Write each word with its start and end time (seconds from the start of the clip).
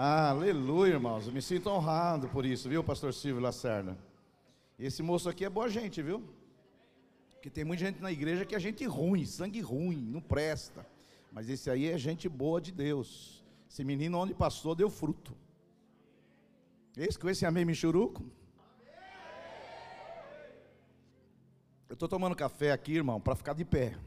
Aleluia, 0.00 0.92
irmãos. 0.92 1.26
Eu 1.26 1.32
me 1.32 1.42
sinto 1.42 1.68
honrado 1.68 2.28
por 2.28 2.46
isso, 2.46 2.68
viu, 2.68 2.84
pastor 2.84 3.12
Silvio 3.12 3.42
Lacerda? 3.42 3.98
Esse 4.78 5.02
moço 5.02 5.28
aqui 5.28 5.44
é 5.44 5.50
boa 5.50 5.68
gente, 5.68 6.00
viu? 6.00 6.22
Porque 7.30 7.50
tem 7.50 7.64
muita 7.64 7.84
gente 7.86 8.00
na 8.00 8.12
igreja 8.12 8.44
que 8.44 8.54
é 8.54 8.60
gente 8.60 8.84
ruim, 8.86 9.26
sangue 9.26 9.60
ruim, 9.60 9.96
não 9.96 10.20
presta. 10.20 10.86
Mas 11.32 11.48
esse 11.48 11.68
aí 11.68 11.88
é 11.88 11.98
gente 11.98 12.28
boa 12.28 12.60
de 12.60 12.70
Deus. 12.70 13.44
Esse 13.68 13.82
menino, 13.82 14.18
onde 14.18 14.32
passou, 14.34 14.72
deu 14.72 14.88
fruto. 14.88 15.34
Esse 16.96 17.18
com 17.18 17.28
esse 17.28 17.44
amém 17.44 17.64
michuruco? 17.64 18.22
Eu 21.88 21.94
estou 21.94 22.08
tomando 22.08 22.36
café 22.36 22.70
aqui, 22.70 22.92
irmão, 22.92 23.20
para 23.20 23.34
ficar 23.34 23.52
de 23.52 23.64
pé. 23.64 23.98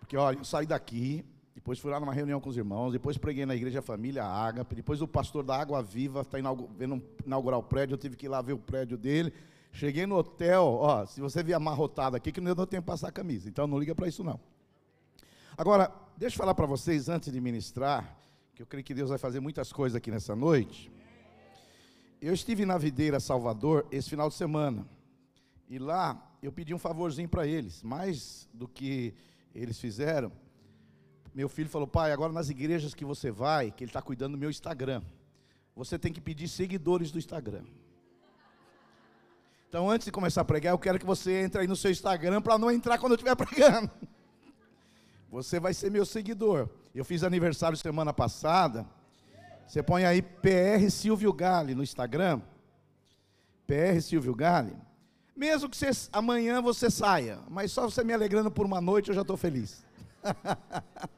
Porque, 0.00 0.16
olha, 0.16 0.38
eu 0.38 0.44
saí 0.44 0.64
daqui, 0.64 1.26
depois 1.58 1.80
fui 1.80 1.90
lá 1.90 1.98
numa 1.98 2.12
reunião 2.12 2.40
com 2.40 2.48
os 2.48 2.56
irmãos, 2.56 2.92
depois 2.92 3.18
preguei 3.18 3.44
na 3.44 3.52
igreja 3.52 3.82
Família 3.82 4.24
Ágape, 4.24 4.76
depois 4.76 5.02
o 5.02 5.08
pastor 5.08 5.42
da 5.42 5.56
Água 5.56 5.82
Viva 5.82 6.20
está 6.20 6.38
vendo 6.76 7.02
inaugurar 7.26 7.58
o 7.58 7.64
prédio, 7.64 7.94
eu 7.94 7.98
tive 7.98 8.14
que 8.14 8.26
ir 8.26 8.28
lá 8.28 8.40
ver 8.40 8.52
o 8.52 8.58
prédio 8.58 8.96
dele. 8.96 9.32
Cheguei 9.72 10.06
no 10.06 10.14
hotel, 10.14 10.62
ó, 10.62 11.04
se 11.04 11.20
você 11.20 11.42
vier 11.42 11.56
amarrotado 11.56 12.14
aqui, 12.14 12.30
que 12.30 12.40
não 12.40 12.54
deu 12.54 12.64
tempo 12.64 12.82
de 12.82 12.86
passar 12.86 13.08
a 13.08 13.12
camisa, 13.12 13.48
então 13.48 13.66
não 13.66 13.76
liga 13.76 13.92
para 13.92 14.06
isso 14.06 14.22
não. 14.22 14.38
Agora, 15.56 15.92
deixa 16.16 16.36
eu 16.36 16.38
falar 16.38 16.54
para 16.54 16.64
vocês, 16.64 17.08
antes 17.08 17.32
de 17.32 17.40
ministrar, 17.40 18.16
que 18.54 18.62
eu 18.62 18.66
creio 18.66 18.84
que 18.84 18.94
Deus 18.94 19.10
vai 19.10 19.18
fazer 19.18 19.40
muitas 19.40 19.72
coisas 19.72 19.96
aqui 19.96 20.12
nessa 20.12 20.36
noite. 20.36 20.92
Eu 22.22 22.32
estive 22.32 22.64
na 22.64 22.78
Videira 22.78 23.18
Salvador 23.18 23.84
esse 23.90 24.08
final 24.08 24.28
de 24.28 24.36
semana, 24.36 24.86
e 25.68 25.76
lá 25.76 26.24
eu 26.40 26.52
pedi 26.52 26.72
um 26.72 26.78
favorzinho 26.78 27.28
para 27.28 27.48
eles, 27.48 27.82
mais 27.82 28.48
do 28.54 28.68
que 28.68 29.12
eles 29.52 29.80
fizeram. 29.80 30.30
Meu 31.34 31.48
filho 31.48 31.68
falou, 31.68 31.86
pai, 31.86 32.12
agora 32.12 32.32
nas 32.32 32.48
igrejas 32.48 32.94
que 32.94 33.04
você 33.04 33.30
vai, 33.30 33.70
que 33.70 33.84
ele 33.84 33.90
está 33.90 34.02
cuidando 34.02 34.32
do 34.32 34.38
meu 34.38 34.50
Instagram, 34.50 35.02
você 35.74 35.98
tem 35.98 36.12
que 36.12 36.20
pedir 36.20 36.48
seguidores 36.48 37.10
do 37.10 37.18
Instagram. 37.18 37.64
Então, 39.68 39.90
antes 39.90 40.06
de 40.06 40.12
começar 40.12 40.40
a 40.40 40.44
pregar, 40.44 40.72
eu 40.72 40.78
quero 40.78 40.98
que 40.98 41.04
você 41.04 41.42
entre 41.42 41.60
aí 41.60 41.66
no 41.66 41.76
seu 41.76 41.90
Instagram 41.90 42.40
para 42.40 42.56
não 42.58 42.70
entrar 42.70 42.98
quando 42.98 43.12
eu 43.12 43.16
estiver 43.16 43.36
pregando. 43.36 43.90
Você 45.30 45.60
vai 45.60 45.74
ser 45.74 45.90
meu 45.90 46.06
seguidor. 46.06 46.68
Eu 46.94 47.04
fiz 47.04 47.22
aniversário 47.22 47.76
semana 47.76 48.12
passada. 48.12 48.86
Você 49.66 49.82
põe 49.82 50.06
aí 50.06 50.22
PR 50.22 50.90
Silvio 50.90 51.32
Gale 51.34 51.74
no 51.74 51.82
Instagram. 51.82 52.40
PR 53.66 54.00
Silvio 54.00 54.34
Gale. 54.34 54.74
Mesmo 55.36 55.68
que 55.68 55.76
você, 55.76 55.90
amanhã 56.12 56.62
você 56.62 56.90
saia, 56.90 57.38
mas 57.48 57.70
só 57.70 57.82
você 57.82 58.02
me 58.02 58.12
alegrando 58.12 58.50
por 58.50 58.64
uma 58.64 58.80
noite 58.80 59.10
eu 59.10 59.14
já 59.14 59.20
estou 59.20 59.36
feliz. 59.36 59.84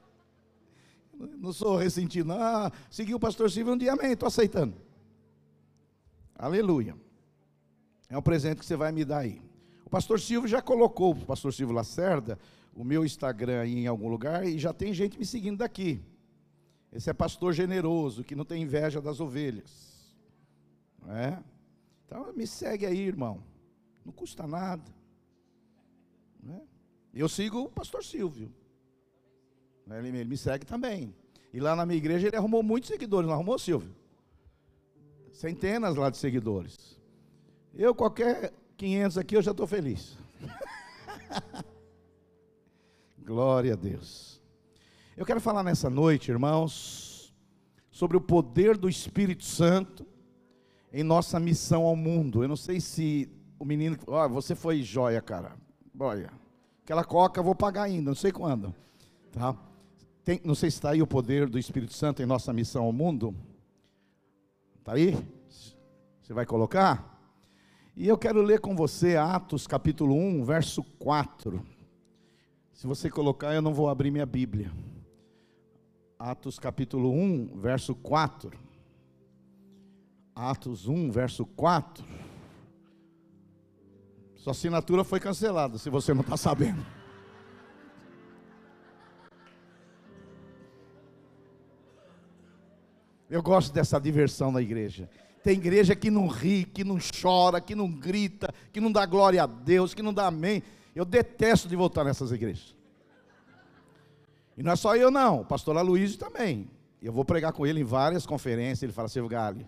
não 1.38 1.52
sou 1.52 1.76
ressentido, 1.76 2.28
não. 2.28 2.40
Ah, 2.40 2.72
segui 2.90 3.14
o 3.14 3.20
pastor 3.20 3.50
Silvio 3.50 3.74
um 3.74 3.78
dia, 3.78 3.92
amém, 3.92 4.12
estou 4.12 4.26
aceitando. 4.26 4.74
Aleluia. 6.34 6.96
É 8.08 8.16
um 8.16 8.22
presente 8.22 8.58
que 8.58 8.66
você 8.66 8.76
vai 8.76 8.90
me 8.90 9.04
dar 9.04 9.18
aí. 9.18 9.40
O 9.84 9.90
pastor 9.90 10.20
Silvio 10.20 10.48
já 10.48 10.62
colocou, 10.62 11.12
o 11.12 11.26
pastor 11.26 11.52
Silvio 11.52 11.74
Lacerda, 11.74 12.38
o 12.74 12.82
meu 12.82 13.04
Instagram 13.04 13.60
aí 13.60 13.74
em 13.76 13.86
algum 13.86 14.08
lugar 14.08 14.46
e 14.46 14.58
já 14.58 14.72
tem 14.72 14.94
gente 14.94 15.18
me 15.18 15.26
seguindo 15.26 15.58
daqui. 15.58 16.00
Esse 16.92 17.10
é 17.10 17.12
pastor 17.12 17.52
generoso, 17.52 18.24
que 18.24 18.34
não 18.34 18.44
tem 18.44 18.62
inveja 18.62 19.00
das 19.00 19.20
ovelhas. 19.20 20.14
Não 21.00 21.14
é? 21.14 21.42
Então 22.06 22.32
me 22.32 22.46
segue 22.46 22.86
aí, 22.86 22.98
irmão. 22.98 23.42
Não 24.04 24.12
custa 24.12 24.46
nada. 24.46 24.90
Né? 26.42 26.60
Eu 27.12 27.28
sigo 27.28 27.60
o 27.60 27.70
pastor 27.70 28.04
Silvio. 28.04 28.52
Ele, 29.98 30.08
ele 30.08 30.24
me 30.24 30.36
segue 30.36 30.64
também. 30.64 31.14
E 31.52 31.60
lá 31.60 31.74
na 31.74 31.84
minha 31.84 31.98
igreja 31.98 32.28
ele 32.28 32.36
arrumou 32.36 32.62
muitos 32.62 32.88
seguidores, 32.88 33.26
não 33.26 33.34
arrumou, 33.34 33.58
Silvio? 33.58 33.94
Centenas 35.32 35.96
lá 35.96 36.10
de 36.10 36.16
seguidores. 36.16 37.00
Eu, 37.74 37.94
qualquer 37.94 38.52
500 38.76 39.18
aqui, 39.18 39.36
eu 39.36 39.42
já 39.42 39.50
estou 39.50 39.66
feliz. 39.66 40.16
Glória 43.18 43.72
a 43.72 43.76
Deus. 43.76 44.40
Eu 45.16 45.26
quero 45.26 45.40
falar 45.40 45.62
nessa 45.62 45.90
noite, 45.90 46.30
irmãos, 46.30 47.34
sobre 47.90 48.16
o 48.16 48.20
poder 48.20 48.76
do 48.76 48.88
Espírito 48.88 49.44
Santo 49.44 50.06
em 50.92 51.02
nossa 51.02 51.38
missão 51.38 51.84
ao 51.84 51.94
mundo. 51.94 52.42
Eu 52.42 52.48
não 52.48 52.56
sei 52.56 52.80
se 52.80 53.30
o 53.58 53.64
menino, 53.64 53.98
ó, 54.06 54.28
você 54.28 54.54
foi 54.54 54.82
joia, 54.82 55.20
cara. 55.20 55.52
Olha, 55.98 56.32
aquela 56.82 57.04
coca 57.04 57.40
eu 57.40 57.44
vou 57.44 57.54
pagar 57.54 57.82
ainda, 57.82 58.10
não 58.10 58.16
sei 58.16 58.32
quando. 58.32 58.74
Tá? 59.32 59.54
Tem, 60.30 60.40
não 60.44 60.54
sei 60.54 60.70
se 60.70 60.76
está 60.76 60.90
aí 60.90 61.02
o 61.02 61.08
poder 61.08 61.48
do 61.48 61.58
Espírito 61.58 61.92
Santo 61.92 62.22
em 62.22 62.24
nossa 62.24 62.52
missão 62.52 62.84
ao 62.84 62.92
mundo. 62.92 63.34
Está 64.78 64.92
aí? 64.92 65.18
Você 66.22 66.32
vai 66.32 66.46
colocar? 66.46 67.20
E 67.96 68.06
eu 68.06 68.16
quero 68.16 68.40
ler 68.40 68.60
com 68.60 68.76
você 68.76 69.16
Atos 69.16 69.66
capítulo 69.66 70.14
1, 70.14 70.44
verso 70.44 70.84
4. 71.00 71.60
Se 72.72 72.86
você 72.86 73.10
colocar, 73.10 73.52
eu 73.54 73.60
não 73.60 73.74
vou 73.74 73.88
abrir 73.88 74.12
minha 74.12 74.24
Bíblia. 74.24 74.70
Atos 76.16 76.60
capítulo 76.60 77.10
1, 77.10 77.58
verso 77.58 77.92
4. 77.96 78.56
Atos 80.32 80.86
1, 80.86 81.10
verso 81.10 81.44
4. 81.44 82.04
Sua 84.36 84.52
assinatura 84.52 85.02
foi 85.02 85.18
cancelada, 85.18 85.76
se 85.76 85.90
você 85.90 86.14
não 86.14 86.20
está 86.20 86.36
sabendo. 86.36 86.99
Eu 93.30 93.42
gosto 93.42 93.72
dessa 93.72 94.00
diversão 94.00 94.50
na 94.50 94.60
igreja. 94.60 95.08
Tem 95.42 95.54
igreja 95.54 95.94
que 95.94 96.10
não 96.10 96.26
ri, 96.26 96.64
que 96.64 96.82
não 96.82 96.98
chora, 96.98 97.60
que 97.60 97.74
não 97.74 97.90
grita, 97.90 98.52
que 98.72 98.80
não 98.80 98.90
dá 98.90 99.06
glória 99.06 99.42
a 99.42 99.46
Deus, 99.46 99.94
que 99.94 100.02
não 100.02 100.12
dá 100.12 100.26
amém. 100.26 100.62
Eu 100.94 101.04
detesto 101.04 101.68
de 101.68 101.76
voltar 101.76 102.04
nessas 102.04 102.32
igrejas. 102.32 102.74
E 104.56 104.62
não 104.62 104.72
é 104.72 104.76
só 104.76 104.96
eu, 104.96 105.10
não. 105.10 105.42
O 105.42 105.44
pastor 105.44 105.76
Aloysio 105.76 106.18
também. 106.18 106.68
Eu 107.00 107.12
vou 107.12 107.24
pregar 107.24 107.52
com 107.52 107.66
ele 107.66 107.80
em 107.80 107.84
várias 107.84 108.26
conferências. 108.26 108.82
Ele 108.82 108.92
fala, 108.92 109.08
Silvio 109.08 109.30
Galho, 109.30 109.64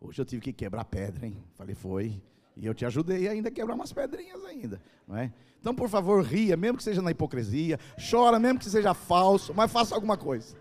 hoje 0.00 0.20
eu 0.20 0.24
tive 0.24 0.42
que 0.42 0.52
quebrar 0.52 0.84
pedra, 0.84 1.26
hein? 1.26 1.42
Falei, 1.54 1.74
foi. 1.74 2.22
E 2.54 2.64
eu 2.64 2.74
te 2.74 2.84
ajudei 2.84 3.28
ainda 3.28 3.48
a 3.48 3.52
quebrar 3.52 3.74
umas 3.74 3.92
pedrinhas 3.92 4.44
ainda, 4.44 4.80
não 5.08 5.16
é? 5.16 5.32
Então, 5.60 5.74
por 5.74 5.88
favor, 5.88 6.22
ria, 6.22 6.56
mesmo 6.56 6.78
que 6.78 6.84
seja 6.84 7.02
na 7.02 7.10
hipocrisia, 7.10 7.80
chora, 8.10 8.38
mesmo 8.38 8.58
que 8.58 8.70
seja 8.70 8.94
falso, 8.94 9.52
mas 9.52 9.72
faça 9.72 9.94
alguma 9.94 10.16
coisa. 10.16 10.54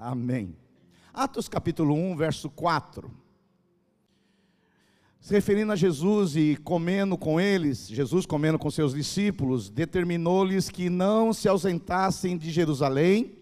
Amém. 0.00 0.56
Atos 1.12 1.48
capítulo 1.48 1.92
1, 1.92 2.16
verso 2.16 2.48
4. 2.48 3.10
Se 5.20 5.34
referindo 5.34 5.72
a 5.72 5.76
Jesus 5.76 6.36
e 6.36 6.56
comendo 6.62 7.18
com 7.18 7.40
eles, 7.40 7.88
Jesus 7.88 8.24
comendo 8.24 8.60
com 8.60 8.70
seus 8.70 8.94
discípulos, 8.94 9.68
determinou-lhes 9.68 10.70
que 10.70 10.88
não 10.88 11.32
se 11.32 11.48
ausentassem 11.48 12.38
de 12.38 12.52
Jerusalém, 12.52 13.38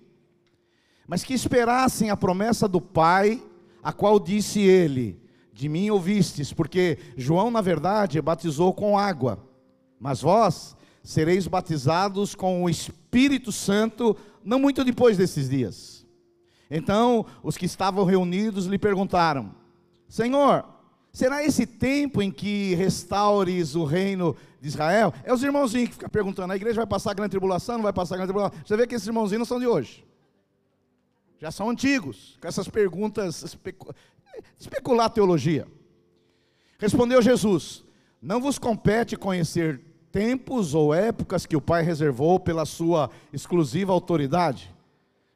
mas 1.07 1.23
que 1.23 1.35
esperassem 1.35 2.09
a 2.09 2.17
promessa 2.17 2.67
do 2.67 2.81
Pai, 2.81 3.43
a 3.83 3.93
qual 3.93 4.19
disse 4.19 4.61
ele: 4.61 5.21
de 5.53 5.69
mim 5.69 5.91
ouvistes, 5.91 6.55
porque 6.55 6.99
João, 7.19 7.51
na 7.51 7.61
verdade, 7.61 8.21
batizou 8.23 8.73
com 8.73 8.99
água, 8.99 9.47
mas 10.01 10.23
vós 10.23 10.75
sereis 11.03 11.47
batizados 11.47 12.35
com 12.35 12.65
o 12.65 12.71
Espírito 12.71 13.53
Santo 13.53 14.17
não 14.43 14.59
muito 14.59 14.83
depois 14.83 15.19
desses 15.19 15.51
dias. 15.51 15.96
Então, 16.71 17.27
os 17.43 17.57
que 17.57 17.67
estavam 17.67 18.05
reunidos 18.05 18.67
lhe 18.67 18.79
perguntaram: 18.79 19.55
Senhor, 20.09 20.65
será 21.13 21.45
esse 21.45 21.67
tempo 21.67 22.21
em 22.21 22.31
que 22.31 22.75
restaures 22.75 23.75
o 23.75 23.85
reino 23.85 24.37
de 24.61 24.69
Israel? 24.69 25.13
É 25.25 25.33
os 25.33 25.43
irmãozinhos 25.43 25.89
que 25.89 25.95
ficam 25.95 26.09
perguntando: 26.09 26.53
a 26.53 26.57
igreja 26.57 26.77
vai 26.77 26.87
passar 26.87 27.15
grande 27.15 27.31
tribulação? 27.31 27.77
Não 27.77 27.85
vai 27.85 27.93
passar 27.93 28.17
grande 28.17 28.33
tribulação? 28.33 28.59
Você 28.65 28.77
vê 28.77 28.87
que 28.87 28.95
esses 28.95 29.07
irmãozinhos 29.07 29.41
não 29.41 29.47
são 29.47 29.61
de 29.61 29.67
hoje. 29.67 30.05
Já 31.39 31.51
são 31.51 31.69
antigos, 31.69 32.37
com 32.41 32.49
essas 32.49 32.67
perguntas 32.69 33.45
especular 34.59 35.11
teologia. 35.11 35.69
Respondeu 36.79 37.23
Jesus: 37.23 37.85
Não 38.21 38.41
vos 38.41 38.59
compete 38.59 39.17
conhecer 39.17 39.81
tempos 40.11 40.75
ou 40.75 40.95
épocas 40.95 41.47
que 41.47 41.57
o 41.57 41.61
Pai 41.61 41.83
reservou 41.83 42.41
pela 42.41 42.65
sua 42.65 43.11
exclusiva 43.33 43.93
autoridade. 43.93 44.75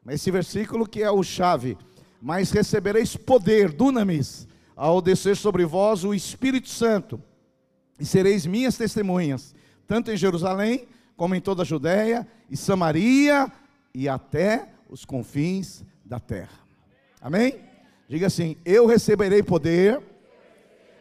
Esse 0.09 0.31
versículo 0.31 0.87
que 0.87 1.03
é 1.03 1.11
o 1.11 1.23
chave, 1.23 1.77
mas 2.21 2.51
recebereis 2.51 3.17
poder, 3.17 3.73
dunamis, 3.73 4.49
ao 4.75 5.01
descer 5.01 5.37
sobre 5.37 5.65
vós 5.65 6.05
o 6.05 6.15
Espírito 6.15 6.69
Santo, 6.69 7.23
e 7.99 8.07
sereis 8.07 8.47
minhas 8.47 8.77
testemunhas, 8.77 9.55
tanto 9.87 10.11
em 10.11 10.17
Jerusalém, 10.17 10.89
como 11.17 11.35
em 11.35 11.41
toda 11.41 11.63
a 11.63 11.67
Judéia 11.67 12.27
e 12.51 12.57
Samaria 12.57 13.53
e 13.95 14.09
até 14.09 14.69
os 14.89 15.05
confins 15.05 15.85
da 16.05 16.19
terra. 16.19 16.59
Amém? 17.21 17.61
Diga 18.09 18.27
assim: 18.27 18.57
Eu 18.65 18.87
receberei 18.87 19.43
poder. 19.43 20.01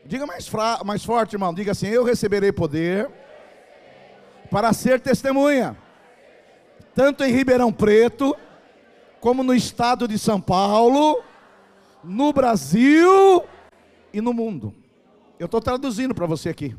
Diga 0.06 0.26
mais, 0.26 0.48
fra... 0.48 0.82
mais 0.84 1.04
forte, 1.06 1.34
irmão. 1.34 1.54
Diga 1.54 1.72
assim: 1.72 1.88
Eu 1.88 2.04
receberei 2.04 2.52
poder 2.52 3.10
para 4.52 4.74
ser 4.74 5.00
testemunha, 5.00 5.78
tanto 6.94 7.24
em 7.24 7.32
Ribeirão 7.32 7.72
Preto, 7.72 8.36
como 9.20 9.44
no 9.44 9.54
estado 9.54 10.08
de 10.08 10.18
São 10.18 10.40
Paulo, 10.40 11.22
no 12.04 12.32
Brasil 12.32 13.44
e 14.14 14.22
no 14.22 14.34
mundo. 14.34 14.74
Eu 15.38 15.46
estou 15.46 15.62
traduzindo 15.62 16.14
para 16.14 16.26
você 16.26 16.50
aqui. 16.50 16.76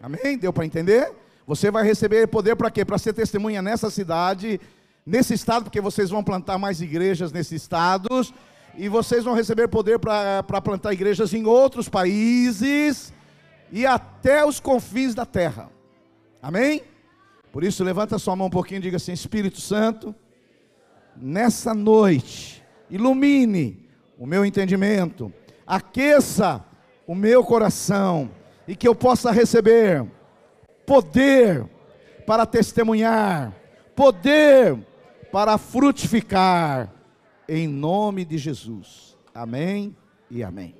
Amém? 0.00 0.38
Deu 0.38 0.52
para 0.52 0.66
entender? 0.66 1.12
Você 1.46 1.70
vai 1.70 1.84
receber 1.84 2.26
poder 2.28 2.56
para 2.56 2.70
quê? 2.70 2.84
Para 2.84 2.98
ser 2.98 3.12
testemunha 3.12 3.62
nessa 3.62 3.90
cidade, 3.90 4.60
nesse 5.04 5.34
estado, 5.34 5.64
porque 5.64 5.80
vocês 5.80 6.10
vão 6.10 6.22
plantar 6.22 6.58
mais 6.58 6.80
igrejas 6.80 7.32
nesses 7.32 7.62
estados, 7.62 8.32
e 8.76 8.88
vocês 8.88 9.24
vão 9.24 9.34
receber 9.34 9.68
poder 9.68 9.98
para 9.98 10.60
plantar 10.62 10.92
igrejas 10.92 11.32
em 11.32 11.44
outros 11.46 11.88
países 11.88 13.12
e 13.72 13.84
até 13.84 14.44
os 14.44 14.60
confins 14.60 15.14
da 15.14 15.26
terra. 15.26 15.70
Amém? 16.40 16.82
Por 17.50 17.64
isso, 17.64 17.82
levanta 17.82 18.18
sua 18.18 18.36
mão 18.36 18.46
um 18.46 18.50
pouquinho 18.50 18.78
e 18.78 18.82
diga 18.82 18.98
assim: 18.98 19.12
Espírito 19.12 19.60
Santo, 19.60 20.14
nessa 21.20 21.74
noite, 21.74 22.62
ilumine 22.90 23.88
o 24.18 24.26
meu 24.26 24.44
entendimento, 24.44 25.32
aqueça 25.66 26.64
o 27.06 27.14
meu 27.14 27.44
coração 27.44 28.30
e 28.66 28.74
que 28.76 28.86
eu 28.86 28.94
possa 28.94 29.30
receber 29.30 30.06
poder 30.86 31.68
para 32.26 32.46
testemunhar, 32.46 33.54
poder 33.94 34.78
para 35.30 35.58
frutificar, 35.58 36.92
em 37.48 37.66
nome 37.66 38.24
de 38.24 38.38
Jesus. 38.38 39.16
Amém 39.34 39.96
e 40.30 40.42
amém. 40.42 40.74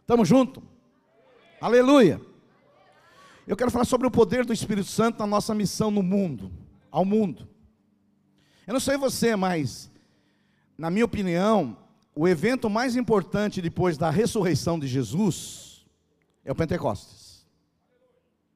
Estamos 0.00 0.28
juntos? 0.28 0.62
Aleluia. 1.60 2.20
Eu 3.46 3.56
quero 3.56 3.70
falar 3.70 3.84
sobre 3.84 4.06
o 4.06 4.10
poder 4.10 4.44
do 4.44 4.52
Espírito 4.52 4.88
Santo 4.88 5.18
na 5.18 5.26
nossa 5.26 5.54
missão 5.54 5.90
no 5.90 6.02
mundo, 6.02 6.50
ao 6.90 7.04
mundo. 7.04 7.49
Eu 8.70 8.74
não 8.74 8.78
sei 8.80 8.96
você, 8.96 9.34
mas, 9.34 9.90
na 10.78 10.90
minha 10.90 11.04
opinião, 11.04 11.76
o 12.14 12.28
evento 12.28 12.70
mais 12.70 12.94
importante 12.94 13.60
depois 13.60 13.98
da 13.98 14.10
ressurreição 14.10 14.78
de 14.78 14.86
Jesus 14.86 15.84
é 16.44 16.52
o 16.52 16.54
Pentecostes. 16.54 17.44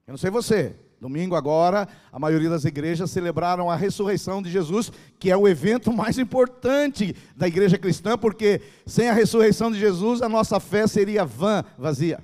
Eu 0.06 0.12
não 0.12 0.16
sei 0.16 0.30
você, 0.30 0.76
domingo 1.00 1.34
agora, 1.34 1.88
a 2.12 2.18
maioria 2.20 2.48
das 2.48 2.64
igrejas 2.64 3.10
celebraram 3.10 3.68
a 3.68 3.74
ressurreição 3.74 4.40
de 4.40 4.52
Jesus, 4.52 4.92
que 5.18 5.32
é 5.32 5.36
o 5.36 5.48
evento 5.48 5.92
mais 5.92 6.16
importante 6.16 7.16
da 7.34 7.48
igreja 7.48 7.76
cristã, 7.76 8.16
porque 8.16 8.62
sem 8.86 9.08
a 9.08 9.12
ressurreição 9.12 9.68
de 9.68 9.80
Jesus 9.80 10.22
a 10.22 10.28
nossa 10.28 10.60
fé 10.60 10.86
seria 10.86 11.24
vã, 11.24 11.64
vazia. 11.76 12.22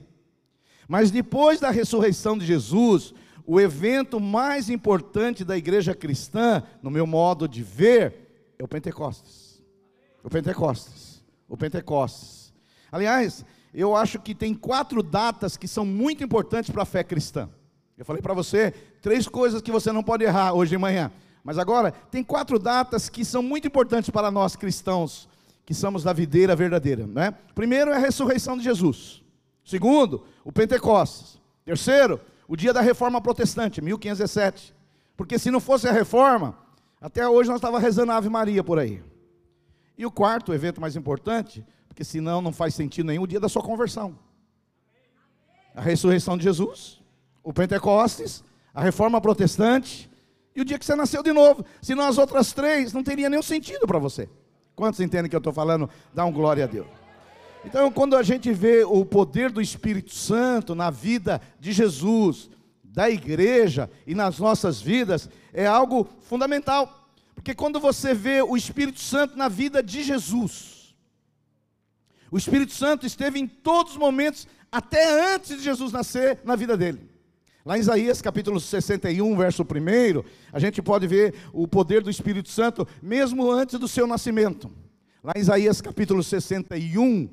Mas 0.86 1.10
depois 1.10 1.58
da 1.58 1.70
ressurreição 1.70 2.38
de 2.38 2.46
Jesus, 2.46 3.12
o 3.50 3.60
evento 3.60 4.20
mais 4.20 4.70
importante 4.70 5.44
da 5.44 5.56
igreja 5.56 5.94
cristã, 5.94 6.62
no 6.82 6.90
meu 6.90 7.06
modo 7.06 7.48
de 7.48 7.62
ver, 7.62 8.54
é 8.58 8.64
o 8.64 8.68
Pentecostes. 8.68 9.62
O 10.22 10.30
Pentecostes 10.30 11.10
o 11.50 11.56
Pentecostes. 11.56 12.54
Aliás, 12.92 13.44
eu 13.74 13.96
acho 13.96 14.20
que 14.20 14.34
tem 14.34 14.54
quatro 14.54 15.02
datas 15.02 15.56
que 15.56 15.66
são 15.66 15.84
muito 15.84 16.22
importantes 16.22 16.70
para 16.70 16.84
a 16.84 16.86
fé 16.86 17.02
cristã. 17.02 17.50
Eu 17.98 18.04
falei 18.04 18.22
para 18.22 18.32
você 18.32 18.70
três 19.02 19.26
coisas 19.26 19.60
que 19.60 19.72
você 19.72 19.90
não 19.90 20.02
pode 20.02 20.22
errar 20.22 20.52
hoje 20.54 20.70
de 20.70 20.78
manhã. 20.78 21.10
Mas 21.42 21.58
agora, 21.58 21.90
tem 21.90 22.22
quatro 22.22 22.58
datas 22.58 23.08
que 23.08 23.24
são 23.24 23.42
muito 23.42 23.66
importantes 23.66 24.10
para 24.10 24.30
nós 24.30 24.54
cristãos, 24.54 25.28
que 25.66 25.74
somos 25.74 26.04
da 26.04 26.12
videira 26.12 26.54
verdadeira. 26.54 27.06
Né? 27.06 27.34
Primeiro 27.54 27.90
é 27.90 27.96
a 27.96 27.98
ressurreição 27.98 28.56
de 28.56 28.62
Jesus. 28.62 29.22
Segundo, 29.64 30.24
o 30.44 30.52
Pentecostes. 30.52 31.40
Terceiro, 31.64 32.20
o 32.50 32.56
dia 32.56 32.72
da 32.72 32.80
reforma 32.80 33.20
protestante, 33.20 33.80
1517. 33.80 34.74
Porque 35.16 35.38
se 35.38 35.52
não 35.52 35.60
fosse 35.60 35.86
a 35.86 35.92
reforma, 35.92 36.58
até 37.00 37.26
hoje 37.28 37.48
nós 37.48 37.58
estávamos 37.58 37.80
rezando 37.80 38.10
a 38.10 38.16
Ave 38.16 38.28
Maria 38.28 38.64
por 38.64 38.76
aí. 38.76 39.00
E 39.96 40.04
o 40.04 40.10
quarto, 40.10 40.52
evento 40.52 40.80
mais 40.80 40.96
importante, 40.96 41.64
porque 41.86 42.02
senão 42.02 42.42
não 42.42 42.52
faz 42.52 42.74
sentido 42.74 43.06
nenhum, 43.06 43.22
o 43.22 43.26
dia 43.28 43.38
da 43.38 43.48
sua 43.48 43.62
conversão. 43.62 44.18
A 45.76 45.80
ressurreição 45.80 46.36
de 46.36 46.42
Jesus, 46.42 47.00
o 47.40 47.52
Pentecostes, 47.52 48.42
a 48.74 48.82
reforma 48.82 49.20
protestante 49.20 50.10
e 50.52 50.60
o 50.60 50.64
dia 50.64 50.76
que 50.76 50.84
você 50.84 50.96
nasceu 50.96 51.22
de 51.22 51.32
novo. 51.32 51.64
Senão 51.80 52.08
as 52.08 52.18
outras 52.18 52.52
três 52.52 52.92
não 52.92 53.04
teria 53.04 53.30
nenhum 53.30 53.44
sentido 53.44 53.86
para 53.86 54.00
você. 54.00 54.28
Quantos 54.74 54.98
entendem 54.98 55.30
que 55.30 55.36
eu 55.36 55.38
estou 55.38 55.52
falando? 55.52 55.88
Dá 56.12 56.24
um 56.24 56.32
glória 56.32 56.64
a 56.64 56.66
Deus. 56.66 56.99
Então, 57.64 57.90
quando 57.92 58.16
a 58.16 58.22
gente 58.22 58.52
vê 58.52 58.84
o 58.84 59.04
poder 59.04 59.50
do 59.50 59.60
Espírito 59.60 60.14
Santo 60.14 60.74
na 60.74 60.90
vida 60.90 61.40
de 61.58 61.72
Jesus, 61.72 62.48
da 62.82 63.10
igreja 63.10 63.90
e 64.06 64.14
nas 64.14 64.38
nossas 64.38 64.80
vidas, 64.80 65.28
é 65.52 65.66
algo 65.66 66.08
fundamental. 66.22 67.08
Porque 67.34 67.54
quando 67.54 67.78
você 67.78 68.14
vê 68.14 68.42
o 68.42 68.56
Espírito 68.56 69.00
Santo 69.00 69.36
na 69.36 69.48
vida 69.48 69.82
de 69.82 70.02
Jesus, 70.02 70.94
o 72.30 72.38
Espírito 72.38 72.72
Santo 72.72 73.06
esteve 73.06 73.38
em 73.38 73.46
todos 73.46 73.92
os 73.92 73.98
momentos, 73.98 74.46
até 74.70 75.34
antes 75.34 75.56
de 75.56 75.62
Jesus 75.62 75.92
nascer, 75.92 76.38
na 76.44 76.56
vida 76.56 76.76
dele. 76.76 77.10
Lá 77.64 77.76
em 77.76 77.80
Isaías 77.80 78.22
capítulo 78.22 78.58
61, 78.58 79.36
verso 79.36 79.62
1, 79.62 79.66
a 80.52 80.58
gente 80.58 80.80
pode 80.80 81.06
ver 81.06 81.34
o 81.52 81.68
poder 81.68 82.02
do 82.02 82.10
Espírito 82.10 82.48
Santo 82.48 82.88
mesmo 83.02 83.50
antes 83.50 83.78
do 83.78 83.86
seu 83.86 84.06
nascimento. 84.06 84.70
Lá 85.22 85.32
em 85.36 85.40
Isaías 85.40 85.80
capítulo 85.80 86.22
61, 86.22 87.28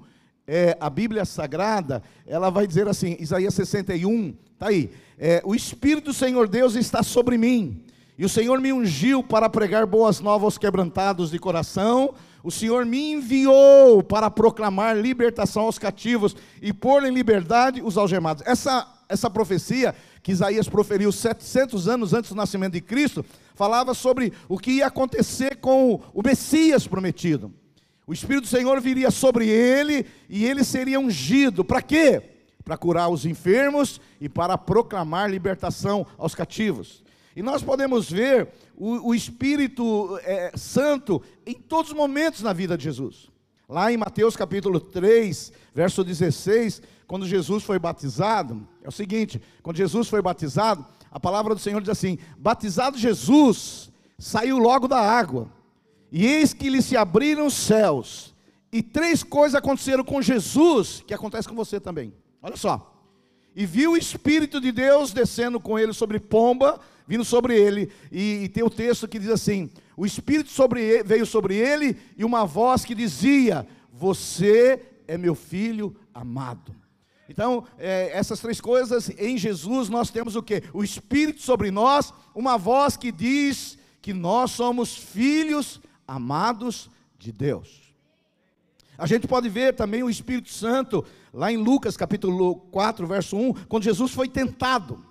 é, 0.48 0.78
a 0.80 0.90
Bíblia 0.90 1.26
Sagrada, 1.26 2.02
ela 2.26 2.50
vai 2.50 2.66
dizer 2.66 2.88
assim, 2.88 3.18
Isaías 3.20 3.54
61, 3.54 4.34
está 4.54 4.68
aí, 4.68 4.90
é, 5.20 5.42
o 5.44 5.54
Espírito 5.54 6.06
do 6.06 6.14
Senhor 6.14 6.48
Deus 6.48 6.76
está 6.76 7.04
sobre 7.04 7.38
mim, 7.38 7.84
e 8.18 8.24
o 8.24 8.30
Senhor 8.30 8.60
me 8.62 8.72
ungiu 8.72 9.22
para 9.22 9.50
pregar 9.50 9.86
boas 9.86 10.22
novas 10.22 10.46
aos 10.46 10.58
quebrantados 10.58 11.30
de 11.30 11.38
coração. 11.38 12.16
O 12.44 12.50
Senhor 12.50 12.84
me 12.84 13.12
enviou 13.12 14.02
para 14.02 14.32
proclamar 14.32 14.98
libertação 14.98 15.64
aos 15.64 15.78
cativos 15.78 16.36
e 16.60 16.74
pôr 16.74 17.04
em 17.04 17.14
liberdade 17.14 17.80
os 17.80 17.96
algemados. 17.96 18.42
Essa, 18.48 18.88
essa 19.08 19.30
profecia 19.30 19.94
que 20.24 20.32
Isaías 20.32 20.68
proferiu 20.68 21.12
700 21.12 21.88
anos 21.88 22.12
antes 22.12 22.32
do 22.32 22.36
nascimento 22.36 22.74
de 22.74 22.82
Cristo, 22.82 23.24
falava 23.54 23.94
sobre 23.94 24.34
o 24.50 24.58
que 24.58 24.72
ia 24.72 24.88
acontecer 24.88 25.58
com 25.58 26.02
o 26.12 26.24
Messias 26.24 26.88
prometido. 26.88 27.54
O 28.08 28.14
Espírito 28.14 28.44
do 28.44 28.48
Senhor 28.48 28.80
viria 28.80 29.12
sobre 29.12 29.50
ele 29.50 30.06
e 30.30 30.46
ele 30.46 30.64
seria 30.64 30.98
ungido. 30.98 31.66
Para 31.66 31.82
quê? 31.82 32.24
Para 32.64 32.78
curar 32.78 33.10
os 33.10 33.26
enfermos 33.26 34.00
e 34.22 34.30
para 34.30 34.58
proclamar 34.58 35.30
libertação 35.30 36.08
aos 36.18 36.34
cativos. 36.34 37.04
E 37.36 37.44
nós 37.44 37.62
podemos 37.62 38.10
ver 38.10 38.48
o, 38.78 39.10
o 39.10 39.14
Espírito 39.14 40.18
é, 40.24 40.54
Santo 40.56 41.22
em 41.46 41.54
todos 41.54 41.92
os 41.92 41.98
momentos 41.98 42.42
na 42.42 42.54
vida 42.54 42.78
de 42.78 42.86
Jesus. 42.86 43.30
Lá 43.68 43.92
em 43.92 43.98
Mateus 43.98 44.38
capítulo 44.38 44.80
3, 44.80 45.52
verso 45.76 46.02
16, 46.02 46.82
quando 47.06 47.28
Jesus 47.28 47.66
foi 47.66 47.78
batizado, 47.78 48.66
é 48.82 48.88
o 48.88 48.92
seguinte: 48.92 49.42
quando 49.62 49.76
Jesus 49.76 50.08
foi 50.08 50.22
batizado, 50.22 50.86
a 51.12 51.20
palavra 51.20 51.54
do 51.54 51.60
Senhor 51.60 51.82
diz 51.82 51.90
assim: 51.90 52.18
Batizado 52.38 52.98
Jesus, 52.98 53.92
saiu 54.18 54.58
logo 54.58 54.88
da 54.88 55.00
água, 55.00 55.50
e 56.12 56.26
eis 56.26 56.54
que 56.54 56.70
lhe 56.70 56.82
se 56.82 56.96
abriram 56.96 57.48
os 57.48 57.54
céus, 57.54 58.36
e 58.72 58.82
três 58.82 59.24
coisas 59.24 59.56
aconteceram 59.56 60.04
com 60.04 60.22
Jesus, 60.22 61.04
que 61.06 61.14
acontece 61.14 61.48
com 61.48 61.56
você 61.56 61.80
também. 61.80 62.14
Olha 62.42 62.58
só. 62.58 62.94
E 63.56 63.66
viu 63.66 63.92
o 63.92 63.98
Espírito 63.98 64.62
de 64.62 64.72
Deus 64.72 65.12
descendo 65.12 65.60
com 65.60 65.80
ele 65.80 65.94
sobre 65.94 66.20
pomba, 66.20 66.80
vindo 67.08 67.26
sobre 67.26 67.60
ele, 67.60 67.92
e, 68.12 68.44
e 68.44 68.50
tem 68.50 68.64
o 68.64 68.70
texto 68.70 69.08
que 69.08 69.18
diz 69.18 69.30
assim: 69.30 69.70
o 69.96 70.06
Espírito 70.06 70.50
sobre 70.50 70.82
ele, 70.82 71.04
veio 71.04 71.26
sobre 71.26 71.56
ele, 71.56 71.98
e 72.16 72.24
uma 72.24 72.46
voz 72.46 72.86
que 72.86 72.94
dizia: 72.94 73.68
Você 73.92 74.80
é 75.08 75.18
meu 75.18 75.34
filho 75.34 75.96
amado. 76.14 76.76
Então, 77.30 77.66
é, 77.78 78.12
essas 78.14 78.40
três 78.40 78.62
coisas, 78.62 79.10
em 79.18 79.38
Jesus 79.38 79.90
nós 79.90 80.10
temos 80.10 80.36
o 80.36 80.44
que? 80.44 80.64
O 80.74 80.84
Espírito 80.84 81.42
sobre 81.42 81.72
nós, 81.72 82.14
uma 82.34 82.58
voz 82.58 82.96
que 82.96 83.12
diz 83.12 83.78
que 84.02 84.14
nós 84.14 84.52
somos 84.52 84.96
filhos 84.96 85.82
amados 86.08 86.90
de 87.20 87.32
Deus. 87.32 87.94
A 88.98 89.06
gente 89.06 89.28
pode 89.28 89.48
ver 89.50 89.76
também 89.76 90.02
o 90.02 90.10
Espírito 90.10 90.50
Santo 90.50 91.06
lá 91.34 91.52
em 91.52 91.58
Lucas 91.58 91.96
capítulo 91.96 92.56
4, 92.72 93.06
verso 93.06 93.38
1, 93.38 93.54
quando 93.68 93.84
Jesus 93.84 94.12
foi 94.12 94.28
tentado. 94.28 95.06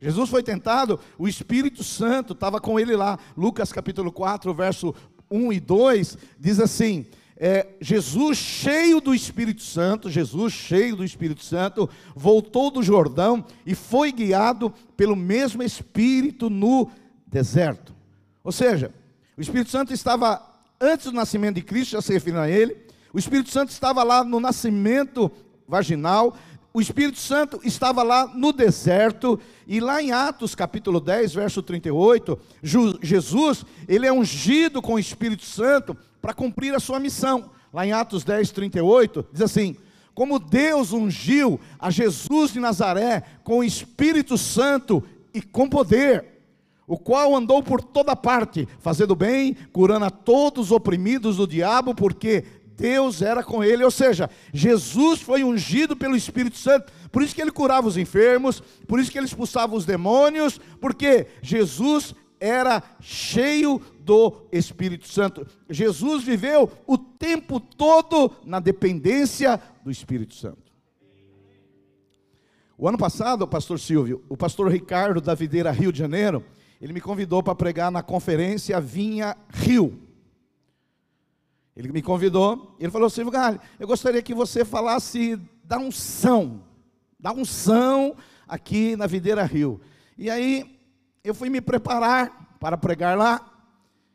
Jesus 0.00 0.28
foi 0.28 0.42
tentado, 0.42 0.98
o 1.16 1.28
Espírito 1.28 1.84
Santo 1.84 2.32
estava 2.32 2.60
com 2.60 2.78
ele 2.78 2.96
lá. 2.96 3.18
Lucas 3.36 3.72
capítulo 3.72 4.10
4, 4.10 4.52
verso 4.52 4.94
1 5.30 5.52
e 5.52 5.60
2, 5.60 6.18
diz 6.38 6.58
assim: 6.58 7.06
é, 7.36 7.66
Jesus, 7.80 8.38
cheio 8.38 9.00
do 9.00 9.14
Espírito 9.14 9.62
Santo, 9.62 10.10
Jesus, 10.10 10.52
cheio 10.52 10.94
do 10.94 11.04
Espírito 11.04 11.42
Santo, 11.42 11.90
voltou 12.14 12.70
do 12.70 12.82
Jordão 12.82 13.44
e 13.66 13.74
foi 13.74 14.12
guiado 14.12 14.72
pelo 14.96 15.16
mesmo 15.16 15.62
Espírito 15.62 16.48
no 16.48 16.88
deserto. 17.26 17.94
Ou 18.44 18.52
seja, 18.52 18.92
o 19.36 19.40
Espírito 19.40 19.70
Santo 19.70 19.92
estava 19.92 20.42
antes 20.80 21.06
do 21.06 21.12
nascimento 21.12 21.56
de 21.56 21.62
Cristo, 21.62 21.92
já 21.92 22.02
se 22.02 22.12
referindo 22.12 22.42
a 22.42 22.50
ele, 22.50 22.76
o 23.12 23.18
Espírito 23.18 23.50
Santo 23.50 23.70
estava 23.70 24.02
lá 24.02 24.24
no 24.24 24.40
nascimento 24.40 25.30
vaginal, 25.68 26.36
o 26.74 26.80
Espírito 26.80 27.18
Santo 27.18 27.60
estava 27.64 28.02
lá 28.02 28.26
no 28.26 28.52
deserto, 28.52 29.38
e 29.66 29.78
lá 29.78 30.02
em 30.02 30.10
Atos 30.10 30.54
capítulo 30.54 31.00
10, 31.00 31.34
verso 31.34 31.62
38, 31.62 32.38
Jesus, 33.02 33.64
ele 33.86 34.06
é 34.06 34.12
ungido 34.12 34.80
com 34.80 34.94
o 34.94 34.98
Espírito 34.98 35.44
Santo 35.44 35.96
para 36.20 36.32
cumprir 36.32 36.74
a 36.74 36.80
sua 36.80 36.98
missão. 36.98 37.50
Lá 37.72 37.86
em 37.86 37.92
Atos 37.92 38.24
10, 38.24 38.50
38, 38.50 39.26
diz 39.32 39.42
assim: 39.42 39.76
Como 40.14 40.38
Deus 40.38 40.92
ungiu 40.92 41.60
a 41.78 41.90
Jesus 41.90 42.52
de 42.52 42.60
Nazaré 42.60 43.22
com 43.44 43.58
o 43.58 43.64
Espírito 43.64 44.38
Santo 44.38 45.02
e 45.34 45.42
com 45.42 45.68
poder, 45.68 46.31
o 46.92 46.98
qual 46.98 47.34
andou 47.34 47.62
por 47.62 47.82
toda 47.82 48.14
parte, 48.14 48.68
fazendo 48.78 49.16
bem, 49.16 49.56
curando 49.72 50.04
a 50.04 50.10
todos 50.10 50.66
os 50.66 50.72
oprimidos 50.72 51.38
do 51.38 51.46
diabo, 51.46 51.94
porque 51.94 52.44
Deus 52.76 53.22
era 53.22 53.42
com 53.42 53.64
ele, 53.64 53.82
ou 53.82 53.90
seja, 53.90 54.28
Jesus 54.52 55.22
foi 55.22 55.42
ungido 55.42 55.96
pelo 55.96 56.14
Espírito 56.14 56.58
Santo, 56.58 56.92
por 57.10 57.22
isso 57.22 57.34
que 57.34 57.40
ele 57.40 57.50
curava 57.50 57.88
os 57.88 57.96
enfermos, 57.96 58.62
por 58.86 59.00
isso 59.00 59.10
que 59.10 59.16
ele 59.16 59.24
expulsava 59.24 59.74
os 59.74 59.86
demônios, 59.86 60.60
porque 60.82 61.28
Jesus 61.40 62.14
era 62.38 62.82
cheio 63.00 63.80
do 64.00 64.42
Espírito 64.52 65.08
Santo. 65.08 65.46
Jesus 65.70 66.22
viveu 66.22 66.70
o 66.86 66.98
tempo 66.98 67.58
todo 67.58 68.32
na 68.44 68.60
dependência 68.60 69.58
do 69.82 69.90
Espírito 69.90 70.34
Santo. 70.34 70.70
O 72.76 72.86
ano 72.86 72.98
passado, 72.98 73.42
o 73.42 73.48
pastor 73.48 73.80
Silvio, 73.80 74.22
o 74.28 74.36
pastor 74.36 74.70
Ricardo 74.70 75.22
da 75.22 75.34
Videira 75.34 75.70
Rio 75.70 75.90
de 75.90 76.00
Janeiro, 76.00 76.44
ele 76.82 76.92
me 76.92 77.00
convidou 77.00 77.44
para 77.44 77.54
pregar 77.54 77.92
na 77.92 78.02
conferência 78.02 78.80
Vinha 78.80 79.36
Rio. 79.48 80.02
Ele 81.76 81.92
me 81.92 82.02
convidou, 82.02 82.74
ele 82.76 82.90
falou, 82.90 83.08
Silvio 83.08 83.30
Galho, 83.30 83.60
eu 83.78 83.86
gostaria 83.86 84.20
que 84.20 84.34
você 84.34 84.64
falasse 84.64 85.40
da 85.62 85.78
unção, 85.78 86.60
da 87.20 87.32
unção 87.32 88.16
aqui 88.48 88.96
na 88.96 89.06
Videira 89.06 89.44
Rio. 89.44 89.80
E 90.18 90.28
aí, 90.28 90.76
eu 91.22 91.32
fui 91.32 91.48
me 91.48 91.60
preparar 91.60 92.56
para 92.58 92.76
pregar 92.76 93.16
lá. 93.16 93.48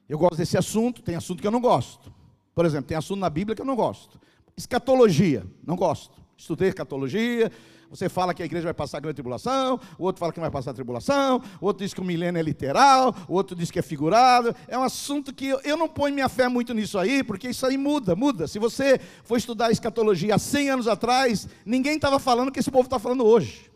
Eu 0.10 0.20
gosto 0.20 0.36
desse 0.36 0.58
assunto, 0.58 1.02
tem 1.02 1.16
assunto 1.16 1.40
que 1.40 1.48
eu 1.48 1.52
não 1.52 1.62
gosto. 1.62 2.14
Por 2.54 2.66
exemplo, 2.66 2.90
tem 2.90 2.98
assunto 2.98 3.22
na 3.22 3.30
Bíblia 3.30 3.56
que 3.56 3.62
eu 3.62 3.66
não 3.66 3.78
gosto. 3.78 4.20
Escatologia, 4.58 5.46
não 5.66 5.78
gosto. 5.78 6.22
Estudei 6.36 6.68
escatologia, 6.68 7.50
você 7.90 8.10
fala 8.10 8.34
que 8.34 8.44
a 8.44 8.46
igreja 8.46 8.66
vai 8.66 8.74
passar 8.74 9.00
grande 9.00 9.16
tribulação, 9.16 9.80
o 9.98 10.04
outro 10.04 10.20
fala 10.20 10.34
que 10.34 10.40
vai 10.40 10.52
passar 10.52 10.74
tribulação, 10.74 11.42
o 11.62 11.66
outro 11.66 11.86
diz 11.86 11.94
que 11.94 12.02
o 12.02 12.04
milênio 12.04 12.40
é 12.40 12.44
literal, 12.44 13.16
o 13.28 13.34
outro 13.34 13.56
diz 13.56 13.72
que 13.72 13.80
é 13.80 13.82
figurado. 13.82 14.56
É 14.68 14.78
um 14.78 14.84
assunto 14.84 15.34
que 15.34 15.48
eu, 15.48 15.60
eu 15.64 15.78
não 15.78 15.88
ponho 15.88 16.14
minha 16.14 16.30
fé 16.30 16.48
muito 16.48 16.74
nisso 16.74 16.98
aí, 16.98 17.24
porque 17.24 17.50
isso 17.50 17.66
aí 17.66 17.78
muda, 17.78 18.16
muda. 18.16 18.48
Se 18.48 18.60
você 18.60 19.00
for 19.24 19.38
estudar 19.38 19.72
escatologia 19.72 20.36
há 20.36 20.40
100 20.40 20.70
anos 20.70 20.88
atrás, 20.88 21.48
ninguém 21.66 21.96
estava 21.96 22.20
falando 22.20 22.50
o 22.50 22.52
que 22.52 22.60
esse 22.60 22.72
povo 22.72 22.86
está 22.86 23.00
falando 23.00 23.26
hoje. 23.26 23.72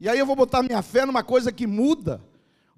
E 0.00 0.08
aí 0.08 0.18
eu 0.18 0.26
vou 0.26 0.36
botar 0.36 0.62
minha 0.62 0.80
fé 0.80 1.04
numa 1.04 1.24
coisa 1.24 1.50
que 1.50 1.66
muda. 1.66 2.22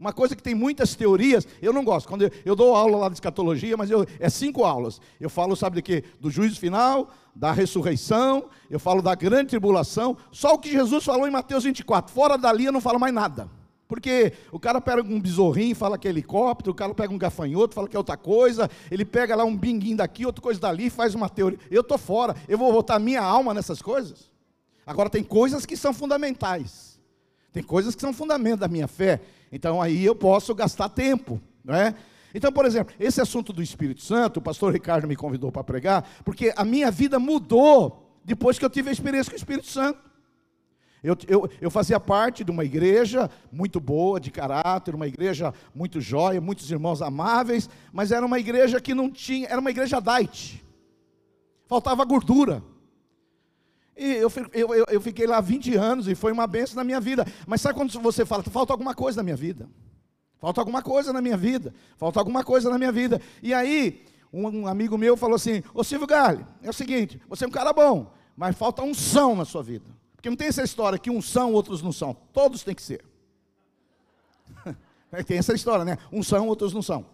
Uma 0.00 0.14
coisa 0.14 0.34
que 0.34 0.42
tem 0.42 0.54
muitas 0.54 0.94
teorias, 0.94 1.46
eu 1.60 1.74
não 1.74 1.84
gosto. 1.84 2.08
Quando 2.08 2.22
eu, 2.22 2.30
eu 2.42 2.56
dou 2.56 2.74
aula 2.74 2.96
lá 2.96 3.08
de 3.08 3.16
escatologia, 3.16 3.76
mas 3.76 3.90
eu, 3.90 4.06
é 4.18 4.30
cinco 4.30 4.64
aulas. 4.64 4.98
Eu 5.20 5.28
falo, 5.28 5.54
sabe 5.54 5.76
de 5.76 5.82
quê? 5.82 6.04
Do 6.18 6.30
juízo 6.30 6.58
final, 6.58 7.10
da 7.36 7.52
ressurreição, 7.52 8.46
eu 8.70 8.80
falo 8.80 9.02
da 9.02 9.14
grande 9.14 9.50
tribulação. 9.50 10.16
Só 10.32 10.54
o 10.54 10.58
que 10.58 10.70
Jesus 10.70 11.04
falou 11.04 11.28
em 11.28 11.30
Mateus 11.30 11.64
24. 11.64 12.10
Fora 12.14 12.38
dali 12.38 12.64
eu 12.64 12.72
não 12.72 12.80
falo 12.80 12.98
mais 12.98 13.12
nada. 13.12 13.50
Porque 13.86 14.32
o 14.50 14.58
cara 14.58 14.80
pega 14.80 15.02
um 15.02 15.20
besorrinho, 15.20 15.76
fala 15.76 15.98
que 15.98 16.08
é 16.08 16.10
helicóptero, 16.10 16.70
o 16.70 16.74
cara 16.74 16.94
pega 16.94 17.12
um 17.12 17.18
gafanhoto, 17.18 17.74
fala 17.74 17.86
que 17.86 17.94
é 17.94 17.98
outra 17.98 18.16
coisa, 18.16 18.70
ele 18.90 19.04
pega 19.04 19.36
lá 19.36 19.44
um 19.44 19.54
binguinho 19.54 19.98
daqui, 19.98 20.24
outra 20.24 20.40
coisa 20.40 20.58
dali, 20.58 20.88
faz 20.88 21.14
uma 21.14 21.28
teoria. 21.28 21.58
Eu 21.70 21.82
estou 21.82 21.98
fora, 21.98 22.34
eu 22.48 22.56
vou 22.56 22.72
botar 22.72 22.98
minha 22.98 23.20
alma 23.20 23.52
nessas 23.52 23.82
coisas. 23.82 24.30
Agora 24.86 25.10
tem 25.10 25.22
coisas 25.22 25.66
que 25.66 25.76
são 25.76 25.92
fundamentais. 25.92 26.98
Tem 27.52 27.62
coisas 27.62 27.94
que 27.94 28.00
são 28.00 28.14
fundamento 28.14 28.60
da 28.60 28.68
minha 28.68 28.88
fé. 28.88 29.20
Então 29.50 29.80
aí 29.80 30.04
eu 30.04 30.14
posso 30.14 30.54
gastar 30.54 30.88
tempo, 30.88 31.40
não 31.64 31.74
é? 31.74 31.94
Então, 32.34 32.52
por 32.52 32.64
exemplo, 32.64 32.94
esse 32.98 33.20
assunto 33.20 33.52
do 33.52 33.62
Espírito 33.62 34.02
Santo, 34.02 34.36
o 34.36 34.42
pastor 34.42 34.72
Ricardo 34.72 35.08
me 35.08 35.16
convidou 35.16 35.50
para 35.50 35.64
pregar, 35.64 36.08
porque 36.24 36.52
a 36.56 36.64
minha 36.64 36.90
vida 36.90 37.18
mudou 37.18 38.20
depois 38.24 38.58
que 38.58 38.64
eu 38.64 38.70
tive 38.70 38.88
a 38.90 38.92
experiência 38.92 39.30
com 39.30 39.36
o 39.36 39.38
Espírito 39.38 39.66
Santo. 39.66 39.98
Eu, 41.02 41.16
eu, 41.26 41.50
eu 41.60 41.70
fazia 41.70 41.98
parte 41.98 42.44
de 42.44 42.50
uma 42.50 42.64
igreja 42.64 43.30
muito 43.50 43.80
boa, 43.80 44.20
de 44.20 44.30
caráter, 44.30 44.94
uma 44.94 45.08
igreja 45.08 45.52
muito 45.74 46.00
jóia, 46.00 46.40
muitos 46.40 46.70
irmãos 46.70 47.00
amáveis, 47.00 47.70
mas 47.92 48.12
era 48.12 48.24
uma 48.24 48.38
igreja 48.38 48.80
que 48.80 48.94
não 48.94 49.10
tinha, 49.10 49.48
era 49.48 49.60
uma 49.60 49.70
igreja 49.70 49.98
diet, 49.98 50.62
faltava 51.66 52.04
gordura. 52.04 52.62
E 54.00 54.12
eu, 54.14 54.32
eu, 54.54 54.84
eu 54.88 55.00
fiquei 55.02 55.26
lá 55.26 55.42
20 55.42 55.76
anos 55.76 56.08
e 56.08 56.14
foi 56.14 56.32
uma 56.32 56.46
benção 56.46 56.74
na 56.74 56.82
minha 56.82 56.98
vida. 56.98 57.26
Mas 57.46 57.60
sabe 57.60 57.74
quando 57.78 57.92
você 58.00 58.24
fala, 58.24 58.42
falta 58.44 58.72
alguma 58.72 58.94
coisa 58.94 59.18
na 59.18 59.22
minha 59.22 59.36
vida? 59.36 59.68
Falta 60.38 60.58
alguma 60.58 60.80
coisa 60.80 61.12
na 61.12 61.20
minha 61.20 61.36
vida. 61.36 61.74
Falta 61.98 62.18
alguma 62.18 62.42
coisa 62.42 62.70
na 62.70 62.78
minha 62.78 62.90
vida. 62.90 63.20
E 63.42 63.52
aí, 63.52 64.02
um, 64.32 64.62
um 64.62 64.66
amigo 64.66 64.96
meu 64.96 65.18
falou 65.18 65.36
assim: 65.36 65.62
Ô 65.74 65.84
Silvio 65.84 66.06
Galli, 66.06 66.46
é 66.62 66.70
o 66.70 66.72
seguinte, 66.72 67.20
você 67.28 67.44
é 67.44 67.48
um 67.48 67.50
cara 67.50 67.74
bom, 67.74 68.10
mas 68.34 68.56
falta 68.56 68.82
unção 68.82 69.36
na 69.36 69.44
sua 69.44 69.62
vida. 69.62 69.84
Porque 70.16 70.30
não 70.30 70.36
tem 70.36 70.48
essa 70.48 70.62
história 70.62 70.98
que 70.98 71.10
uns 71.10 71.28
são, 71.28 71.52
outros 71.52 71.82
não 71.82 71.92
são. 71.92 72.16
Todos 72.32 72.64
têm 72.64 72.74
que 72.74 72.82
ser. 72.82 73.04
tem 75.26 75.36
essa 75.36 75.52
história, 75.52 75.84
né? 75.84 75.98
Uns 76.10 76.26
são, 76.26 76.48
outros 76.48 76.72
não 76.72 76.80
são. 76.80 77.04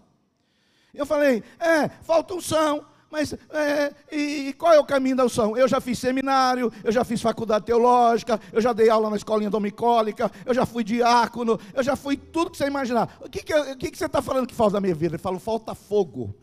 Eu 0.95 1.05
falei, 1.05 1.43
é, 1.59 1.89
falta 1.89 2.33
unção, 2.33 2.85
mas 3.17 3.33
é, 3.33 3.95
e, 4.13 4.49
e, 4.49 4.53
qual 4.53 4.75
é 4.75 4.79
o 4.79 4.85
caminho 4.85 5.17
da 5.17 5.25
unção? 5.25 5.57
Eu 5.57 5.67
já 5.67 5.81
fiz 5.81 5.99
seminário, 5.99 6.71
eu 6.85 6.93
já 6.93 7.03
fiz 7.03 7.23
faculdade 7.23 7.65
teológica, 7.65 8.39
eu 8.53 8.61
já 8.61 8.75
dei 8.75 8.91
aula 8.91 9.09
na 9.09 9.17
escolinha 9.17 9.49
domicólica, 9.49 10.31
eu 10.45 10.53
já 10.53 10.67
fui 10.67 10.85
diácono, 10.85 11.59
eu 11.73 11.83
já 11.83 11.97
fui 11.97 12.19
tudo 12.19 12.51
que 12.51 12.59
você 12.59 12.67
imaginar. 12.67 13.17
O 13.25 13.31
que, 13.31 13.43
que, 13.43 13.55
o 13.55 13.77
que, 13.79 13.91
que 13.91 13.97
você 13.97 14.05
está 14.05 14.21
falando 14.21 14.47
que 14.47 14.55
falta 14.55 14.75
na 14.75 14.83
minha 14.83 14.95
vida? 14.95 15.15
Ele 15.15 15.23
falou: 15.23 15.41
falta 15.41 15.75
fogo, 15.75 16.35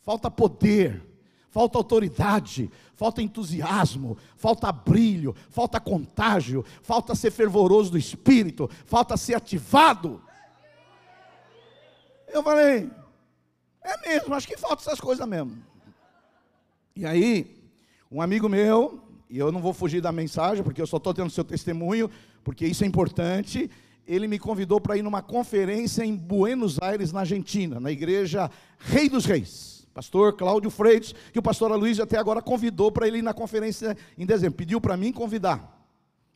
falta 0.00 0.30
poder, 0.30 1.04
falta 1.48 1.76
autoridade, 1.76 2.70
falta 2.94 3.20
entusiasmo, 3.20 4.16
falta 4.36 4.70
brilho, 4.70 5.34
falta 5.48 5.80
contágio, 5.80 6.64
falta 6.82 7.16
ser 7.16 7.32
fervoroso 7.32 7.90
do 7.90 7.98
espírito, 7.98 8.70
falta 8.86 9.16
ser 9.16 9.34
ativado. 9.34 10.22
Eu 12.28 12.44
falei, 12.44 12.88
é 13.82 14.08
mesmo, 14.08 14.32
acho 14.36 14.46
que 14.46 14.56
falta 14.56 14.84
essas 14.84 15.00
coisas 15.00 15.26
mesmo. 15.26 15.68
E 17.00 17.06
aí, 17.06 17.56
um 18.12 18.20
amigo 18.20 18.46
meu, 18.46 19.00
e 19.30 19.38
eu 19.38 19.50
não 19.50 19.62
vou 19.62 19.72
fugir 19.72 20.02
da 20.02 20.12
mensagem, 20.12 20.62
porque 20.62 20.82
eu 20.82 20.86
só 20.86 20.98
estou 20.98 21.14
tendo 21.14 21.30
seu 21.30 21.42
testemunho, 21.42 22.10
porque 22.44 22.66
isso 22.66 22.84
é 22.84 22.86
importante. 22.86 23.70
Ele 24.06 24.28
me 24.28 24.38
convidou 24.38 24.78
para 24.78 24.98
ir 24.98 25.02
numa 25.02 25.22
conferência 25.22 26.04
em 26.04 26.14
Buenos 26.14 26.78
Aires, 26.78 27.10
na 27.10 27.20
Argentina, 27.20 27.80
na 27.80 27.90
igreja 27.90 28.50
Rei 28.78 29.08
dos 29.08 29.24
Reis. 29.24 29.88
Pastor 29.94 30.34
Cláudio 30.36 30.68
Freitas, 30.68 31.14
que 31.32 31.38
o 31.38 31.42
pastor 31.42 31.74
Luiz 31.74 31.98
até 31.98 32.18
agora 32.18 32.42
convidou 32.42 32.92
para 32.92 33.08
ele 33.08 33.20
ir 33.20 33.22
na 33.22 33.32
conferência 33.32 33.96
em 34.18 34.26
dezembro. 34.26 34.58
Pediu 34.58 34.78
para 34.78 34.94
mim 34.94 35.10
convidar. 35.10 35.82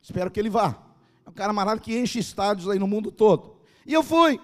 Espero 0.01 0.31
que 0.31 0.39
ele 0.39 0.49
vá. 0.49 0.81
É 1.23 1.29
um 1.29 1.33
cara 1.33 1.53
maravilhoso 1.53 1.83
que 1.83 1.95
enche 1.95 2.17
estádios 2.17 2.67
aí 2.67 2.79
no 2.79 2.87
mundo 2.87 3.11
todo. 3.11 3.57
E 3.85 3.93
eu 3.93 4.01
fui. 4.01 4.39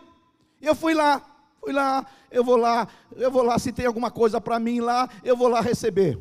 Eu 0.61 0.75
fui 0.75 0.93
lá. 0.93 1.30
Fui 1.61 1.71
lá, 1.71 2.07
eu 2.31 2.43
vou 2.43 2.57
lá, 2.57 2.87
eu 3.15 3.29
vou 3.29 3.43
lá, 3.43 3.59
se 3.59 3.71
tem 3.71 3.85
alguma 3.85 4.09
coisa 4.09 4.41
para 4.41 4.59
mim 4.59 4.79
lá, 4.79 5.07
eu 5.23 5.37
vou 5.37 5.47
lá 5.47 5.61
receber. 5.61 6.19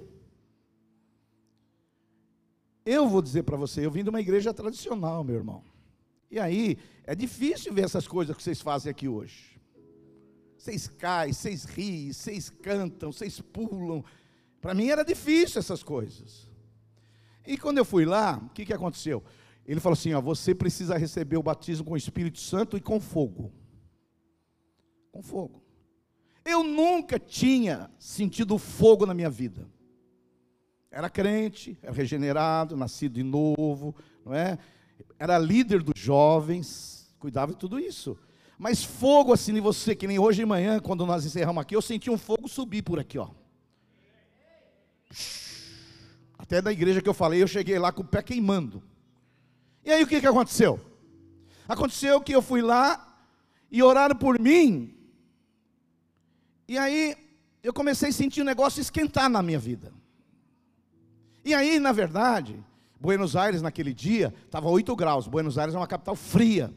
Eu 2.85 3.09
vou 3.09 3.23
dizer 3.23 3.43
para 3.45 3.57
você, 3.57 3.85
eu 3.85 3.91
vim 3.91 4.05
de 4.05 4.11
uma 4.11 4.21
igreja 4.21 4.53
tradicional, 4.53 5.25
meu 5.25 5.37
irmão. 5.37 5.65
E 6.31 6.39
aí, 6.39 6.77
é 7.05 7.15
difícil 7.15 7.73
ver 7.73 7.85
essas 7.85 8.07
coisas 8.07 8.37
que 8.37 8.43
vocês 8.43 8.61
fazem 8.61 8.91
aqui 8.91 9.09
hoje. 9.09 9.59
Vocês 10.59 10.87
caem, 10.89 11.33
vocês 11.33 11.65
riem, 11.65 12.13
vocês 12.13 12.51
cantam, 12.51 13.11
vocês 13.11 13.41
pulam. 13.41 14.05
Para 14.61 14.75
mim 14.75 14.89
era 14.89 15.03
difícil 15.03 15.59
essas 15.59 15.83
coisas. 15.83 16.51
E 17.47 17.57
quando 17.57 17.79
eu 17.79 17.85
fui 17.85 18.05
lá, 18.05 18.37
o 18.45 18.51
que, 18.51 18.67
que 18.67 18.75
aconteceu? 18.75 19.25
Ele 19.67 19.81
falou 19.81 19.95
assim: 19.95 20.13
ó, 20.13 20.21
você 20.21 20.55
precisa 20.55 20.99
receber 20.99 21.39
o 21.39 21.43
batismo 21.43 21.87
com 21.87 21.95
o 21.95 21.97
Espírito 21.97 22.39
Santo 22.39 22.77
e 22.77 22.81
com 22.81 23.01
fogo 23.01 23.51
com 25.11 25.23
fogo. 25.23 25.63
Eu 26.45 26.65
nunca 26.65 27.19
tinha 27.19 27.91
sentido 27.99 28.59
fogo 28.59 29.07
na 29.07 29.15
minha 29.15 29.31
vida. 29.31 29.69
Era 30.91 31.09
crente, 31.09 31.79
era 31.83 31.93
regenerado, 31.93 32.77
nascido 32.77 33.15
de 33.15 33.23
novo, 33.23 33.95
não 34.25 34.35
é? 34.35 34.59
Era 35.19 35.39
líder 35.39 35.83
dos 35.83 36.01
jovens, 36.01 37.15
cuidava 37.19 37.53
de 37.53 37.59
tudo 37.59 37.79
isso. 37.79 38.19
Mas 38.59 38.85
fogo 38.85 39.33
assim 39.33 39.57
em 39.57 39.61
você, 39.61 39.95
que 39.95 40.07
nem 40.07 40.19
hoje 40.19 40.41
de 40.41 40.47
manhã, 40.47 40.81
quando 40.81 41.07
nós 41.07 41.25
encerramos 41.25 41.63
aqui, 41.63 41.77
eu 41.77 41.83
senti 41.83 42.11
um 42.11 42.19
fogo 42.19 42.49
subir 42.49 42.83
por 42.83 42.99
aqui, 42.99 43.19
ó. 43.19 43.29
Até 46.37 46.61
da 46.61 46.73
igreja 46.73 47.01
que 47.01 47.09
eu 47.09 47.15
falei, 47.15 47.43
eu 47.43 47.47
cheguei 47.47 47.79
lá 47.79 47.93
com 47.93 48.03
o 48.03 48.07
pé 48.07 48.23
queimando. 48.23 48.83
E 49.85 49.91
aí 49.91 50.03
o 50.03 50.07
que, 50.07 50.21
que 50.21 50.27
aconteceu? 50.27 50.81
Aconteceu 51.69 52.21
que 52.21 52.35
eu 52.35 52.43
fui 52.43 52.61
lá 52.61 53.17
e 53.71 53.83
oraram 53.83 54.17
por 54.17 54.39
mim, 54.39 54.93
e 56.71 56.79
aí 56.79 57.17
eu 57.65 57.75
comecei 57.75 58.11
a 58.11 58.13
sentir 58.13 58.43
o 58.43 58.45
negócio 58.45 58.81
esquentar 58.81 59.29
na 59.29 59.43
minha 59.43 59.59
vida. 59.59 59.93
E 61.45 61.53
aí, 61.53 61.81
na 61.81 61.91
verdade, 61.91 62.65
Buenos 63.01 63.35
Aires, 63.35 63.61
naquele 63.61 63.93
dia, 63.93 64.33
estava 64.45 64.69
8 64.69 64.95
graus. 64.95 65.27
Buenos 65.27 65.59
Aires 65.59 65.75
é 65.75 65.79
uma 65.79 65.87
capital 65.89 66.15
fria. 66.15 66.73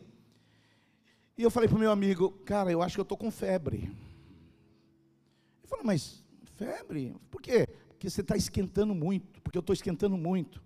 E 1.38 1.44
eu 1.44 1.52
falei 1.52 1.70
para 1.70 1.76
o 1.76 1.80
meu 1.80 1.92
amigo, 1.92 2.32
cara, 2.44 2.72
eu 2.72 2.82
acho 2.82 2.96
que 2.96 3.02
eu 3.02 3.04
estou 3.04 3.16
com 3.16 3.30
febre. 3.30 3.84
Ele 3.84 5.68
falou, 5.68 5.86
mas 5.86 6.26
febre? 6.56 7.16
Por 7.30 7.40
quê? 7.40 7.68
Porque 7.90 8.10
você 8.10 8.22
está 8.22 8.36
esquentando 8.36 8.96
muito, 8.96 9.44
porque 9.44 9.60
eu 9.60 9.62
estou 9.62 9.76
esquentando 9.76 10.18
muito. 10.18 10.60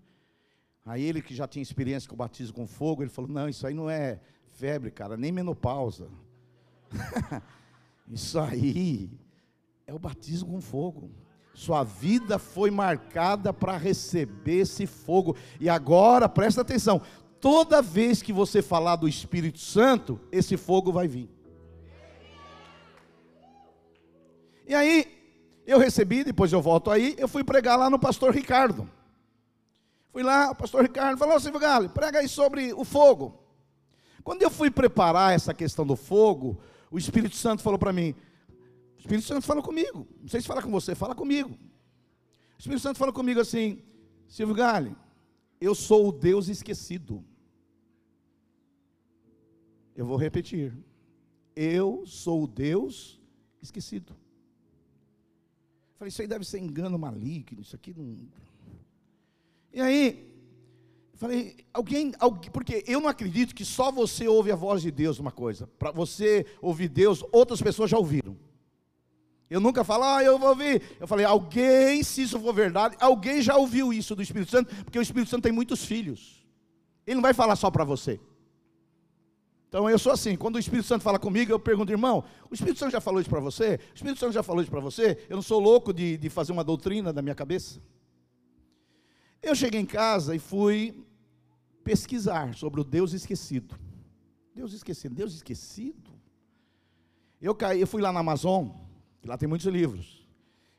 Aí 0.85 1.03
ele 1.03 1.21
que 1.21 1.35
já 1.35 1.45
tinha 1.49 1.61
experiência 1.61 2.07
com 2.07 2.15
o 2.15 2.17
batismo 2.17 2.53
com 2.53 2.65
fogo, 2.65 3.03
ele 3.03 3.09
falou, 3.09 3.29
não, 3.29 3.49
isso 3.49 3.67
aí 3.67 3.73
não 3.73 3.89
é 3.89 4.21
febre, 4.53 4.89
cara, 4.89 5.17
nem 5.17 5.33
menopausa. 5.33 6.07
isso 8.07 8.39
aí 8.39 9.11
é 9.85 9.93
o 9.93 9.99
batismo 9.99 10.51
com 10.51 10.61
fogo. 10.61 11.11
Sua 11.53 11.83
vida 11.83 12.37
foi 12.37 12.69
marcada 12.69 13.51
para 13.51 13.75
receber 13.77 14.59
esse 14.59 14.85
fogo. 14.85 15.35
E 15.59 15.67
agora, 15.67 16.29
presta 16.29 16.61
atenção: 16.61 17.01
toda 17.41 17.81
vez 17.81 18.21
que 18.21 18.31
você 18.31 18.61
falar 18.61 18.95
do 18.95 19.07
Espírito 19.07 19.59
Santo, 19.59 20.19
esse 20.31 20.55
fogo 20.55 20.91
vai 20.91 21.07
vir. 21.07 21.29
E 24.67 24.75
aí, 24.75 25.17
eu 25.65 25.79
recebi, 25.79 26.23
depois 26.23 26.53
eu 26.53 26.61
volto 26.61 26.91
aí, 26.91 27.15
eu 27.17 27.27
fui 27.27 27.43
pregar 27.43 27.77
lá 27.77 27.89
no 27.89 27.97
pastor 27.97 28.33
Ricardo. 28.33 28.89
Fui 30.11 30.23
lá, 30.23 30.51
o 30.51 30.55
pastor 30.55 30.81
Ricardo 30.81 31.17
falou, 31.17 31.39
Silvio 31.39 31.59
Gale, 31.59 31.89
prega 31.89 32.19
aí 32.19 32.27
sobre 32.27 32.73
o 32.73 32.83
fogo. 32.83 33.37
Quando 34.23 34.41
eu 34.41 34.49
fui 34.49 34.69
preparar 34.69 35.33
essa 35.33 35.53
questão 35.53 35.85
do 35.85 35.95
fogo, 35.95 36.59
o 36.89 36.97
Espírito 36.97 37.35
Santo 37.35 37.61
falou 37.61 37.77
para 37.77 37.93
mim, 37.93 38.15
o 38.95 38.99
Espírito 38.99 39.27
Santo 39.27 39.45
fala 39.45 39.61
comigo. 39.61 40.07
Não 40.21 40.27
sei 40.27 40.41
se 40.41 40.47
fala 40.47 40.61
com 40.61 40.71
você, 40.71 40.95
fala 40.95 41.13
comigo. 41.13 41.49
O 41.49 42.59
Espírito 42.59 42.81
Santo 42.81 42.97
fala 42.97 43.13
comigo 43.13 43.39
assim: 43.39 43.83
Silvio 44.27 44.55
Gale, 44.55 44.95
eu 45.59 45.75
sou 45.75 46.09
o 46.09 46.11
Deus 46.11 46.47
esquecido. 46.47 47.23
Eu 49.95 50.05
vou 50.05 50.17
repetir. 50.17 50.73
Eu 51.55 52.05
sou 52.05 52.43
o 52.43 52.47
Deus 52.47 53.19
esquecido. 53.61 54.15
Falei, 55.97 56.09
isso 56.09 56.21
aí 56.21 56.27
deve 56.27 56.45
ser 56.45 56.59
engano 56.59 56.97
maligno, 56.99 57.61
isso 57.61 57.75
aqui 57.75 57.93
não. 57.97 58.15
E 59.73 59.81
aí, 59.81 60.36
falei, 61.17 61.57
alguém, 61.73 62.13
alguém, 62.19 62.51
porque 62.51 62.83
eu 62.87 63.01
não 63.01 63.09
acredito 63.09 63.55
que 63.55 63.65
só 63.65 63.91
você 63.91 64.27
ouve 64.27 64.51
a 64.51 64.55
voz 64.55 64.81
de 64.81 64.91
Deus 64.91 65.19
uma 65.19 65.31
coisa. 65.31 65.67
Para 65.79 65.91
você 65.91 66.45
ouvir 66.61 66.87
Deus, 66.87 67.23
outras 67.31 67.61
pessoas 67.61 67.89
já 67.89 67.97
ouviram. 67.97 68.37
Eu 69.49 69.59
nunca 69.59 69.83
falo, 69.83 70.03
ah, 70.03 70.23
eu 70.23 70.37
vou 70.37 70.49
ouvir. 70.49 70.81
Eu 70.99 71.07
falei, 71.07 71.25
alguém, 71.25 72.03
se 72.03 72.23
isso 72.23 72.39
for 72.39 72.53
verdade, 72.53 72.97
alguém 72.99 73.41
já 73.41 73.55
ouviu 73.55 73.93
isso 73.93 74.15
do 74.15 74.21
Espírito 74.21 74.51
Santo, 74.51 74.75
porque 74.83 74.99
o 74.99 75.01
Espírito 75.01 75.29
Santo 75.29 75.43
tem 75.43 75.51
muitos 75.51 75.85
filhos. 75.85 76.45
Ele 77.05 77.15
não 77.15 77.21
vai 77.21 77.33
falar 77.33 77.55
só 77.55 77.71
para 77.71 77.85
você. 77.85 78.19
Então 79.69 79.89
eu 79.89 79.97
sou 79.97 80.11
assim, 80.11 80.35
quando 80.35 80.55
o 80.55 80.59
Espírito 80.59 80.87
Santo 80.87 81.01
fala 81.01 81.19
comigo, 81.19 81.51
eu 81.51 81.59
pergunto, 81.59 81.91
irmão, 81.91 82.23
o 82.49 82.53
Espírito 82.53 82.79
Santo 82.79 82.91
já 82.91 83.01
falou 83.01 83.19
isso 83.19 83.29
para 83.29 83.39
você? 83.39 83.79
O 83.91 83.95
Espírito 83.95 84.19
Santo 84.19 84.33
já 84.33 84.43
falou 84.43 84.61
isso 84.61 84.71
para 84.71 84.79
você? 84.79 85.25
Eu 85.29 85.35
não 85.35 85.43
sou 85.43 85.59
louco 85.59 85.93
de, 85.93 86.17
de 86.17 86.29
fazer 86.29 86.51
uma 86.51 86.63
doutrina 86.63 87.11
da 87.11 87.21
minha 87.21 87.35
cabeça. 87.35 87.81
Eu 89.41 89.55
cheguei 89.55 89.79
em 89.79 89.85
casa 89.85 90.35
e 90.35 90.39
fui 90.39 91.06
pesquisar 91.87 92.53
sobre 92.53 92.81
o 92.81 92.83
Deus 92.83 93.13
esquecido. 93.13 93.75
Deus 94.53 94.73
esquecido, 94.73 95.15
Deus 95.15 95.33
esquecido? 95.33 96.11
Eu 97.41 97.55
caí, 97.55 97.79
eu 97.79 97.87
fui 97.87 98.01
lá 98.01 98.11
na 98.11 98.19
Amazon, 98.19 98.69
Lá 99.27 99.37
tem 99.37 99.47
muitos 99.47 99.67
livros. 99.67 100.25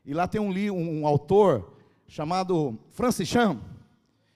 E 0.06 0.14
lá 0.14 0.26
tem 0.26 0.40
um, 0.40 0.50
um, 0.50 1.00
um 1.00 1.06
autor 1.06 1.74
chamado 2.06 2.78
Francis 2.90 3.28
Chan. 3.28 3.60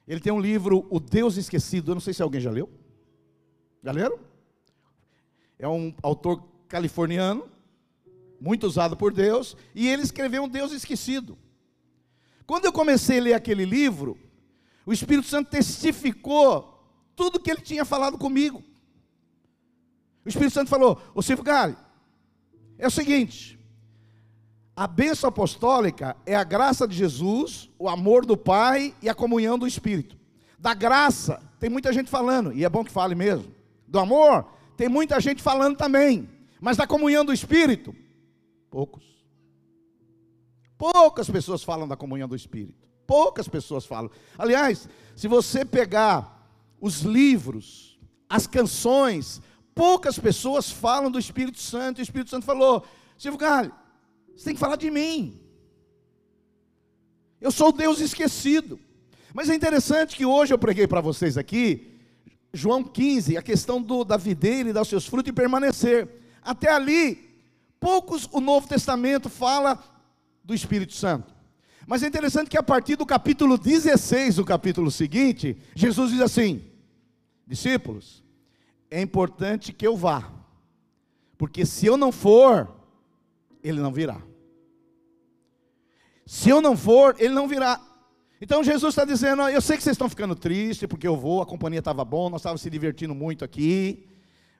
Ele 0.07 0.21
tem 0.21 0.33
um 0.33 0.41
livro, 0.41 0.87
O 0.91 1.01
Deus 1.01 1.39
Esquecido. 1.39 1.91
Eu 1.91 1.95
não 1.95 2.01
sei 2.01 2.13
se 2.13 2.23
alguém 2.23 2.41
já 2.41 2.51
leu. 2.51 2.69
Já 3.83 3.91
leram? 3.91 4.19
É 5.59 5.67
um 5.67 5.95
autor 6.03 6.45
californiano, 6.69 7.49
muito 8.39 8.67
usado 8.67 8.97
por 8.97 9.15
Deus, 9.15 9.57
e 9.75 9.89
ele 9.89 10.03
escreveu 10.03 10.43
um 10.43 10.49
Deus 10.49 10.73
esquecido. 10.73 11.39
Quando 12.47 12.67
eu 12.67 12.73
comecei 12.73 13.19
a 13.19 13.23
ler 13.23 13.35
aquele 13.35 13.65
livro, 13.65 14.19
o 14.85 14.93
Espírito 14.93 15.27
Santo 15.29 15.51
testificou 15.51 16.73
tudo 17.15 17.41
que 17.41 17.51
ele 17.51 17.61
tinha 17.61 17.85
falado 17.85 18.19
comigo. 18.19 18.63
O 20.25 20.29
Espírito 20.29 20.55
Santo 20.55 20.69
falou: 20.69 21.01
Ô 21.15 21.23
Silvio 21.23 21.45
Gale, 21.45 21.77
é 22.79 22.87
o 22.87 22.91
seguinte, 22.91 23.59
a 24.75 24.87
bênção 24.87 25.29
apostólica 25.29 26.17
é 26.25 26.35
a 26.35 26.45
graça 26.45 26.87
de 26.89 26.97
Jesus, 26.97 27.71
o 27.79 27.89
amor 27.89 28.25
do 28.25 28.37
Pai 28.37 28.95
e 29.03 29.09
a 29.09 29.15
comunhão 29.15 29.59
do 29.59 29.67
Espírito. 29.67 30.17
Da 30.59 30.75
graça, 30.75 31.43
tem 31.59 31.69
muita 31.69 31.93
gente 31.93 32.11
falando, 32.11 32.53
e 32.53 32.65
é 32.65 32.69
bom 32.69 32.85
que 32.85 32.91
fale 32.91 33.15
mesmo. 33.15 33.53
Do 33.87 33.99
amor, 33.99 34.47
tem 34.77 34.89
muita 34.89 35.21
gente 35.21 35.43
falando 35.43 35.77
também. 35.77 36.29
Mas 36.61 36.77
da 36.77 36.87
comunhão 36.87 37.25
do 37.25 37.33
Espírito, 37.33 37.95
poucos. 38.71 39.05
Poucas 40.79 41.29
pessoas 41.29 41.63
falam 41.63 41.87
da 41.87 41.97
comunhão 41.97 42.29
do 42.29 42.37
Espírito. 42.37 42.89
Poucas 43.07 43.49
pessoas 43.49 43.85
falam. 43.85 44.11
Aliás, 44.39 44.89
se 45.15 45.29
você 45.29 45.65
pegar 45.65 46.49
os 46.81 47.01
livros, 47.01 47.99
as 48.29 48.47
canções, 48.47 49.41
poucas 49.75 50.19
pessoas 50.19 50.71
falam 50.71 51.11
do 51.11 51.19
Espírito 51.19 51.59
Santo. 51.59 51.99
O 51.99 52.03
Espírito 52.03 52.31
Santo 52.31 52.47
falou: 52.47 52.85
Silvio 53.19 53.39
Galho, 53.39 53.73
você 54.37 54.45
tem 54.45 54.55
que 54.55 54.61
falar 54.61 54.77
de 54.77 54.91
mim. 54.91 55.41
Eu 57.41 57.51
sou 57.51 57.69
o 57.69 57.73
Deus 57.73 58.01
esquecido. 58.01 58.79
Mas 59.35 59.49
é 59.49 59.55
interessante 59.55 60.17
que 60.17 60.27
hoje 60.27 60.53
eu 60.53 60.59
preguei 60.59 60.87
para 60.87 61.01
vocês 61.01 61.39
aqui, 61.39 61.99
João 62.53 62.85
15, 62.85 63.37
a 63.37 63.43
questão 63.43 63.81
do, 63.81 64.05
da 64.05 64.17
videira 64.17 64.69
e 64.69 64.73
dar 64.73 64.85
seus 64.85 65.07
frutos 65.07 65.31
e 65.31 65.33
permanecer. 65.33 66.09
Até 66.43 66.71
ali, 66.71 67.31
poucos 67.81 68.29
o 68.31 68.41
Novo 68.41 68.69
Testamento 68.69 69.31
fala 69.31 69.83
do 70.45 70.55
Espírito 70.55 70.93
Santo. 70.93 71.32
Mas 71.87 72.03
é 72.03 72.07
interessante 72.07 72.49
que 72.49 72.59
a 72.59 72.63
partir 72.63 72.97
do 72.97 73.05
capítulo 73.05 73.59
16, 73.59 74.39
o 74.39 74.45
capítulo 74.45 74.91
seguinte, 74.91 75.57
Jesus 75.75 76.11
diz 76.11 76.21
assim: 76.21 76.65
discípulos, 77.47 78.23
é 78.91 79.01
importante 79.01 79.73
que 79.73 79.87
eu 79.87 79.97
vá, 79.97 80.31
porque 81.37 81.67
se 81.67 81.87
eu 81.87 81.97
não 81.97 82.13
for, 82.13 82.71
ele 83.63 83.81
não 83.81 83.93
virá. 83.93 84.21
Se 86.25 86.49
eu 86.49 86.63
não 86.63 86.77
for, 86.77 87.17
ele 87.19 87.35
não 87.35 87.49
virá. 87.49 87.81
Então 88.41 88.63
Jesus 88.63 88.93
está 88.93 89.05
dizendo: 89.05 89.43
Eu 89.49 89.61
sei 89.61 89.77
que 89.77 89.83
vocês 89.83 89.95
estão 89.95 90.09
ficando 90.09 90.35
tristes, 90.35 90.89
porque 90.89 91.07
eu 91.07 91.17
vou, 91.17 91.43
a 91.43 91.47
companhia 91.47 91.81
estava 91.81 92.05
bom, 92.05 92.31
nós 92.31 92.41
estávamos 92.41 92.63
se 92.63 92.71
divertindo 92.71 93.15
muito 93.15 93.45
aqui. 93.45 94.07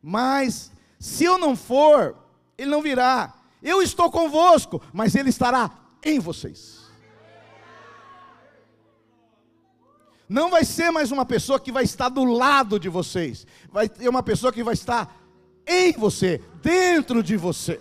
Mas, 0.03 0.73
se 0.99 1.25
eu 1.25 1.39
não 1.39 1.55
for, 1.55 2.17
ele 2.59 2.71
não 2.71 2.83
virá. 2.83 3.35
Eu 3.63 3.81
estou 3.81 4.11
convosco, 4.11 4.83
mas 4.93 5.15
ele 5.15 5.31
estará 5.31 5.71
em 6.05 6.19
vocês. 6.19 6.82
Não 10.33 10.49
vai 10.49 10.65
ser 10.65 10.91
mais 10.91 11.13
uma 11.13 11.27
pessoa 11.27 11.61
que 11.61 11.71
vai 11.71 11.85
estar 11.85 12.09
do 12.09 12.25
lado 12.25 12.81
de 12.81 12.89
vocês, 12.89 13.47
vai 13.71 13.87
ter 13.87 14.09
uma 14.09 14.23
pessoa 14.23 14.51
que 14.51 14.65
vai 14.65 14.73
estar 14.73 15.15
em 15.67 15.93
você, 15.93 16.41
dentro 16.63 17.23
de 17.23 17.37
você. 17.37 17.79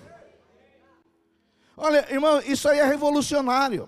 Olha, 1.77 2.05
irmão, 2.11 2.41
isso 2.45 2.67
aí 2.67 2.79
é 2.79 2.85
revolucionário. 2.85 3.87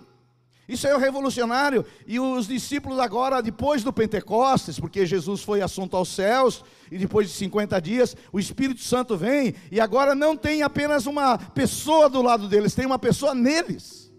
Isso 0.66 0.88
aí 0.88 0.94
é 0.94 0.98
revolucionário. 0.98 1.86
E 2.08 2.22
os 2.22 2.48
discípulos 2.48 3.00
agora, 3.00 3.42
depois 3.42 3.84
do 3.84 3.92
Pentecostes, 3.92 4.80
porque 4.80 5.06
Jesus 5.06 5.44
foi 5.44 5.62
assunto 5.62 5.98
aos 5.98 6.08
céus, 6.08 6.64
e 6.90 6.98
depois 6.98 7.28
de 7.28 7.34
50 7.34 7.82
dias, 7.82 8.16
o 8.32 8.40
Espírito 8.40 8.80
Santo 8.80 9.18
vem, 9.18 9.54
e 9.70 9.82
agora 9.82 10.16
não 10.16 10.38
tem 10.38 10.64
apenas 10.64 11.06
uma 11.06 11.38
pessoa 11.38 12.10
do 12.10 12.22
lado 12.22 12.48
deles, 12.48 12.74
tem 12.74 12.86
uma 12.86 12.98
pessoa 12.98 13.36
neles. 13.36 14.13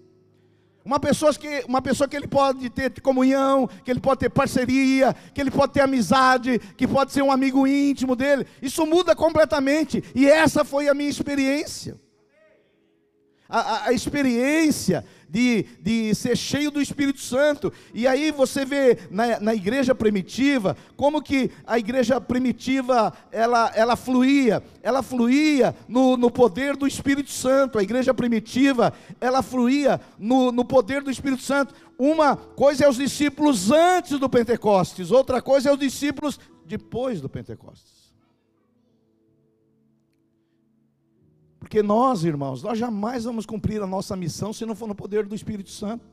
Uma 0.85 1.01
pessoa, 1.01 1.33
que, 1.33 1.65
uma 1.67 1.81
pessoa 1.81 2.07
que 2.07 2.15
ele 2.15 2.27
pode 2.27 2.69
ter 2.69 3.01
comunhão, 3.01 3.67
que 3.83 3.91
ele 3.91 4.01
pode 4.01 4.21
ter 4.21 4.29
parceria, 4.29 5.17
que 5.33 5.41
ele 5.41 5.51
pode 5.51 5.73
ter 5.73 5.81
amizade, 5.81 6.59
que 6.77 6.87
pode 6.87 7.13
ser 7.13 7.23
um 7.23 7.33
amigo 7.33 7.67
íntimo 7.67 8.15
dele. 8.15 8.47
Isso 8.61 8.85
muda 8.85 9.17
completamente. 9.17 10.05
E 10.15 10.27
essa 10.27 10.63
foi 10.63 10.89
a 10.89 10.95
minha 10.95 11.09
experiência 11.09 11.99
a, 13.55 13.89
a, 13.89 13.93
experiência 13.93 15.05
de, 15.29 15.65
de 15.81 16.13
ser 16.15 16.37
cheio 16.37 16.73
do 16.73 16.83
Espírito 16.83 17.21
Santo. 17.21 17.73
E 17.93 18.07
aí 18.07 18.33
você 18.33 18.65
vê 18.65 18.99
na, 19.11 19.39
na 19.39 19.55
igreja 19.55 19.95
primitiva, 19.95 20.77
como 20.97 21.23
que 21.23 21.51
a 21.65 21.79
igreja 21.79 22.21
primitiva, 22.21 23.13
ela, 23.31 23.71
ela 23.77 23.95
fluía, 23.95 24.61
ela 24.83 25.03
fluía 25.03 25.75
no, 25.87 26.17
no 26.17 26.31
poder 26.31 26.77
do 26.77 26.87
Espírito 26.87 27.31
Santo. 27.31 27.79
A 27.79 27.83
igreja 27.83 28.13
primitiva, 28.13 28.93
ela 29.21 29.41
fluía 29.41 30.01
no, 30.19 30.51
no 30.51 30.65
poder 30.65 31.03
do 31.03 31.11
Espírito 31.11 31.43
Santo. 31.43 31.75
Uma 31.97 32.37
coisa 32.37 32.85
é 32.85 32.89
os 32.89 32.97
discípulos 32.97 33.71
antes 33.71 34.19
do 34.19 34.29
Pentecostes, 34.29 35.13
outra 35.13 35.41
coisa 35.41 35.71
é 35.71 35.73
os 35.73 35.79
discípulos 35.79 36.41
depois 36.67 37.21
do 37.21 37.29
Pentecostes. 37.29 38.04
Porque 41.75 41.83
nós, 41.83 42.23
irmãos, 42.23 42.63
nós 42.63 42.79
jamais 42.79 43.25
vamos 43.25 43.45
cumprir 43.45 43.83
a 43.83 43.87
nossa 43.87 44.15
missão 44.15 44.53
se 44.53 44.65
não 44.65 44.77
for 44.77 44.87
no 44.87 44.95
poder 44.95 45.27
do 45.27 45.35
Espírito 45.35 45.73
Santo. 45.73 46.07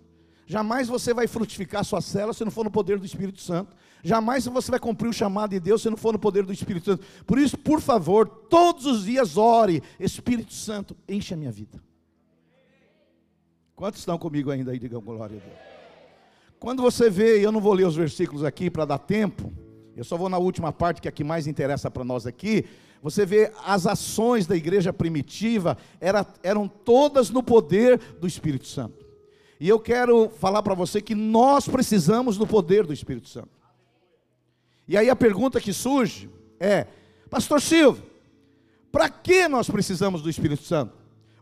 Jamais 0.48 0.88
você 0.88 1.14
vai 1.14 1.28
frutificar 1.28 1.86
sua 1.86 2.02
célula 2.02 2.34
se 2.34 2.44
não 2.44 2.50
for 2.50 2.64
no 2.64 2.72
poder 2.72 2.98
do 2.98 3.06
Espírito 3.06 3.40
Santo. 3.40 3.76
Jamais 4.04 4.44
você 4.48 4.72
vai 4.72 4.80
cumprir 4.80 5.08
o 5.10 5.14
chamado 5.14 5.52
de 5.52 5.60
Deus 5.60 5.84
se 5.84 5.90
não 5.92 5.98
for 5.98 6.14
no 6.14 6.18
poder 6.18 6.44
do 6.48 6.52
Espírito 6.52 6.86
Santo. 6.86 7.06
Por 7.28 7.38
isso, 7.38 7.60
por 7.60 7.80
favor, 7.80 8.28
todos 8.28 8.88
os 8.88 9.06
dias 9.06 9.38
ore: 9.38 9.84
Espírito 10.00 10.52
Santo, 10.52 10.98
enche 11.08 11.36
a 11.36 11.38
minha 11.38 11.52
vida. 11.52 11.80
Quantos 13.76 14.00
estão 14.00 14.18
comigo 14.18 14.50
ainda 14.50 14.72
aí? 14.72 14.80
Digam 14.80 15.00
glória 15.00 15.38
a 15.38 15.46
Deus. 15.46 15.60
Quando 16.60 16.82
você 16.82 17.08
vê, 17.08 17.38
eu 17.46 17.52
não 17.52 17.62
vou 17.62 17.74
ler 17.74 17.86
os 17.86 17.96
versículos 17.96 18.44
aqui 18.44 18.68
para 18.68 18.84
dar 18.84 18.98
tempo, 18.98 19.54
eu 19.96 20.04
só 20.04 20.18
vou 20.18 20.28
na 20.28 20.40
última 20.40 20.74
parte 20.74 21.00
que 21.00 21.08
é 21.08 21.10
a 21.10 21.12
que 21.12 21.24
mais 21.24 21.46
interessa 21.46 21.92
para 21.92 22.04
nós 22.04 22.26
aqui. 22.26 22.66
Você 23.02 23.26
vê 23.26 23.52
as 23.66 23.88
ações 23.88 24.46
da 24.46 24.56
igreja 24.56 24.94
primitiva 24.94 25.78
era, 26.00 26.26
eram 26.44 26.68
todas 26.68 27.30
no 27.30 27.42
poder 27.42 27.98
do 28.20 28.28
Espírito 28.28 28.68
Santo. 28.68 29.06
E 29.60 29.68
eu 29.68 29.80
quero 29.80 30.30
falar 30.30 30.62
para 30.62 30.76
você 30.76 31.02
que 31.02 31.16
nós 31.16 31.68
precisamos 31.68 32.38
do 32.38 32.46
poder 32.46 32.86
do 32.86 32.94
Espírito 32.94 33.30
Santo. 33.30 33.50
E 34.88 34.98
aí 34.98 35.10
a 35.10 35.16
pergunta 35.16 35.62
que 35.62 35.74
surge 35.74 36.30
é: 36.60 36.86
Pastor 37.30 37.62
Silvio, 37.62 38.04
para 38.92 39.10
que 39.10 39.48
nós 39.48 39.70
precisamos 39.70 40.22
do 40.22 40.30
Espírito 40.30 40.64
Santo? 40.64 40.98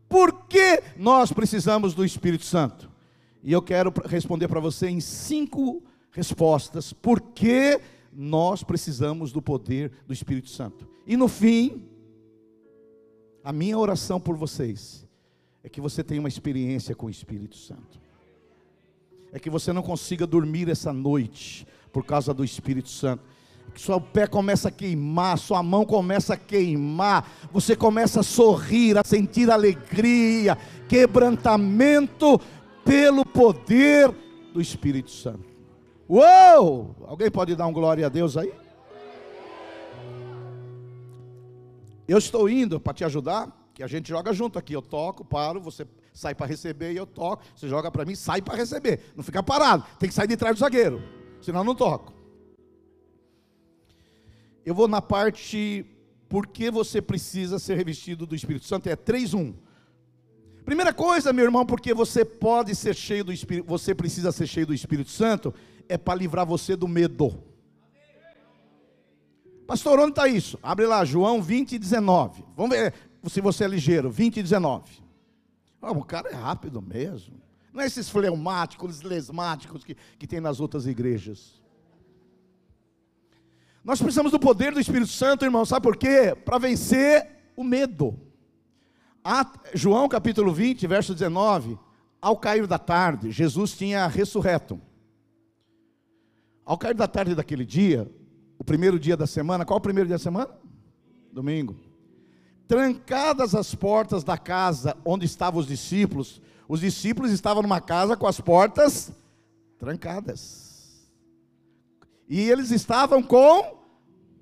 Por 0.08 0.46
que 0.46 0.82
nós 0.98 1.32
precisamos 1.32 1.94
do 1.94 2.06
Espírito 2.06 2.46
Santo? 2.46 2.90
E 3.44 3.52
eu 3.52 3.62
quero 3.62 3.94
responder 4.06 4.48
para 4.48 4.60
você 4.60 4.88
em 4.88 5.00
cinco 5.00 5.84
respostas. 6.12 6.92
Por 6.92 7.22
que 7.22 7.80
nós 8.12 8.64
precisamos 8.64 9.32
do 9.32 9.42
poder 9.42 9.92
do 10.08 10.14
Espírito 10.14 10.50
Santo? 10.50 10.88
E 11.06 11.16
no 11.16 11.28
fim, 11.28 11.84
a 13.44 13.52
minha 13.54 13.78
oração 13.78 14.20
por 14.20 14.36
vocês 14.36 15.08
é 15.64 15.70
que 15.70 15.82
você 15.82 16.04
tenha 16.04 16.20
uma 16.20 16.30
experiência 16.30 16.96
com 16.96 17.08
o 17.08 17.10
Espírito 17.10 17.58
Santo 17.58 18.00
é 19.32 19.40
que 19.40 19.50
você 19.50 19.72
não 19.72 19.82
consiga 19.82 20.26
dormir 20.26 20.70
essa 20.70 20.92
noite 20.92 21.68
por 21.92 22.04
causa 22.04 22.34
do 22.34 22.44
Espírito 22.44 22.90
Santo. 22.90 23.24
Que 23.74 23.82
seu 23.82 24.02
pé 24.02 24.26
começa 24.26 24.70
a 24.70 24.72
queimar, 24.72 25.38
sua 25.38 25.62
mão 25.62 25.86
começa 25.86 26.34
a 26.34 26.38
queimar, 26.38 27.30
você 27.52 27.76
começa 27.76 28.22
a 28.22 28.24
sorrir, 28.24 28.98
a 28.98 29.04
sentir 29.06 29.52
alegria, 29.52 30.58
quebrantamento 30.88 32.42
pelo 32.84 33.24
poder 33.24 34.12
do 34.52 34.60
Espírito 34.60 35.12
Santo. 35.12 35.49
Uou! 36.10 36.96
Alguém 37.06 37.30
pode 37.30 37.56
dar 37.56 37.68
um 37.68 37.72
glória 37.72 38.08
a 38.08 38.10
Deus 38.10 38.36
aí? 38.36 38.52
Eu 42.08 42.18
estou 42.18 42.50
indo 42.50 42.80
para 42.80 42.96
te 42.96 43.06
ajudar, 43.06 43.56
que 43.76 43.84
a 43.84 43.88
gente 43.88 44.10
joga 44.10 44.34
junto 44.34 44.58
aqui. 44.58 44.74
Eu 44.74 44.82
toco, 44.82 45.24
paro, 45.24 45.62
você 45.62 45.88
sai 46.12 46.34
para 46.34 46.48
receber 46.48 46.94
e 46.94 46.98
eu 46.98 47.06
toco. 47.06 47.44
Você 47.56 47.70
joga 47.70 47.92
para 47.92 48.04
mim, 48.06 48.16
sai 48.16 48.42
para 48.42 48.56
receber. 48.56 49.14
Não 49.16 49.24
fica 49.24 49.44
parado, 49.44 49.86
tem 50.00 50.10
que 50.10 50.16
sair 50.16 50.28
de 50.28 50.36
trás 50.36 50.56
do 50.56 50.60
zagueiro, 50.60 51.00
senão 51.44 51.60
eu 51.60 51.64
não 51.64 51.76
toco. 51.76 52.12
Eu 54.66 54.74
vou 54.74 54.88
na 54.88 55.04
parte 55.04 55.86
por 56.28 56.48
que 56.48 56.72
você 56.72 57.00
precisa 57.04 57.60
ser 57.60 57.76
revestido 57.76 58.26
do 58.26 58.36
Espírito 58.36 58.66
Santo, 58.66 58.90
é 58.90 58.96
3:1. 58.96 59.54
Primeira 60.66 60.92
coisa, 60.92 61.32
meu 61.32 61.46
irmão, 61.46 61.66
porque 61.66 61.94
você 61.94 62.26
pode 62.26 62.76
ser 62.76 62.96
cheio 62.96 63.24
do 63.24 63.32
Espírito, 63.32 63.68
você 63.68 63.94
precisa 63.94 64.32
ser 64.32 64.48
cheio 64.48 64.66
do 64.66 64.74
Espírito 64.74 65.10
Santo, 65.10 65.54
é 65.90 65.98
para 65.98 66.14
livrar 66.14 66.46
você 66.46 66.76
do 66.76 66.88
medo. 66.88 67.44
Pastor, 69.68 70.00
onde 70.00 70.12
está 70.12 70.28
isso? 70.28 70.58
Abre 70.64 70.86
lá, 70.86 71.04
João 71.04 71.42
20, 71.42 71.78
19. 71.78 72.46
Vamos 72.56 72.78
ver 72.78 72.94
se 73.28 73.42
você 73.42 73.66
é 73.66 73.68
ligeiro, 73.68 74.10
20 74.10 74.42
19. 74.42 75.04
Oh, 75.82 75.92
o 75.92 76.04
cara 76.04 76.30
é 76.30 76.34
rápido 76.34 76.82
mesmo. 76.82 77.42
Não 77.74 77.82
é 77.82 77.86
esses 77.86 78.10
fleumáticos, 78.10 79.02
lesmáticos 79.02 79.84
que, 79.84 79.96
que 80.18 80.28
tem 80.28 80.40
nas 80.40 80.60
outras 80.60 80.88
igrejas. 80.88 81.62
Nós 83.84 84.02
precisamos 84.02 84.32
do 84.32 84.40
poder 84.40 84.74
do 84.74 84.80
Espírito 84.80 85.12
Santo, 85.12 85.46
irmão, 85.46 85.66
sabe 85.66 85.84
por 85.84 85.98
quê? 85.98 86.36
Para 86.36 86.58
vencer 86.58 87.52
o 87.56 87.64
medo. 87.64 88.20
João 89.74 90.08
capítulo 90.10 90.54
20, 90.54 90.86
verso 90.88 91.14
19. 91.14 91.78
Ao 92.22 92.36
cair 92.36 92.68
da 92.68 92.78
tarde, 92.78 93.32
Jesus 93.32 93.78
tinha 93.78 94.06
ressurreto. 94.08 94.82
Ao 96.66 96.78
cair 96.78 96.94
da 96.94 97.08
tarde 97.08 97.36
daquele 97.36 97.66
dia, 97.66 98.10
o 98.58 98.64
primeiro 98.64 99.00
dia 99.00 99.18
da 99.18 99.28
semana, 99.28 99.66
qual 99.66 99.78
o 99.78 99.82
primeiro 99.82 100.08
dia 100.08 100.18
da 100.18 100.24
semana? 100.24 100.50
Domingo 101.32 101.90
trancadas 102.70 103.56
as 103.56 103.74
portas 103.74 104.24
da 104.24 104.38
casa 104.38 104.96
onde 105.04 105.26
estavam 105.26 105.60
os 105.60 105.66
discípulos, 105.66 106.40
os 106.68 106.82
discípulos 106.82 107.32
estavam 107.32 107.64
numa 107.64 107.82
casa 107.82 108.16
com 108.16 108.28
as 108.28 108.40
portas 108.40 109.12
trancadas. 109.80 111.10
E 112.30 112.40
eles 112.40 112.70
estavam 112.70 113.24
com 113.24 113.76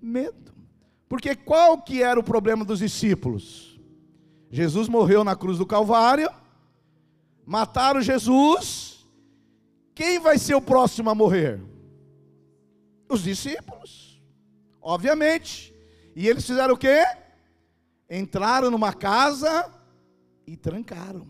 medo. 0.02 0.54
Porque 1.08 1.34
qual 1.36 1.82
que 1.82 2.04
era 2.04 2.20
o 2.20 2.24
problema 2.24 2.66
dos 2.66 2.80
discípulos? 2.80 3.80
Jesus 4.52 4.90
morreu 4.90 5.24
na 5.24 5.34
cruz 5.34 5.58
do 5.58 5.66
Calvário, 5.66 6.30
mataram 7.46 8.02
Jesus. 8.02 9.08
Quem 9.96 10.20
vai 10.20 10.38
ser 10.38 10.56
o 10.56 10.62
próximo 10.62 11.10
a 11.10 11.16
morrer? 11.16 11.62
Os 13.08 13.24
discípulos. 13.24 14.22
Obviamente. 14.82 15.74
E 16.16 16.28
eles 16.28 16.46
fizeram 16.46 16.74
o 16.74 16.78
quê? 16.78 17.04
entraram 18.10 18.72
numa 18.72 18.94
casa 18.94 19.70
e 20.46 20.56
trancaram. 20.56 21.28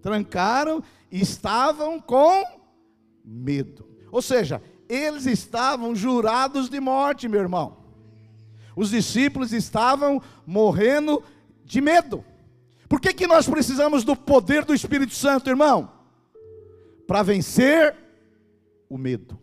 Trancaram 0.00 0.82
e 1.10 1.20
estavam 1.20 2.00
com 2.00 2.44
medo. 3.24 3.88
Ou 4.10 4.22
seja, 4.22 4.62
eles 4.88 5.26
estavam 5.26 5.94
jurados 5.94 6.70
de 6.70 6.80
morte, 6.80 7.28
meu 7.28 7.40
irmão. 7.40 7.76
Os 8.74 8.90
discípulos 8.90 9.52
estavam 9.52 10.22
morrendo 10.46 11.22
de 11.64 11.80
medo. 11.80 12.24
Por 12.88 13.00
que, 13.00 13.12
que 13.12 13.26
nós 13.26 13.46
precisamos 13.46 14.02
do 14.02 14.16
poder 14.16 14.64
do 14.64 14.72
Espírito 14.72 15.14
Santo, 15.14 15.50
irmão? 15.50 15.92
Para 17.06 17.22
vencer 17.22 17.94
o 18.88 18.96
medo. 18.96 19.38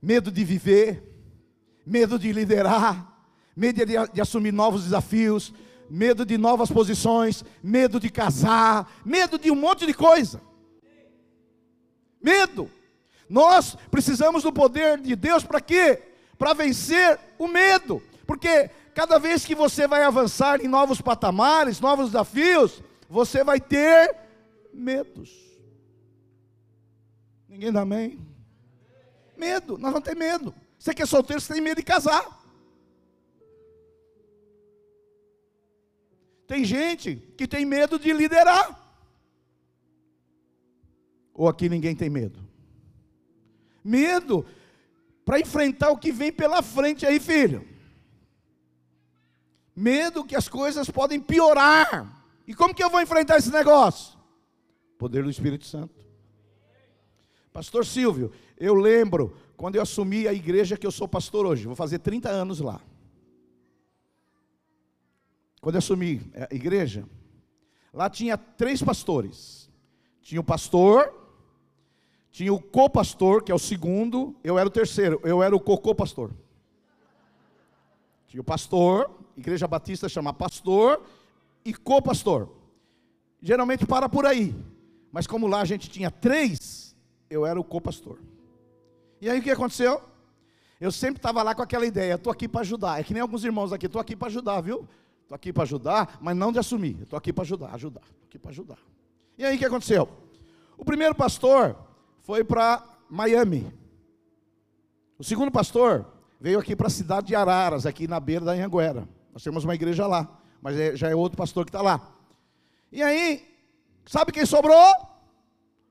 Medo 0.00 0.30
de 0.30 0.44
viver, 0.44 1.02
medo 1.84 2.18
de 2.18 2.32
liderar, 2.32 3.10
medo 3.54 3.84
de, 3.84 4.12
de, 4.12 4.20
assumir 4.20 4.52
novos 4.52 4.84
desafios, 4.84 5.52
medo 5.88 6.24
de 6.24 6.38
novas 6.38 6.70
posições, 6.70 7.44
medo 7.62 7.98
de 7.98 8.08
casar, 8.08 8.90
medo 9.04 9.38
de 9.38 9.50
um 9.50 9.56
monte 9.56 9.86
de 9.86 9.92
coisa. 9.92 10.40
Medo. 12.22 12.70
Nós 13.28 13.76
precisamos 13.90 14.42
do 14.42 14.52
poder 14.52 14.98
de 14.98 15.14
Deus 15.14 15.44
para 15.44 15.60
quê? 15.60 16.02
Para 16.38 16.52
vencer 16.52 17.18
o 17.38 17.46
medo. 17.46 18.02
Porque 18.26 18.70
cada 18.94 19.18
vez 19.18 19.44
que 19.44 19.54
você 19.54 19.86
vai 19.86 20.02
avançar 20.02 20.60
em 20.60 20.68
novos 20.68 21.00
patamares, 21.00 21.80
novos 21.80 22.06
desafios, 22.06 22.82
você 23.08 23.42
vai 23.42 23.60
ter 23.60 24.14
medos. 24.72 25.30
Ninguém 27.48 27.72
dá 27.72 27.82
amém? 27.82 28.18
Medo, 29.40 29.78
nós 29.78 29.90
vamos 29.90 30.06
ter 30.06 30.14
medo. 30.14 30.54
Você 30.78 30.92
que 30.92 31.02
é 31.02 31.06
solteiro, 31.06 31.40
você 31.40 31.54
tem 31.54 31.62
medo 31.62 31.78
de 31.78 31.82
casar. 31.82 32.38
Tem 36.46 36.62
gente 36.62 37.16
que 37.38 37.48
tem 37.48 37.64
medo 37.64 37.98
de 37.98 38.12
liderar. 38.12 38.78
Ou 41.32 41.48
aqui 41.48 41.70
ninguém 41.70 41.96
tem 41.96 42.10
medo? 42.10 42.38
Medo 43.82 44.44
para 45.24 45.40
enfrentar 45.40 45.90
o 45.90 45.96
que 45.96 46.12
vem 46.12 46.30
pela 46.30 46.60
frente 46.60 47.06
aí, 47.06 47.18
filho. 47.18 47.66
Medo 49.74 50.24
que 50.24 50.36
as 50.36 50.48
coisas 50.48 50.90
podem 50.90 51.18
piorar. 51.18 52.22
E 52.46 52.52
como 52.52 52.74
que 52.74 52.84
eu 52.84 52.90
vou 52.90 53.00
enfrentar 53.00 53.38
esse 53.38 53.50
negócio? 53.50 54.18
Poder 54.98 55.22
do 55.22 55.30
Espírito 55.30 55.64
Santo. 55.64 55.98
Pastor 57.52 57.86
Silvio, 57.86 58.32
eu 58.60 58.74
lembro 58.74 59.34
quando 59.56 59.76
eu 59.76 59.82
assumi 59.82 60.28
a 60.28 60.34
igreja 60.34 60.76
que 60.76 60.86
eu 60.86 60.90
sou 60.92 61.08
pastor 61.08 61.46
hoje, 61.46 61.66
vou 61.66 61.74
fazer 61.74 61.98
30 61.98 62.28
anos 62.28 62.60
lá. 62.60 62.80
Quando 65.62 65.76
eu 65.76 65.78
assumi 65.78 66.20
a 66.34 66.54
igreja, 66.54 67.06
lá 67.92 68.10
tinha 68.10 68.36
três 68.36 68.82
pastores. 68.82 69.70
Tinha 70.20 70.40
o 70.40 70.44
pastor, 70.44 71.12
tinha 72.30 72.52
o 72.52 72.60
co-pastor, 72.60 73.42
que 73.42 73.50
é 73.50 73.54
o 73.54 73.58
segundo, 73.58 74.36
eu 74.44 74.58
era 74.58 74.68
o 74.68 74.72
terceiro, 74.72 75.20
eu 75.24 75.42
era 75.42 75.56
o 75.56 75.60
cocô-pastor. 75.60 76.30
Tinha 78.28 78.40
o 78.40 78.44
pastor, 78.44 79.10
igreja 79.36 79.66
batista 79.66 80.08
chama 80.08 80.32
pastor 80.32 81.02
e 81.64 81.72
co-pastor. 81.74 82.48
Geralmente 83.40 83.86
para 83.86 84.08
por 84.08 84.26
aí, 84.26 84.54
mas 85.10 85.26
como 85.26 85.46
lá 85.46 85.62
a 85.62 85.64
gente 85.64 85.88
tinha 85.90 86.10
três, 86.10 86.94
eu 87.28 87.46
era 87.46 87.58
o 87.58 87.64
co-pastor. 87.64 88.18
E 89.20 89.28
aí 89.28 89.38
o 89.38 89.42
que 89.42 89.50
aconteceu? 89.50 90.00
Eu 90.80 90.90
sempre 90.90 91.18
estava 91.18 91.42
lá 91.42 91.54
com 91.54 91.62
aquela 91.62 91.84
ideia, 91.84 92.14
estou 92.14 92.32
aqui 92.32 92.48
para 92.48 92.62
ajudar. 92.62 93.00
É 93.00 93.04
que 93.04 93.12
nem 93.12 93.20
alguns 93.20 93.44
irmãos 93.44 93.72
aqui, 93.72 93.86
estou 93.86 94.00
aqui 94.00 94.16
para 94.16 94.28
ajudar, 94.28 94.60
viu? 94.62 94.88
Estou 95.22 95.36
aqui 95.36 95.52
para 95.52 95.62
ajudar, 95.64 96.18
mas 96.20 96.36
não 96.36 96.50
de 96.50 96.58
assumir. 96.58 97.02
Estou 97.02 97.16
aqui 97.16 97.32
para 97.32 97.44
ajudar, 97.44 97.74
ajudar. 97.74 98.02
Estou 98.02 98.26
aqui 98.26 98.38
para 98.38 98.50
ajudar. 98.50 98.78
E 99.36 99.44
aí 99.44 99.56
o 99.56 99.58
que 99.58 99.64
aconteceu? 99.64 100.08
O 100.76 100.84
primeiro 100.84 101.14
pastor 101.14 101.76
foi 102.22 102.42
para 102.42 102.82
Miami. 103.10 103.70
O 105.18 105.22
segundo 105.22 105.52
pastor 105.52 106.06
veio 106.40 106.58
aqui 106.58 106.74
para 106.74 106.86
a 106.86 106.90
cidade 106.90 107.26
de 107.26 107.34
Araras, 107.34 107.84
aqui 107.84 108.08
na 108.08 108.18
beira 108.18 108.46
da 108.46 108.52
Anhanguera. 108.52 109.06
Nós 109.34 109.42
temos 109.42 109.64
uma 109.64 109.74
igreja 109.74 110.06
lá, 110.06 110.26
mas 110.62 110.78
é, 110.78 110.96
já 110.96 111.10
é 111.10 111.14
outro 111.14 111.36
pastor 111.36 111.64
que 111.66 111.68
está 111.68 111.82
lá. 111.82 112.14
E 112.90 113.02
aí, 113.02 113.46
sabe 114.06 114.32
quem 114.32 114.46
sobrou? 114.46 114.92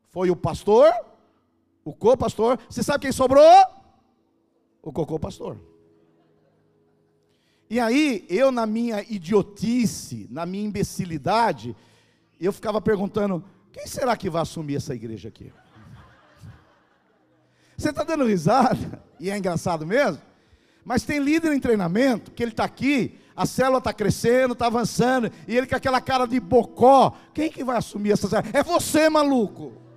Foi 0.07 0.31
o 0.31 0.35
pastor, 0.35 0.91
o 1.89 1.93
co-pastor. 1.93 2.59
Você 2.69 2.83
sabe 2.83 3.01
quem 3.01 3.11
sobrou? 3.11 3.43
O 4.81 4.93
cocô-pastor. 4.93 5.57
E 7.69 7.79
aí, 7.79 8.25
eu, 8.29 8.51
na 8.51 8.65
minha 8.65 9.01
idiotice, 9.01 10.27
na 10.29 10.45
minha 10.45 10.65
imbecilidade, 10.65 11.75
eu 12.39 12.53
ficava 12.53 12.79
perguntando: 12.79 13.43
quem 13.71 13.87
será 13.87 14.15
que 14.15 14.29
vai 14.29 14.41
assumir 14.41 14.75
essa 14.75 14.93
igreja 14.93 15.29
aqui? 15.29 15.51
Você 17.75 17.89
está 17.89 18.03
dando 18.03 18.25
risada, 18.25 19.01
e 19.19 19.31
é 19.31 19.37
engraçado 19.37 19.85
mesmo, 19.85 20.21
mas 20.83 21.03
tem 21.03 21.19
líder 21.19 21.53
em 21.53 21.59
treinamento 21.59 22.31
que 22.31 22.43
ele 22.43 22.51
está 22.51 22.65
aqui, 22.65 23.17
a 23.35 23.45
célula 23.45 23.77
está 23.77 23.93
crescendo, 23.93 24.53
está 24.53 24.67
avançando, 24.67 25.31
e 25.47 25.57
ele 25.57 25.65
com 25.65 25.75
aquela 25.75 26.01
cara 26.01 26.25
de 26.25 26.39
bocó. 26.39 27.15
Quem 27.33 27.49
que 27.49 27.63
vai 27.63 27.77
assumir 27.77 28.11
essa 28.11 28.27
célula? 28.27 28.51
É 28.53 28.61
você, 28.61 29.09
maluco. 29.09 29.88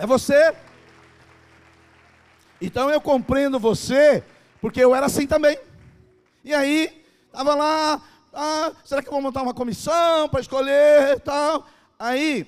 É 0.00 0.06
você. 0.06 0.56
Então 2.58 2.88
eu 2.88 3.02
compreendo 3.02 3.60
você, 3.60 4.24
porque 4.58 4.80
eu 4.80 4.94
era 4.94 5.04
assim 5.04 5.26
também. 5.26 5.58
E 6.42 6.54
aí, 6.54 7.04
estava 7.26 7.54
lá, 7.54 8.02
ah, 8.32 8.72
será 8.82 9.02
que 9.02 9.08
eu 9.08 9.12
vou 9.12 9.20
montar 9.20 9.42
uma 9.42 9.52
comissão 9.52 10.26
para 10.30 10.40
escolher 10.40 11.18
e 11.18 11.20
tal? 11.20 11.66
Aí, 11.98 12.46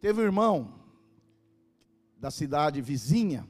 teve 0.00 0.20
um 0.20 0.24
irmão 0.24 0.72
da 2.16 2.30
cidade 2.30 2.80
vizinha, 2.80 3.44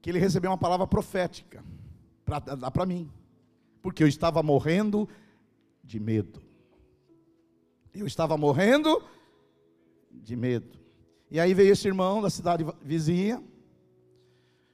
que 0.00 0.08
ele 0.08 0.18
recebeu 0.18 0.50
uma 0.50 0.56
palavra 0.56 0.86
profética, 0.86 1.62
para 2.24 2.38
dar 2.38 2.70
para 2.70 2.86
mim, 2.86 3.12
porque 3.82 4.02
eu 4.02 4.08
estava 4.08 4.42
morrendo 4.42 5.06
de 5.82 6.00
medo. 6.00 6.40
Eu 7.92 8.06
estava 8.06 8.38
morrendo 8.38 9.02
de 10.10 10.34
medo. 10.34 10.83
E 11.34 11.40
aí 11.40 11.52
veio 11.52 11.72
esse 11.72 11.88
irmão 11.88 12.22
da 12.22 12.30
cidade 12.30 12.64
vizinha, 12.80 13.42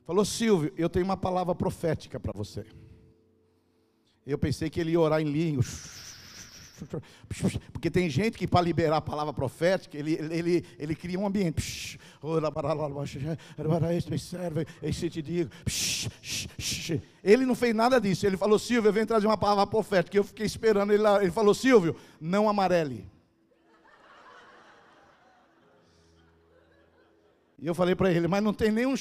falou: 0.04 0.26
Silvio, 0.26 0.70
eu 0.76 0.90
tenho 0.90 1.06
uma 1.06 1.16
palavra 1.16 1.54
profética 1.54 2.20
para 2.20 2.34
você. 2.34 2.66
Eu 4.26 4.36
pensei 4.36 4.68
que 4.68 4.78
ele 4.78 4.90
ia 4.90 5.00
orar 5.00 5.22
em 5.22 5.24
línguas. 5.24 6.12
Porque 7.72 7.90
tem 7.90 8.10
gente 8.10 8.36
que 8.36 8.46
para 8.46 8.60
liberar 8.60 8.98
a 8.98 9.00
palavra 9.00 9.32
profética, 9.32 9.96
ele, 9.96 10.12
ele, 10.12 10.34
ele, 10.34 10.66
ele 10.78 10.94
cria 10.94 11.18
um 11.18 11.26
ambiente. 11.26 11.98
Ele 17.24 17.46
não 17.46 17.54
fez 17.54 17.74
nada 17.74 17.98
disso. 17.98 18.26
Ele 18.26 18.36
falou, 18.36 18.58
Silvio, 18.58 18.90
eu 18.90 18.92
venho 18.92 19.06
trazer 19.06 19.26
uma 19.26 19.38
palavra 19.38 19.66
profética. 19.66 20.14
Eu 20.14 20.24
fiquei 20.24 20.44
esperando 20.44 20.92
ele 20.92 21.02
lá. 21.02 21.22
Ele 21.22 21.32
falou, 21.32 21.54
Silvio, 21.54 21.96
não 22.20 22.50
amarele. 22.50 23.08
E 27.60 27.66
eu 27.66 27.74
falei 27.74 27.94
para 27.94 28.10
ele, 28.10 28.26
mas 28.26 28.42
não 28.42 28.54
tem 28.54 28.72
nenhum 28.72 28.94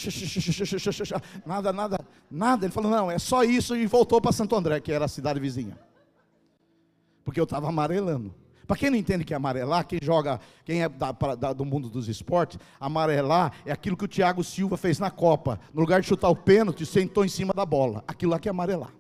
nada, 1.46 1.72
nada, 1.72 2.00
nada. 2.30 2.66
Ele 2.66 2.74
falou, 2.74 2.92
não, 2.92 3.10
é 3.10 3.18
só 3.18 3.44
isso 3.44 3.76
e 3.76 3.86
voltou 3.86 4.20
para 4.20 4.34
Santo 4.34 4.54
André, 4.54 4.82
que 4.82 4.92
era 4.92 5.06
a 5.06 5.08
cidade 5.08 5.40
vizinha. 5.40 5.80
Porque 7.24 7.40
eu 7.40 7.46
estava 7.46 7.70
amarelando. 7.70 8.36
Para 8.68 8.78
quem 8.78 8.90
não 8.90 8.98
entende 8.98 9.24
que 9.24 9.34
é 9.34 9.38
amarelar, 9.38 9.88
quem 9.88 9.98
joga, 10.00 10.40
quem 10.66 10.84
é 10.84 10.90
da, 10.90 11.12
da, 11.12 11.54
do 11.54 11.66
mundo 11.66 11.90
dos 11.90 12.08
esportes, 12.08 12.60
amarelar 12.80 13.54
é 13.66 13.72
aquilo 13.72 13.98
que 13.98 14.06
o 14.06 14.08
Thiago 14.08 14.44
Silva 14.44 14.78
fez 14.78 15.00
na 15.00 15.10
Copa. 15.10 15.60
No 15.74 15.80
lugar 15.80 16.02
de 16.02 16.08
chutar 16.08 16.30
o 16.30 16.36
pênalti, 16.36 16.86
sentou 16.86 17.24
em 17.24 17.30
cima 17.30 17.54
da 17.54 17.66
bola. 17.66 18.04
Aquilo 18.08 18.34
lá 18.34 18.40
que 18.40 18.48
é 18.48 18.52
amarelar. 18.52 18.94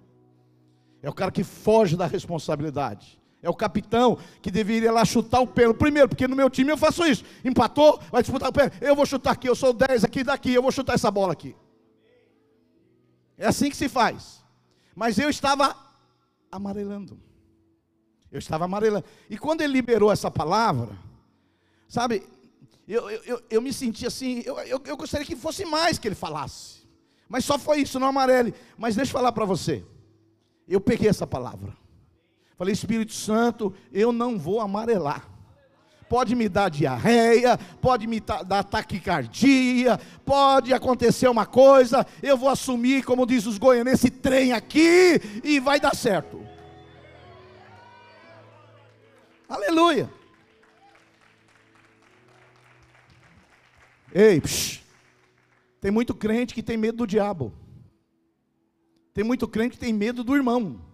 É 1.03 1.09
o 1.09 1.13
cara 1.13 1.31
que 1.31 1.43
foge 1.43 1.95
da 1.97 2.07
responsabilidade. 2.07 3.18
É 3.41 3.49
o 3.49 3.53
capitão 3.53 4.17
que 4.41 4.51
deveria 4.51 4.91
lá 4.91 5.05
chutar 5.05 5.39
o 5.39 5.47
pênalti. 5.47 5.77
Primeiro, 5.77 6.09
porque 6.09 6.27
no 6.27 6.35
meu 6.35 6.49
time 6.49 6.71
eu 6.71 6.77
faço 6.77 7.05
isso. 7.05 7.23
Empatou, 7.43 7.99
vai 8.11 8.21
disputar 8.21 8.49
o 8.49 8.53
pênalti. 8.53 8.77
Eu 8.81 8.95
vou 8.95 9.05
chutar 9.05 9.31
aqui, 9.31 9.47
eu 9.47 9.55
sou 9.55 9.71
10 9.71 10.03
aqui 10.03 10.23
daqui, 10.23 10.53
eu 10.53 10.61
vou 10.61 10.71
chutar 10.71 10.93
essa 10.93 11.09
bola 11.09 11.31
aqui. 11.31 11.55
É 13.37 13.47
assim 13.47 13.69
que 13.69 13.77
se 13.77 13.87
faz. 13.87 14.43
Mas 14.93 15.17
eu 15.17 15.29
estava 15.29 15.75
amarelando. 16.51 17.17
Eu 18.29 18.39
estava 18.39 18.65
amarelando. 18.65 19.05
E 19.29 19.37
quando 19.37 19.61
ele 19.61 19.71
liberou 19.71 20.11
essa 20.11 20.29
palavra, 20.29 20.89
sabe, 21.87 22.27
eu, 22.85 23.09
eu, 23.09 23.41
eu 23.49 23.61
me 23.61 23.71
senti 23.71 24.05
assim, 24.05 24.43
eu, 24.45 24.59
eu, 24.59 24.81
eu 24.85 24.97
gostaria 24.97 25.25
que 25.25 25.35
fosse 25.35 25.63
mais 25.63 25.97
que 25.97 26.07
ele 26.07 26.15
falasse. 26.15 26.79
Mas 27.29 27.45
só 27.45 27.57
foi 27.57 27.81
isso, 27.81 27.99
não 27.99 28.07
amarele. 28.07 28.53
Mas 28.77 28.95
deixa 28.95 29.11
eu 29.11 29.13
falar 29.13 29.31
para 29.31 29.45
você. 29.45 29.85
Eu 30.67 30.81
peguei 30.81 31.07
essa 31.07 31.25
palavra. 31.25 31.78
Falei, 32.59 32.73
Espírito 32.73 33.13
Santo, 33.13 33.73
eu 33.89 34.11
não 34.11 34.37
vou 34.37 34.59
amarelar. 34.59 35.25
Pode 36.09 36.35
me 36.35 36.49
dar 36.49 36.67
diarreia, 36.67 37.57
pode 37.79 38.05
me 38.05 38.19
dar 38.19 38.65
taquicardia, 38.65 39.97
pode 40.25 40.73
acontecer 40.73 41.29
uma 41.29 41.45
coisa, 41.45 42.05
eu 42.21 42.35
vou 42.35 42.49
assumir, 42.49 43.05
como 43.05 43.25
diz 43.25 43.45
os 43.45 43.57
goianos, 43.57 43.93
esse 43.93 44.09
trem 44.09 44.51
aqui 44.51 45.21
e 45.41 45.57
vai 45.61 45.79
dar 45.79 45.95
certo. 45.95 46.45
Aleluia. 49.47 50.11
Ei, 54.13 54.41
psh, 54.41 54.83
tem 55.79 55.91
muito 55.91 56.13
crente 56.13 56.53
que 56.53 56.61
tem 56.61 56.75
medo 56.75 56.97
do 56.97 57.07
diabo. 57.07 57.53
Tem 59.13 59.23
muito 59.23 59.47
crente 59.47 59.77
que 59.77 59.79
tem 59.79 59.93
medo 59.93 60.25
do 60.25 60.35
irmão. 60.35 60.88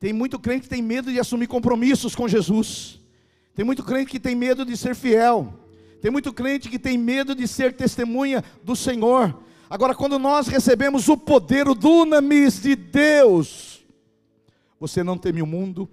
Tem 0.00 0.14
muito 0.14 0.38
crente 0.38 0.62
que 0.62 0.68
tem 0.68 0.80
medo 0.80 1.12
de 1.12 1.20
assumir 1.20 1.46
compromissos 1.46 2.16
com 2.16 2.26
Jesus. 2.26 2.98
Tem 3.54 3.64
muito 3.64 3.84
crente 3.84 4.10
que 4.10 4.18
tem 4.18 4.34
medo 4.34 4.64
de 4.64 4.74
ser 4.74 4.96
fiel. 4.96 5.52
Tem 6.00 6.10
muito 6.10 6.32
crente 6.32 6.70
que 6.70 6.78
tem 6.78 6.96
medo 6.96 7.34
de 7.34 7.46
ser 7.46 7.74
testemunha 7.74 8.42
do 8.64 8.74
Senhor. 8.74 9.38
Agora, 9.68 9.94
quando 9.94 10.18
nós 10.18 10.48
recebemos 10.48 11.06
o 11.08 11.18
poder, 11.18 11.68
o 11.68 11.74
dunamis 11.74 12.62
de 12.62 12.74
Deus, 12.74 13.84
você 14.80 15.04
não 15.04 15.18
teme 15.18 15.42
o 15.42 15.46
mundo, 15.46 15.86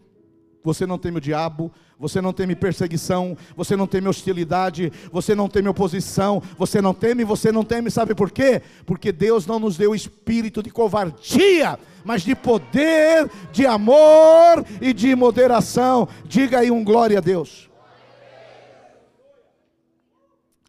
você 0.63 0.85
não 0.85 0.97
teme 0.97 1.17
o 1.17 1.21
diabo, 1.21 1.69
você 1.99 2.21
não 2.21 2.31
teme 2.31 2.55
perseguição, 2.55 3.35
você 3.55 3.75
não 3.75 3.87
teme 3.87 4.07
hostilidade, 4.07 4.91
você 5.11 5.33
não 5.33 5.49
teme 5.49 5.67
oposição, 5.67 6.41
você 6.57 6.81
não 6.81 6.93
teme, 6.93 7.23
você 7.23 7.51
não 7.51 7.63
teme, 7.63 7.89
sabe 7.89 8.13
por 8.13 8.29
quê? 8.29 8.61
Porque 8.85 9.11
Deus 9.11 9.47
não 9.47 9.59
nos 9.59 9.77
deu 9.77 9.95
espírito 9.95 10.61
de 10.61 10.69
covardia, 10.69 11.79
mas 12.05 12.21
de 12.21 12.35
poder, 12.35 13.29
de 13.51 13.65
amor 13.65 14.63
e 14.79 14.93
de 14.93 15.15
moderação. 15.15 16.07
Diga 16.25 16.59
aí 16.59 16.69
um 16.69 16.83
glória 16.83 17.17
a 17.17 17.21
Deus. 17.21 17.67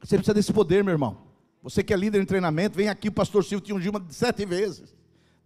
Você 0.02 0.16
precisa 0.16 0.34
desse 0.34 0.52
poder, 0.52 0.82
meu 0.82 0.92
irmão. 0.92 1.18
Você 1.62 1.82
que 1.82 1.92
é 1.92 1.96
líder 1.96 2.22
em 2.22 2.24
treinamento, 2.24 2.76
vem 2.76 2.88
aqui, 2.88 3.08
o 3.08 3.12
pastor 3.12 3.44
Silvio 3.44 3.66
te 3.66 3.72
ungiu 3.74 3.92
sete 4.08 4.46
vezes. 4.46 4.97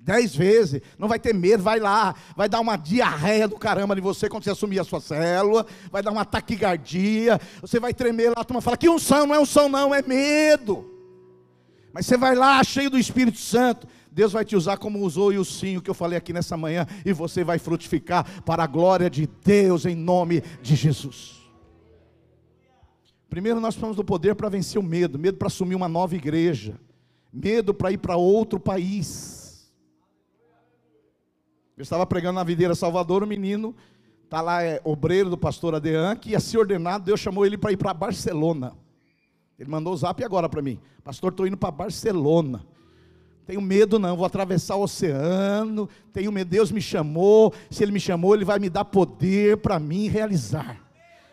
Dez 0.04 0.34
vezes, 0.34 0.82
não 0.98 1.06
vai 1.06 1.16
ter 1.20 1.32
medo, 1.32 1.62
vai 1.62 1.78
lá, 1.78 2.16
vai 2.36 2.48
dar 2.48 2.58
uma 2.58 2.74
diarreia 2.74 3.46
do 3.46 3.56
caramba 3.56 3.94
de 3.94 4.00
você 4.00 4.28
quando 4.28 4.42
você 4.42 4.50
assumir 4.50 4.80
a 4.80 4.84
sua 4.84 5.00
célula, 5.00 5.64
vai 5.92 6.02
dar 6.02 6.10
uma 6.10 6.24
taquicardia, 6.24 7.40
você 7.60 7.78
vai 7.78 7.94
tremer 7.94 8.30
lá, 8.30 8.34
a 8.38 8.44
turma 8.44 8.60
fala, 8.60 8.76
que 8.76 8.88
unção, 8.88 9.28
não 9.28 9.34
é 9.36 9.38
unção 9.38 9.68
não, 9.68 9.94
é 9.94 10.02
medo. 10.02 10.90
Mas 11.92 12.06
você 12.06 12.16
vai 12.16 12.34
lá 12.34 12.64
cheio 12.64 12.90
do 12.90 12.98
Espírito 12.98 13.38
Santo, 13.38 13.86
Deus 14.10 14.32
vai 14.32 14.44
te 14.44 14.56
usar 14.56 14.76
como 14.76 14.98
usou 14.98 15.28
o 15.28 15.32
Ilcinho 15.34 15.80
que 15.80 15.88
eu 15.88 15.94
falei 15.94 16.18
aqui 16.18 16.32
nessa 16.32 16.56
manhã, 16.56 16.84
e 17.06 17.12
você 17.12 17.44
vai 17.44 17.60
frutificar 17.60 18.42
para 18.42 18.64
a 18.64 18.66
glória 18.66 19.08
de 19.08 19.28
Deus 19.44 19.86
em 19.86 19.94
nome 19.94 20.42
de 20.60 20.74
Jesus. 20.74 21.48
Primeiro 23.30 23.60
nós 23.60 23.74
precisamos 23.74 23.96
do 23.96 24.04
poder 24.04 24.34
para 24.34 24.48
vencer 24.48 24.80
o 24.80 24.82
medo, 24.82 25.16
medo 25.16 25.38
para 25.38 25.46
assumir 25.46 25.76
uma 25.76 25.88
nova 25.88 26.16
igreja, 26.16 26.74
medo 27.32 27.72
para 27.72 27.92
ir 27.92 27.98
para 27.98 28.16
outro 28.16 28.58
país 28.58 29.41
eu 31.76 31.82
estava 31.82 32.06
pregando 32.06 32.34
na 32.34 32.44
Videira 32.44 32.74
Salvador, 32.74 33.22
o 33.22 33.26
menino 33.26 33.74
está 34.24 34.40
lá, 34.40 34.62
é 34.62 34.80
obreiro 34.82 35.28
do 35.28 35.36
pastor 35.36 35.74
Adean, 35.74 36.16
que 36.16 36.30
ia 36.30 36.40
ser 36.40 36.58
ordenado, 36.58 37.04
Deus 37.04 37.20
chamou 37.20 37.44
ele 37.44 37.58
para 37.58 37.72
ir 37.72 37.76
para 37.76 37.92
Barcelona. 37.92 38.72
Ele 39.58 39.70
mandou 39.70 39.92
o 39.92 39.96
zap 39.96 40.24
agora 40.24 40.48
para 40.48 40.62
mim. 40.62 40.80
Pastor, 41.04 41.30
estou 41.30 41.46
indo 41.46 41.56
para 41.56 41.70
Barcelona. 41.70 42.64
Tenho 43.46 43.60
medo 43.60 43.98
não, 43.98 44.16
vou 44.16 44.24
atravessar 44.24 44.76
o 44.76 44.82
oceano. 44.82 45.88
Tenho 46.12 46.32
medo, 46.32 46.48
Deus 46.48 46.72
me 46.72 46.80
chamou. 46.80 47.52
Se 47.70 47.82
Ele 47.82 47.92
me 47.92 48.00
chamou, 48.00 48.34
Ele 48.34 48.44
vai 48.44 48.58
me 48.58 48.70
dar 48.70 48.84
poder 48.84 49.58
para 49.58 49.78
mim 49.78 50.08
realizar. 50.08 50.80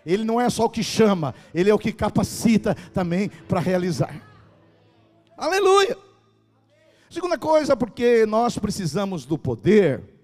Ele 0.06 0.24
não 0.24 0.40
é 0.40 0.50
só 0.50 0.66
o 0.66 0.70
que 0.70 0.84
chama, 0.84 1.34
Ele 1.54 1.70
é 1.70 1.74
o 1.74 1.80
que 1.80 1.92
capacita 1.92 2.76
também 2.94 3.30
para 3.48 3.60
realizar. 3.60 4.22
Aleluia! 5.38 5.98
Segunda 7.10 7.38
coisa, 7.38 7.76
porque 7.76 8.26
nós 8.26 8.58
precisamos 8.58 9.26
do 9.26 9.38
poder. 9.38 10.19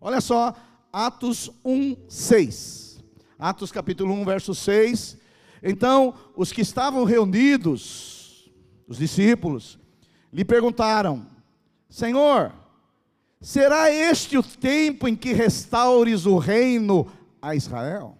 Olha 0.00 0.20
só, 0.20 0.54
Atos 0.92 1.50
1, 1.64 1.96
6. 2.08 3.04
Atos 3.38 3.72
capítulo 3.72 4.14
1, 4.14 4.24
verso 4.24 4.54
6. 4.54 5.18
Então, 5.62 6.14
os 6.36 6.52
que 6.52 6.60
estavam 6.60 7.04
reunidos, 7.04 8.50
os 8.86 8.98
discípulos, 8.98 9.78
lhe 10.32 10.44
perguntaram: 10.44 11.26
Senhor, 11.88 12.52
será 13.40 13.90
este 13.90 14.38
o 14.38 14.42
tempo 14.42 15.08
em 15.08 15.16
que 15.16 15.32
restaures 15.32 16.26
o 16.26 16.38
reino 16.38 17.06
a 17.42 17.54
Israel? 17.54 18.16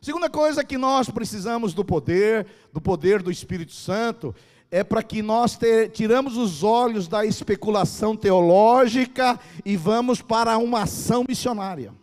Segunda 0.00 0.30
coisa 0.30 0.64
que 0.64 0.78
nós 0.78 1.10
precisamos 1.10 1.74
do 1.74 1.84
poder, 1.84 2.46
do 2.72 2.80
poder 2.80 3.22
do 3.22 3.32
Espírito 3.32 3.72
Santo, 3.72 4.34
é 4.70 4.84
para 4.84 5.02
que 5.02 5.22
nós 5.22 5.56
te, 5.56 5.88
tiramos 5.88 6.36
os 6.36 6.62
olhos 6.62 7.08
da 7.08 7.24
especulação 7.24 8.14
teológica 8.14 9.38
e 9.64 9.76
vamos 9.76 10.20
para 10.20 10.58
uma 10.58 10.82
ação 10.82 11.24
missionária. 11.26 11.94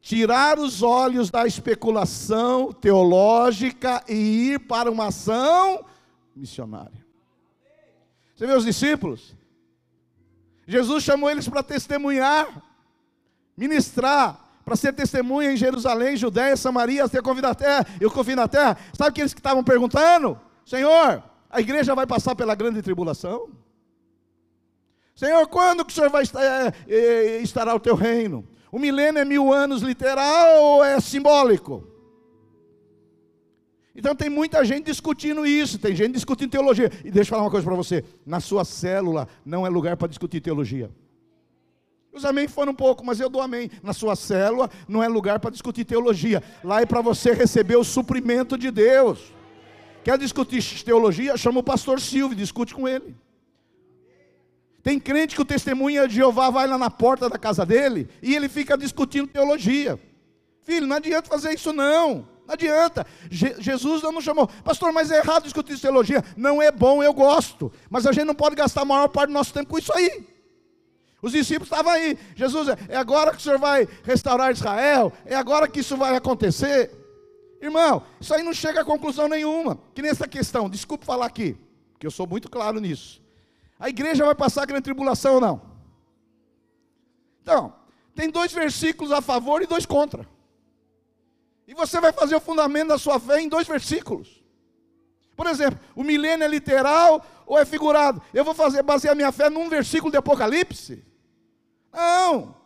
Tirar 0.00 0.58
os 0.58 0.82
olhos 0.82 1.30
da 1.30 1.46
especulação 1.46 2.72
teológica 2.72 4.02
e 4.08 4.52
ir 4.52 4.60
para 4.60 4.90
uma 4.90 5.08
ação 5.08 5.84
missionária. 6.34 7.06
Você 8.34 8.46
vê 8.46 8.54
os 8.54 8.64
discípulos? 8.64 9.36
Jesus 10.66 11.04
chamou 11.04 11.28
eles 11.28 11.48
para 11.48 11.62
testemunhar, 11.62 12.62
ministrar, 13.56 14.48
para 14.64 14.76
ser 14.76 14.94
testemunha 14.94 15.52
em 15.52 15.56
Jerusalém, 15.56 16.16
Judéia, 16.16 16.56
Samaria, 16.56 17.04
até 17.04 17.18
o 17.20 17.40
da 17.40 17.54
terra, 17.54 17.86
e 18.00 18.06
o 18.06 18.10
confim 18.10 18.36
da 18.36 18.46
terra. 18.46 18.78
Sabe 18.96 19.10
aqueles 19.10 19.34
que 19.34 19.40
estavam 19.40 19.64
perguntando? 19.64 20.38
Senhor, 20.68 21.22
a 21.48 21.60
igreja 21.62 21.94
vai 21.94 22.06
passar 22.06 22.34
pela 22.34 22.54
grande 22.54 22.82
tribulação? 22.82 23.48
Senhor, 25.16 25.46
quando 25.48 25.82
que 25.82 25.92
o 25.92 25.94
Senhor 25.94 26.10
vai 26.10 26.24
estar, 26.24 26.44
é, 26.44 26.74
é, 26.86 27.38
estará 27.40 27.74
o 27.74 27.80
teu 27.80 27.94
reino? 27.94 28.46
O 28.70 28.78
milênio 28.78 29.18
é 29.18 29.24
mil 29.24 29.50
anos 29.50 29.80
literal 29.80 30.62
ou 30.62 30.84
é 30.84 31.00
simbólico? 31.00 31.88
Então 33.96 34.14
tem 34.14 34.28
muita 34.28 34.62
gente 34.62 34.84
discutindo 34.84 35.46
isso, 35.46 35.78
tem 35.78 35.96
gente 35.96 36.12
discutindo 36.12 36.50
teologia. 36.50 36.92
E 37.02 37.10
deixa 37.10 37.28
eu 37.28 37.30
falar 37.30 37.44
uma 37.44 37.50
coisa 37.50 37.64
para 37.64 37.74
você: 37.74 38.04
na 38.26 38.38
sua 38.38 38.62
célula 38.62 39.26
não 39.46 39.66
é 39.66 39.70
lugar 39.70 39.96
para 39.96 40.06
discutir 40.06 40.42
teologia. 40.42 40.90
Os 42.12 42.26
amém 42.26 42.46
foram 42.46 42.72
um 42.72 42.76
pouco, 42.76 43.02
mas 43.06 43.20
eu 43.20 43.30
dou 43.30 43.40
amém. 43.40 43.70
Na 43.82 43.94
sua 43.94 44.14
célula 44.14 44.68
não 44.86 45.02
é 45.02 45.08
lugar 45.08 45.40
para 45.40 45.50
discutir 45.50 45.86
teologia. 45.86 46.42
Lá 46.62 46.82
é 46.82 46.86
para 46.86 47.00
você 47.00 47.32
receber 47.32 47.76
o 47.76 47.84
suprimento 47.84 48.58
de 48.58 48.70
Deus. 48.70 49.37
Quer 50.04 50.18
discutir 50.18 50.82
teologia? 50.84 51.36
Chama 51.36 51.60
o 51.60 51.62
pastor 51.62 52.00
Silvio, 52.00 52.36
discute 52.36 52.74
com 52.74 52.88
ele. 52.88 53.14
Tem 54.82 54.98
crente 54.98 55.34
que 55.34 55.42
o 55.42 55.44
testemunha 55.44 56.06
de 56.08 56.14
Jeová 56.14 56.50
vai 56.50 56.66
lá 56.66 56.78
na 56.78 56.88
porta 56.88 57.28
da 57.28 57.38
casa 57.38 57.66
dele 57.66 58.08
e 58.22 58.34
ele 58.34 58.48
fica 58.48 58.76
discutindo 58.76 59.28
teologia. 59.28 60.00
Filho, 60.62 60.86
não 60.86 60.96
adianta 60.96 61.28
fazer 61.28 61.52
isso 61.52 61.72
não. 61.72 62.26
Não 62.46 62.54
adianta. 62.54 63.06
Je 63.30 63.54
Jesus 63.58 64.02
não 64.02 64.12
nos 64.12 64.24
chamou. 64.24 64.48
Pastor, 64.64 64.92
mas 64.92 65.10
é 65.10 65.18
errado 65.18 65.42
discutir 65.42 65.78
teologia. 65.78 66.24
Não 66.36 66.62
é 66.62 66.70
bom, 66.70 67.02
eu 67.02 67.12
gosto. 67.12 67.70
Mas 67.90 68.06
a 68.06 68.12
gente 68.12 68.24
não 68.24 68.34
pode 68.34 68.56
gastar 68.56 68.82
a 68.82 68.86
maior 68.86 69.08
parte 69.08 69.28
do 69.28 69.34
nosso 69.34 69.52
tempo 69.52 69.68
com 69.68 69.78
isso 69.78 69.92
aí. 69.94 70.26
Os 71.20 71.32
discípulos 71.32 71.70
estavam 71.70 71.92
aí. 71.92 72.16
Jesus, 72.34 72.68
é 72.88 72.96
agora 72.96 73.32
que 73.32 73.38
o 73.38 73.40
Senhor 73.40 73.58
vai 73.58 73.86
restaurar 74.04 74.52
Israel? 74.52 75.12
É 75.26 75.34
agora 75.34 75.68
que 75.68 75.80
isso 75.80 75.96
vai 75.96 76.16
acontecer? 76.16 76.90
Irmão, 77.60 78.04
isso 78.20 78.32
aí 78.34 78.42
não 78.42 78.52
chega 78.52 78.80
a 78.80 78.84
conclusão 78.84 79.28
nenhuma. 79.28 79.78
Que 79.94 80.02
nessa 80.02 80.28
questão, 80.28 80.68
desculpe 80.68 81.04
falar 81.04 81.26
aqui, 81.26 81.56
que 81.98 82.06
eu 82.06 82.10
sou 82.10 82.26
muito 82.26 82.48
claro 82.48 82.80
nisso. 82.80 83.22
A 83.78 83.88
igreja 83.88 84.24
vai 84.24 84.34
passar 84.34 84.66
grande 84.66 84.84
tribulação 84.84 85.34
ou 85.34 85.40
não? 85.40 85.62
Então, 87.42 87.74
tem 88.14 88.30
dois 88.30 88.52
versículos 88.52 89.12
a 89.12 89.20
favor 89.20 89.62
e 89.62 89.66
dois 89.66 89.86
contra. 89.86 90.28
E 91.66 91.74
você 91.74 92.00
vai 92.00 92.12
fazer 92.12 92.34
o 92.34 92.40
fundamento 92.40 92.88
da 92.88 92.98
sua 92.98 93.20
fé 93.20 93.40
em 93.40 93.48
dois 93.48 93.66
versículos. 93.66 94.42
Por 95.36 95.46
exemplo, 95.46 95.78
o 95.94 96.02
milênio 96.02 96.44
é 96.44 96.48
literal 96.48 97.24
ou 97.46 97.58
é 97.58 97.64
figurado? 97.64 98.20
Eu 98.34 98.44
vou 98.44 98.54
fazer 98.54 98.82
basear 98.82 99.14
minha 99.14 99.30
fé 99.30 99.48
num 99.48 99.68
versículo 99.68 100.10
de 100.10 100.16
Apocalipse? 100.16 101.04
Não. 101.92 102.56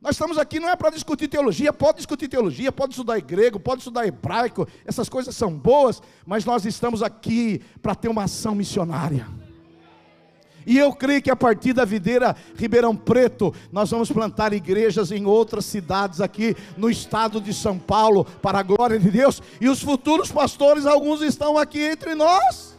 Nós 0.00 0.14
estamos 0.14 0.38
aqui 0.38 0.60
não 0.60 0.68
é 0.68 0.76
para 0.76 0.90
discutir 0.90 1.26
teologia, 1.26 1.72
pode 1.72 1.96
discutir 1.98 2.28
teologia, 2.28 2.70
pode 2.70 2.92
estudar 2.92 3.18
grego, 3.20 3.58
pode 3.58 3.80
estudar 3.80 4.06
hebraico, 4.06 4.68
essas 4.84 5.08
coisas 5.08 5.34
são 5.34 5.52
boas, 5.52 6.02
mas 6.24 6.44
nós 6.44 6.64
estamos 6.64 7.02
aqui 7.02 7.62
para 7.80 7.94
ter 7.94 8.08
uma 8.08 8.24
ação 8.24 8.54
missionária. 8.54 9.26
E 10.66 10.76
eu 10.76 10.92
creio 10.92 11.22
que 11.22 11.30
a 11.30 11.36
partir 11.36 11.72
da 11.72 11.84
videira 11.84 12.34
Ribeirão 12.56 12.94
Preto, 12.94 13.54
nós 13.70 13.88
vamos 13.88 14.10
plantar 14.10 14.52
igrejas 14.52 15.12
em 15.12 15.24
outras 15.24 15.64
cidades 15.64 16.20
aqui 16.20 16.56
no 16.76 16.90
estado 16.90 17.40
de 17.40 17.54
São 17.54 17.78
Paulo, 17.78 18.24
para 18.24 18.58
a 18.58 18.64
glória 18.64 18.98
de 18.98 19.08
Deus. 19.08 19.40
E 19.60 19.68
os 19.68 19.80
futuros 19.80 20.32
pastores, 20.32 20.84
alguns 20.84 21.22
estão 21.22 21.56
aqui 21.56 21.80
entre 21.80 22.16
nós. 22.16 22.76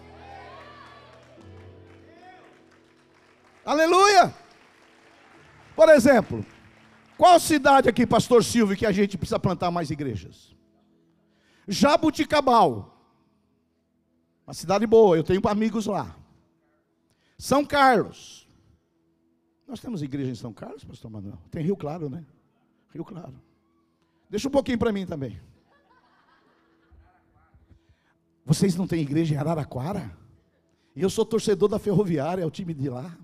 Aleluia! 3.66 4.36
Por 5.74 5.88
exemplo, 5.88 6.46
qual 7.18 7.40
cidade 7.40 7.90
aqui, 7.90 8.06
pastor 8.06 8.44
Silvio, 8.44 8.78
que 8.78 8.86
a 8.86 8.92
gente 8.92 9.18
precisa 9.18 9.40
plantar 9.40 9.72
mais 9.72 9.90
igrejas? 9.90 10.56
Jabuticabal. 11.68 12.94
Uma 14.46 14.54
cidade 14.54 14.86
boa, 14.88 15.18
eu 15.18 15.24
tenho 15.24 15.42
amigos 15.48 15.86
lá. 15.88 16.16
São 17.38 17.66
Carlos. 17.66 18.48
Nós 19.68 19.82
temos 19.82 20.02
igreja 20.02 20.32
em 20.32 20.36
São 20.36 20.54
Carlos, 20.54 20.84
pastor 20.84 21.12
Manuel? 21.12 21.38
Tem 21.52 21.62
Rio 21.62 21.76
Claro, 21.76 22.10
né? 22.10 22.26
Rio 22.94 23.04
Claro. 23.04 23.34
Deixa 24.30 24.48
um 24.48 24.52
pouquinho 24.52 24.78
para 24.78 24.92
mim 24.92 25.06
também. 25.06 25.40
Vocês 28.46 28.76
não 28.76 28.88
têm 28.88 29.02
igreja 29.02 29.36
em 29.36 29.38
Araraquara? 29.38 30.18
E 30.96 31.02
eu 31.02 31.10
sou 31.10 31.26
torcedor 31.26 31.68
da 31.68 31.78
Ferroviária, 31.78 32.42
é 32.42 32.46
o 32.46 32.52
time 32.52 32.74
de 32.74 32.90
lá. 32.90 33.16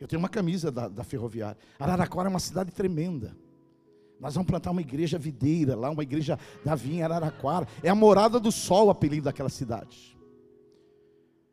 Eu 0.00 0.06
tenho 0.06 0.20
uma 0.20 0.28
camisa 0.28 0.70
da, 0.70 0.88
da 0.88 1.04
ferroviária. 1.04 1.58
Araraquara 1.78 2.28
é 2.28 2.30
uma 2.30 2.40
cidade 2.40 2.70
tremenda. 2.70 3.36
Nós 4.18 4.34
vamos 4.34 4.46
plantar 4.48 4.70
uma 4.70 4.80
igreja 4.80 5.18
videira 5.18 5.76
lá, 5.76 5.90
uma 5.90 6.02
igreja 6.02 6.38
da 6.64 6.74
vinha 6.74 7.04
Araraquara. 7.04 7.66
É 7.82 7.88
a 7.88 7.94
morada 7.94 8.40
do 8.40 8.50
sol, 8.50 8.86
o 8.86 8.90
apelido 8.90 9.24
daquela 9.24 9.48
cidade. 9.48 10.16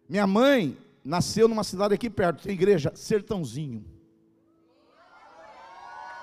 Minha 0.08 0.28
mãe 0.28 0.78
nasceu 1.04 1.48
numa 1.48 1.64
cidade 1.64 1.94
aqui 1.94 2.10
perto, 2.10 2.44
tem 2.44 2.54
igreja, 2.54 2.92
Sertãozinho. 2.96 3.86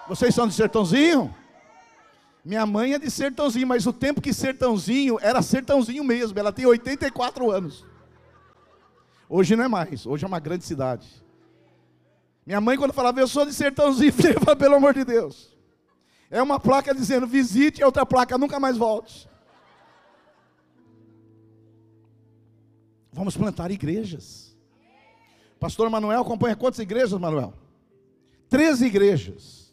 Vocês 0.08 0.34
são 0.34 0.48
de 0.48 0.54
Sertãozinho? 0.54 1.34
Minha 2.44 2.64
mãe 2.64 2.94
é 2.94 2.98
de 2.98 3.10
Sertãozinho, 3.10 3.66
mas 3.66 3.86
o 3.86 3.92
tempo 3.92 4.20
que 4.20 4.32
Sertãozinho 4.32 5.18
era 5.20 5.42
Sertãozinho 5.42 6.02
mesmo. 6.02 6.38
Ela 6.38 6.52
tem 6.52 6.64
84 6.66 7.50
anos. 7.50 7.86
Hoje 9.28 9.54
não 9.54 9.64
é 9.64 9.68
mais, 9.68 10.06
hoje 10.06 10.24
é 10.24 10.28
uma 10.28 10.40
grande 10.40 10.64
cidade. 10.64 11.06
Minha 12.50 12.60
mãe, 12.60 12.76
quando 12.76 12.92
falava, 12.92 13.20
eu 13.20 13.28
sou 13.28 13.46
de 13.46 13.54
sertãozinho, 13.54 14.10
falava, 14.42 14.56
pelo 14.56 14.74
amor 14.74 14.92
de 14.92 15.04
Deus. 15.04 15.56
É 16.28 16.42
uma 16.42 16.58
placa 16.58 16.92
dizendo, 16.92 17.24
visite, 17.24 17.80
e 17.80 17.84
outra 17.84 18.04
placa, 18.04 18.36
nunca 18.36 18.58
mais 18.58 18.76
volte. 18.76 19.30
Vamos 23.12 23.36
plantar 23.36 23.70
igrejas. 23.70 24.52
Pastor 25.60 25.88
Manuel 25.88 26.22
acompanha 26.22 26.56
quantas 26.56 26.80
igrejas, 26.80 27.12
Manuel? 27.20 27.54
Treze 28.48 28.84
igrejas. 28.84 29.72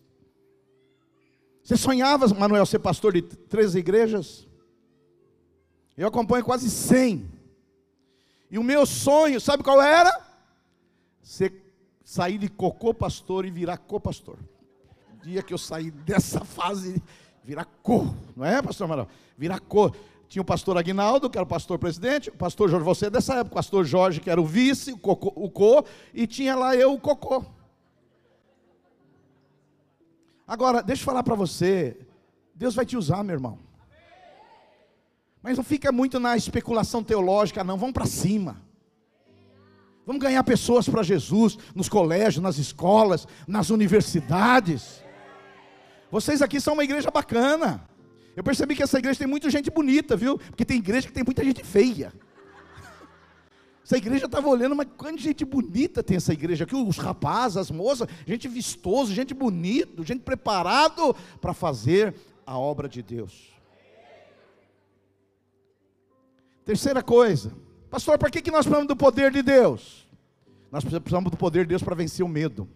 Você 1.63 1.75
sonhava, 1.75 2.27
Manuel, 2.27 2.67
ser 2.67 2.77
pastor 2.77 3.11
de 3.11 3.23
treze 3.23 3.79
igrejas? 3.79 4.47
Eu 5.97 6.07
acompanho 6.09 6.45
quase 6.45 6.69
cem. 6.69 7.27
E 8.51 8.59
o 8.59 8.63
meu 8.63 8.85
sonho, 8.85 9.41
sabe 9.41 9.63
qual 9.63 9.81
era? 9.81 10.15
Ser 11.23 11.66
sair 12.07 12.37
de 12.37 12.47
cocô 12.47 12.93
pastor 12.93 13.45
e 13.45 13.51
virar 13.51 13.77
co-pastor. 13.79 14.37
Dia 15.21 15.43
que 15.43 15.53
eu 15.53 15.57
saí 15.57 15.91
dessa 15.91 16.39
fase, 16.47 17.03
virar 17.43 17.65
co, 17.83 18.15
não 18.33 18.45
é, 18.45 18.61
pastor 18.61 18.85
Amaral? 18.85 19.09
Virar 19.37 19.59
co. 19.59 19.93
Tinha 20.29 20.41
o 20.41 20.45
pastor 20.45 20.77
Aguinaldo, 20.77 21.29
que 21.29 21.37
era 21.37 21.43
o 21.43 21.47
pastor 21.47 21.77
presidente, 21.77 22.29
o 22.29 22.33
pastor 22.33 22.69
Jorge, 22.69 22.85
você 22.85 23.07
é 23.07 23.09
dessa 23.09 23.33
época, 23.33 23.51
o 23.51 23.55
pastor 23.55 23.83
Jorge, 23.83 24.21
que 24.21 24.29
era 24.29 24.39
o 24.39 24.45
vice, 24.45 24.93
o, 24.93 24.97
cocô, 24.97 25.33
o 25.35 25.49
co, 25.49 25.83
e 26.13 26.25
tinha 26.25 26.55
lá 26.55 26.73
eu, 26.77 26.93
o 26.93 26.99
cocô. 26.99 27.43
Agora, 30.47 30.81
deixa 30.81 31.01
eu 31.01 31.05
falar 31.05 31.23
para 31.23 31.35
você, 31.35 31.97
Deus 32.55 32.73
vai 32.73 32.85
te 32.85 32.95
usar, 32.95 33.21
meu 33.21 33.33
irmão. 33.33 33.59
Mas 35.43 35.57
não 35.57 35.63
fica 35.63 35.91
muito 35.91 36.21
na 36.21 36.37
especulação 36.37 37.03
teológica, 37.03 37.65
não, 37.65 37.77
vamos 37.77 37.93
para 37.93 38.05
cima. 38.05 38.65
Vamos 40.07 40.21
ganhar 40.21 40.41
pessoas 40.45 40.87
para 40.87 41.03
Jesus 41.03 41.57
nos 41.75 41.89
colégios, 41.89 42.41
nas 42.41 42.57
escolas, 42.57 43.27
nas 43.45 43.69
universidades. 43.69 45.03
Vocês 46.09 46.41
aqui 46.41 46.61
são 46.61 46.75
uma 46.75 46.83
igreja 46.85 47.11
bacana. 47.11 47.85
Eu 48.33 48.41
percebi 48.41 48.73
que 48.73 48.81
essa 48.81 48.97
igreja 48.97 49.19
tem 49.19 49.27
muita 49.27 49.49
gente 49.49 49.69
bonita, 49.69 50.15
viu? 50.15 50.37
Porque 50.37 50.63
tem 50.63 50.77
igreja 50.77 51.07
que 51.07 51.13
tem 51.13 51.25
muita 51.25 51.43
gente 51.43 51.61
feia. 51.61 52.13
Essa 53.83 53.97
igreja 53.97 54.27
estava 54.27 54.47
olhando, 54.47 54.77
mas 54.77 54.87
quanta 54.95 55.17
gente 55.17 55.43
bonita 55.43 56.01
tem 56.01 56.15
essa 56.15 56.31
igreja 56.31 56.63
aqui, 56.63 56.75
os 56.75 56.97
rapazes, 56.97 57.57
as 57.57 57.69
moças, 57.69 58.07
gente 58.25 58.47
vistosa, 58.47 59.13
gente 59.13 59.33
bonita, 59.33 60.03
gente 60.03 60.21
preparado 60.21 61.13
para 61.41 61.53
fazer 61.53 62.15
a 62.45 62.57
obra 62.57 62.87
de 62.87 63.01
Deus. 63.01 63.49
Terceira 66.63 67.03
coisa, 67.03 67.51
pastor, 67.89 68.17
para 68.17 68.29
que, 68.29 68.41
que 68.41 68.51
nós 68.51 68.65
precisamos 68.65 68.87
do 68.87 68.95
poder 68.95 69.31
de 69.31 69.41
Deus? 69.41 70.07
Nós 70.71 70.83
precisamos 70.83 71.31
do 71.31 71.37
poder 71.37 71.63
de 71.63 71.69
Deus 71.69 71.83
para 71.83 71.95
vencer 71.95 72.25
o 72.25 72.29
medo. 72.29 72.67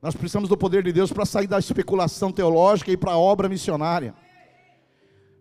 Nós 0.00 0.14
precisamos 0.14 0.48
do 0.48 0.56
poder 0.56 0.84
de 0.84 0.92
Deus 0.92 1.12
para 1.12 1.24
sair 1.24 1.46
da 1.46 1.58
especulação 1.58 2.30
teológica 2.30 2.92
e 2.92 2.96
para 2.96 3.12
a 3.12 3.18
obra 3.18 3.48
missionária. 3.48 4.14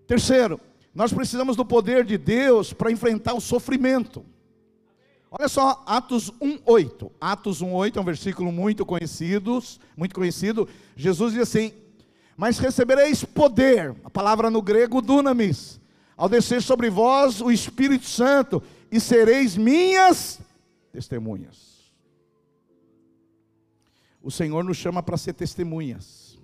Terceiro, 0.08 0.60
nós 0.96 1.14
precisamos 1.14 1.56
do 1.56 1.64
poder 1.64 2.04
de 2.04 2.18
Deus 2.18 2.74
para 2.74 2.92
enfrentar 2.92 3.36
o 3.36 3.42
sofrimento. 3.42 4.26
Olha 5.30 5.48
só, 5.48 5.84
Atos 5.86 6.32
1:8. 6.42 7.12
Atos 7.22 7.62
1:8 7.62 7.98
é 7.98 8.02
um 8.02 8.06
versículo 8.06 8.52
muito 8.52 8.86
conhecido, 8.86 9.62
muito 9.96 10.16
conhecido. 10.16 10.68
Jesus 10.96 11.34
diz 11.34 11.44
assim: 11.44 11.74
"Mas 12.36 12.58
recebereis 12.58 13.24
poder", 13.24 13.96
a 14.04 14.10
palavra 14.10 14.50
no 14.50 14.62
grego 14.62 15.02
dunamis, 15.02 15.80
"ao 16.16 16.28
descer 16.28 16.64
sobre 16.64 16.90
vós 16.90 17.42
o 17.42 17.52
Espírito 17.52 18.06
Santo, 18.06 18.64
e 18.92 19.00
sereis 19.00 19.58
minhas 19.58 20.40
testemunhas." 20.92 21.94
O 24.22 24.32
Senhor 24.32 24.64
nos 24.64 24.78
chama 24.78 25.02
para 25.02 25.18
ser 25.18 25.34
testemunhas. 25.34 26.38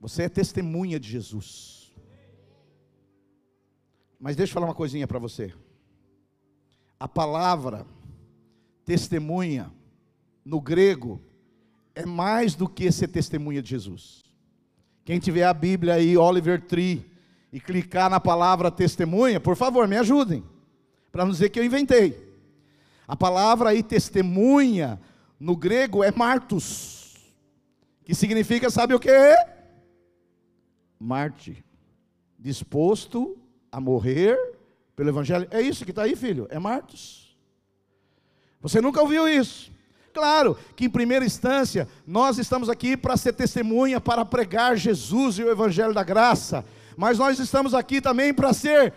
Você 0.00 0.22
é 0.22 0.28
testemunha 0.28 0.98
de 0.98 1.08
Jesus. 1.08 1.92
Mas 4.18 4.34
deixa 4.34 4.50
eu 4.50 4.54
falar 4.54 4.66
uma 4.66 4.74
coisinha 4.74 5.06
para 5.06 5.18
você. 5.18 5.52
A 6.98 7.06
palavra 7.06 7.86
testemunha 8.84 9.70
no 10.44 10.60
grego 10.60 11.20
é 11.94 12.06
mais 12.06 12.54
do 12.54 12.68
que 12.68 12.90
ser 12.90 13.08
testemunha 13.08 13.60
de 13.60 13.70
Jesus. 13.70 14.22
Quem 15.04 15.18
tiver 15.18 15.44
a 15.44 15.52
Bíblia 15.52 15.94
aí, 15.94 16.16
Oliver 16.16 16.62
Tree, 16.62 17.04
e 17.52 17.60
clicar 17.60 18.08
na 18.08 18.20
palavra 18.20 18.70
testemunha, 18.70 19.38
por 19.38 19.56
favor, 19.56 19.86
me 19.86 19.96
ajudem, 19.96 20.44
para 21.12 21.24
não 21.24 21.30
dizer 21.30 21.50
que 21.50 21.60
eu 21.60 21.64
inventei. 21.64 22.18
A 23.06 23.14
palavra 23.14 23.68
aí 23.68 23.82
testemunha 23.82 24.98
no 25.38 25.54
grego 25.54 26.02
é 26.02 26.10
martus, 26.10 27.16
que 28.04 28.14
significa, 28.14 28.70
sabe 28.70 28.94
o 28.94 28.98
que? 28.98 29.10
Marte, 30.98 31.62
disposto 32.38 33.36
a 33.70 33.78
morrer 33.80 34.38
pelo 34.96 35.10
Evangelho. 35.10 35.46
É 35.50 35.60
isso 35.60 35.84
que 35.84 35.90
está 35.90 36.04
aí, 36.04 36.16
filho, 36.16 36.46
é 36.50 36.58
martus. 36.58 37.36
Você 38.60 38.80
nunca 38.80 39.02
ouviu 39.02 39.28
isso? 39.28 39.70
Claro 40.12 40.56
que 40.76 40.84
em 40.84 40.90
primeira 40.90 41.24
instância 41.24 41.88
nós 42.06 42.38
estamos 42.38 42.68
aqui 42.68 42.96
para 42.96 43.16
ser 43.16 43.32
testemunha, 43.32 44.00
para 44.00 44.24
pregar 44.24 44.76
Jesus 44.76 45.38
e 45.38 45.42
o 45.42 45.50
Evangelho 45.50 45.94
da 45.94 46.04
graça, 46.04 46.64
mas 46.96 47.18
nós 47.18 47.38
estamos 47.38 47.74
aqui 47.74 48.00
também 48.00 48.32
para 48.32 48.52
ser 48.52 48.92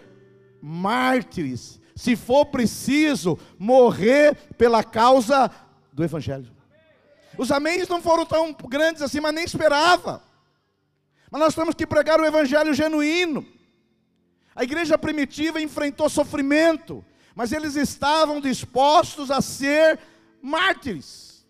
mártires, 0.61 1.79
se 1.95 2.15
for 2.15 2.45
preciso, 2.47 3.39
morrer 3.57 4.35
pela 4.57 4.83
causa 4.83 5.49
do 5.93 6.03
Evangelho. 6.03 6.51
Os 7.37 7.51
améns 7.51 7.87
não 7.87 8.01
foram 8.01 8.25
tão 8.25 8.53
grandes 8.53 9.01
assim, 9.01 9.19
mas 9.19 9.33
nem 9.33 9.45
esperava. 9.45 10.21
Mas 11.31 11.41
nós 11.41 11.55
temos 11.55 11.73
que 11.73 11.87
pregar 11.87 12.19
o 12.19 12.25
Evangelho 12.25 12.73
genuíno. 12.73 13.45
A 14.53 14.63
igreja 14.63 14.97
primitiva 14.97 15.61
enfrentou 15.61 16.09
sofrimento, 16.09 17.03
mas 17.33 17.51
eles 17.51 17.75
estavam 17.75 18.39
dispostos 18.39 19.31
a 19.31 19.41
ser 19.41 19.99
mártires. 20.41 21.45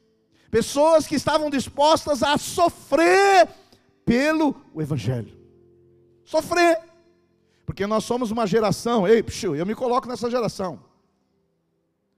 Pessoas 0.50 1.06
que 1.06 1.16
estavam 1.16 1.50
dispostas 1.50 2.24
a 2.24 2.38
sofrer 2.38 3.48
pelo 4.06 4.56
Evangelho. 4.78 5.38
Sofrer. 6.24 6.80
Porque 7.66 7.88
nós 7.88 8.04
somos 8.04 8.32
uma 8.32 8.46
geração, 8.46 9.08
ei, 9.08 9.24
psiu, 9.24 9.56
eu 9.56 9.66
me 9.66 9.74
coloco 9.74 10.08
nessa 10.08 10.30
geração. 10.30 10.80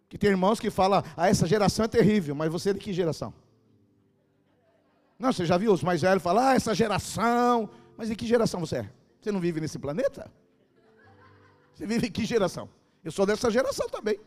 Que 0.10 0.18
tem 0.18 0.30
irmãos 0.30 0.60
que 0.60 0.70
falam, 0.70 1.04
ah, 1.16 1.30
essa 1.30 1.48
geração 1.48 1.86
é 1.86 1.88
terrível, 1.88 2.36
mas 2.36 2.52
você 2.52 2.72
é 2.72 2.74
de 2.74 2.80
que 2.80 2.94
geração? 2.94 3.34
Não, 5.18 5.32
você 5.32 5.46
já 5.46 5.58
viu 5.58 5.72
os 5.72 5.82
mais 5.82 6.02
velhos 6.02 6.22
falar, 6.22 6.52
ah, 6.52 6.56
essa 6.56 6.76
geração. 6.76 7.70
Mas 7.98 8.10
de 8.10 8.16
que 8.16 8.28
geração 8.28 8.60
você 8.60 8.78
é? 8.78 8.92
Você 9.20 9.32
não 9.32 9.40
vive 9.40 9.60
nesse 9.60 9.80
planeta? 9.80 10.32
Você 11.74 11.86
vive 11.86 12.08
em 12.08 12.12
que 12.12 12.26
geração? 12.26 12.70
Eu 13.04 13.12
sou 13.12 13.26
dessa 13.26 13.50
geração 13.50 13.88
também. 13.90 14.20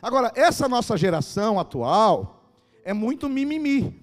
Agora, 0.00 0.32
essa 0.34 0.68
nossa 0.68 0.96
geração 0.96 1.60
atual 1.60 2.44
é 2.84 2.92
muito 2.92 3.28
mimimi. 3.28 4.00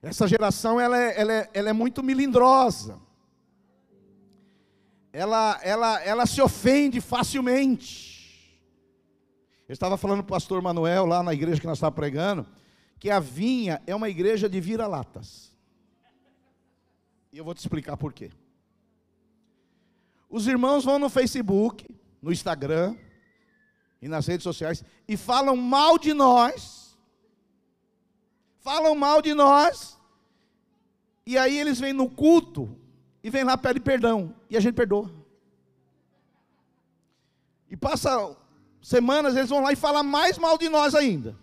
Essa 0.00 0.28
geração 0.28 0.78
ela 0.78 0.98
é, 0.98 1.20
ela 1.20 1.32
é, 1.32 1.50
ela 1.52 1.70
é 1.70 1.72
muito 1.72 2.02
milindrosa. 2.02 3.00
Ela, 5.14 5.60
ela, 5.62 6.02
ela 6.02 6.26
se 6.26 6.42
ofende 6.42 7.00
facilmente. 7.00 8.60
Eu 9.68 9.72
estava 9.72 9.96
falando 9.96 10.24
para 10.24 10.34
o 10.34 10.34
pastor 10.34 10.60
Manuel, 10.60 11.06
lá 11.06 11.22
na 11.22 11.32
igreja 11.32 11.60
que 11.60 11.68
nós 11.68 11.78
estávamos 11.78 11.94
pregando, 11.94 12.44
que 12.98 13.08
a 13.08 13.20
vinha 13.20 13.80
é 13.86 13.94
uma 13.94 14.08
igreja 14.08 14.48
de 14.48 14.60
vira-latas. 14.60 15.56
E 17.32 17.38
eu 17.38 17.44
vou 17.44 17.54
te 17.54 17.58
explicar 17.58 17.96
por 17.96 18.12
quê. 18.12 18.32
Os 20.28 20.48
irmãos 20.48 20.84
vão 20.84 20.98
no 20.98 21.08
Facebook, 21.08 21.86
no 22.20 22.32
Instagram 22.32 22.96
e 24.02 24.08
nas 24.08 24.26
redes 24.26 24.42
sociais 24.42 24.82
e 25.06 25.16
falam 25.16 25.56
mal 25.56 25.96
de 25.96 26.12
nós. 26.12 26.98
Falam 28.58 28.96
mal 28.96 29.22
de 29.22 29.32
nós. 29.32 29.96
E 31.24 31.38
aí 31.38 31.56
eles 31.56 31.78
vêm 31.78 31.92
no 31.92 32.10
culto 32.10 32.76
e 33.24 33.30
vêm 33.30 33.42
lá 33.42 33.56
pedir 33.56 33.80
perdão 33.80 34.34
e 34.50 34.56
a 34.56 34.60
gente 34.60 34.74
perdoa. 34.74 35.10
E 37.70 37.76
passa 37.76 38.36
semanas, 38.82 39.34
eles 39.34 39.48
vão 39.48 39.62
lá 39.62 39.72
e 39.72 39.76
falam 39.76 40.04
mais 40.04 40.36
mal 40.36 40.58
de 40.58 40.68
nós 40.68 40.94
ainda. 40.94 41.34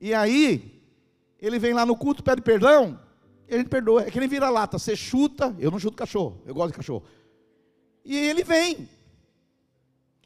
E 0.00 0.14
aí, 0.14 0.82
ele 1.38 1.58
vem 1.58 1.74
lá 1.74 1.84
no 1.84 1.94
culto, 1.94 2.24
pede 2.24 2.40
perdão, 2.40 2.98
e 3.46 3.54
a 3.54 3.58
gente 3.58 3.68
perdoa. 3.68 4.04
É 4.04 4.10
que 4.10 4.18
nem 4.18 4.26
vira 4.26 4.48
lata, 4.48 4.78
você 4.78 4.96
chuta, 4.96 5.54
eu 5.58 5.70
não 5.70 5.78
chuto 5.78 5.98
cachorro, 5.98 6.40
eu 6.46 6.54
gosto 6.54 6.70
de 6.70 6.78
cachorro. 6.78 7.04
E 8.02 8.16
ele 8.16 8.42
vem. 8.42 8.88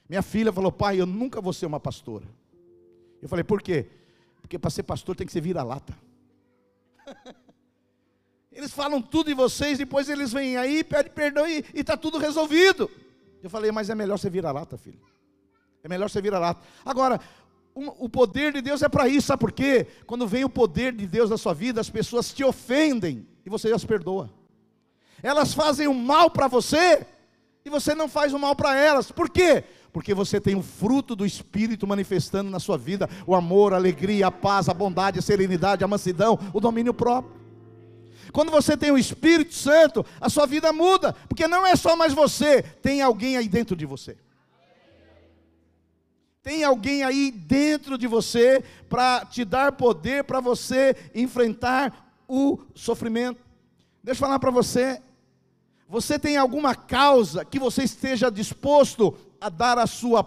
Minha 0.08 0.22
filha 0.22 0.52
falou, 0.52 0.70
pai, 0.70 1.00
eu 1.00 1.06
nunca 1.06 1.40
vou 1.40 1.52
ser 1.52 1.66
uma 1.66 1.80
pastora. 1.80 2.26
Eu 3.20 3.28
falei, 3.28 3.42
por 3.42 3.60
quê? 3.60 3.90
Porque 4.40 4.56
para 4.56 4.70
ser 4.70 4.84
pastor 4.84 5.16
tem 5.16 5.26
que 5.26 5.32
ser 5.32 5.40
vira-lata. 5.40 5.98
Eles 8.56 8.72
falam 8.72 9.02
tudo 9.02 9.26
de 9.26 9.34
vocês, 9.34 9.76
depois 9.76 10.08
eles 10.08 10.32
vêm 10.32 10.56
aí, 10.56 10.82
pedem 10.82 11.12
perdão 11.12 11.46
e 11.46 11.62
está 11.74 11.94
tudo 11.94 12.16
resolvido. 12.16 12.90
Eu 13.42 13.50
falei, 13.50 13.70
mas 13.70 13.90
é 13.90 13.94
melhor 13.94 14.18
você 14.18 14.30
vira-lata, 14.30 14.78
filho. 14.78 14.98
É 15.84 15.88
melhor 15.90 16.08
você 16.08 16.22
virar 16.22 16.38
lata. 16.38 16.62
Agora, 16.82 17.20
o 17.74 18.08
poder 18.08 18.54
de 18.54 18.62
Deus 18.62 18.82
é 18.82 18.88
para 18.88 19.06
isso, 19.06 19.26
sabe 19.26 19.40
por 19.40 19.52
quê? 19.52 19.86
Quando 20.06 20.26
vem 20.26 20.42
o 20.42 20.48
poder 20.48 20.94
de 20.94 21.06
Deus 21.06 21.28
na 21.28 21.36
sua 21.36 21.52
vida, 21.52 21.82
as 21.82 21.90
pessoas 21.90 22.32
te 22.32 22.42
ofendem 22.42 23.28
e 23.44 23.50
você 23.50 23.70
as 23.70 23.84
perdoa. 23.84 24.30
Elas 25.22 25.52
fazem 25.52 25.86
o 25.86 25.92
mal 25.92 26.30
para 26.30 26.48
você 26.48 27.06
e 27.62 27.68
você 27.68 27.94
não 27.94 28.08
faz 28.08 28.32
o 28.32 28.38
mal 28.38 28.56
para 28.56 28.74
elas. 28.74 29.12
Por 29.12 29.28
quê? 29.28 29.64
Porque 29.92 30.14
você 30.14 30.40
tem 30.40 30.54
o 30.54 30.62
fruto 30.62 31.14
do 31.14 31.26
Espírito 31.26 31.86
manifestando 31.86 32.50
na 32.50 32.58
sua 32.58 32.78
vida: 32.78 33.06
o 33.26 33.34
amor, 33.34 33.74
a 33.74 33.76
alegria, 33.76 34.28
a 34.28 34.32
paz, 34.32 34.70
a 34.70 34.74
bondade, 34.74 35.18
a 35.18 35.22
serenidade, 35.22 35.84
a 35.84 35.88
mansidão, 35.88 36.38
o 36.54 36.58
domínio 36.60 36.94
próprio. 36.94 37.35
Quando 38.32 38.50
você 38.50 38.76
tem 38.76 38.90
o 38.90 38.98
Espírito 38.98 39.54
Santo, 39.54 40.04
a 40.20 40.28
sua 40.28 40.46
vida 40.46 40.72
muda, 40.72 41.12
porque 41.28 41.46
não 41.46 41.66
é 41.66 41.74
só 41.76 41.96
mais 41.96 42.12
você, 42.12 42.62
tem 42.62 43.00
alguém 43.00 43.36
aí 43.36 43.48
dentro 43.48 43.76
de 43.76 43.86
você. 43.86 44.16
Tem 46.42 46.62
alguém 46.62 47.02
aí 47.02 47.32
dentro 47.32 47.98
de 47.98 48.06
você 48.06 48.62
para 48.88 49.24
te 49.24 49.44
dar 49.44 49.72
poder 49.72 50.22
para 50.22 50.38
você 50.38 50.94
enfrentar 51.12 52.14
o 52.28 52.60
sofrimento. 52.72 53.40
Deixa 54.02 54.18
eu 54.18 54.26
falar 54.26 54.38
para 54.38 54.52
você. 54.52 55.02
Você 55.88 56.18
tem 56.18 56.36
alguma 56.36 56.74
causa 56.74 57.44
que 57.44 57.58
você 57.58 57.82
esteja 57.82 58.30
disposto 58.30 59.16
a 59.40 59.48
dar 59.48 59.78
a 59.78 59.86
sua 59.88 60.22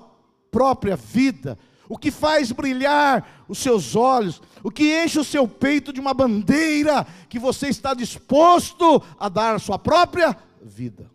própria 0.52 0.96
vida? 0.98 1.58
O 1.90 1.98
que 1.98 2.12
faz 2.12 2.52
brilhar 2.52 3.44
os 3.48 3.58
seus 3.58 3.96
olhos, 3.96 4.40
o 4.64 4.70
que 4.70 5.04
enche 5.04 5.20
o 5.20 5.24
seu 5.24 5.48
peito 5.48 5.92
de 5.92 6.00
uma 6.00 6.14
bandeira 6.14 7.04
que 7.28 7.40
você 7.40 7.68
está 7.68 7.96
disposto 7.96 9.02
a 9.20 9.28
dar 9.28 9.56
a 9.56 9.60
sua 9.60 9.80
própria 9.80 10.38
vida. 10.62 11.10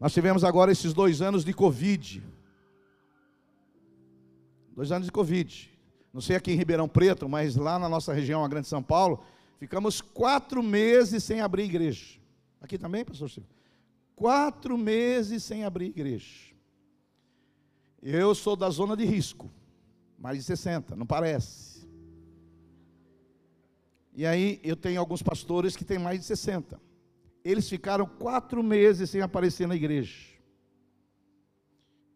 Nós 0.00 0.14
tivemos 0.14 0.44
agora 0.44 0.72
esses 0.72 0.94
dois 0.94 1.20
anos 1.20 1.44
de 1.44 1.52
Covid. 1.52 2.24
Dois 4.74 4.90
anos 4.90 5.06
de 5.06 5.12
Covid. 5.12 5.70
Não 6.10 6.22
sei 6.22 6.34
aqui 6.34 6.52
em 6.52 6.56
Ribeirão 6.56 6.88
Preto, 6.88 7.28
mas 7.28 7.54
lá 7.54 7.78
na 7.78 7.88
nossa 7.88 8.14
região, 8.14 8.42
a 8.42 8.48
Grande 8.48 8.66
São 8.66 8.82
Paulo, 8.82 9.22
ficamos 9.58 10.00
quatro 10.00 10.62
meses 10.62 11.22
sem 11.22 11.42
abrir 11.42 11.64
igreja. 11.64 12.18
Aqui 12.62 12.78
também, 12.78 13.04
pastor 13.04 13.28
Silvio? 13.28 13.50
Quatro 14.16 14.78
meses 14.78 15.44
sem 15.44 15.64
abrir 15.64 15.86
igreja. 15.86 16.51
Eu 18.02 18.34
sou 18.34 18.56
da 18.56 18.68
zona 18.68 18.96
de 18.96 19.04
risco, 19.04 19.48
mais 20.18 20.36
de 20.36 20.42
60, 20.42 20.96
não 20.96 21.06
parece. 21.06 21.86
E 24.14 24.26
aí 24.26 24.60
eu 24.64 24.76
tenho 24.76 24.98
alguns 24.98 25.22
pastores 25.22 25.76
que 25.76 25.84
têm 25.84 25.98
mais 25.98 26.18
de 26.18 26.26
60. 26.26 26.80
Eles 27.44 27.68
ficaram 27.68 28.04
quatro 28.06 28.62
meses 28.62 29.08
sem 29.08 29.20
aparecer 29.20 29.68
na 29.68 29.76
igreja. 29.76 30.32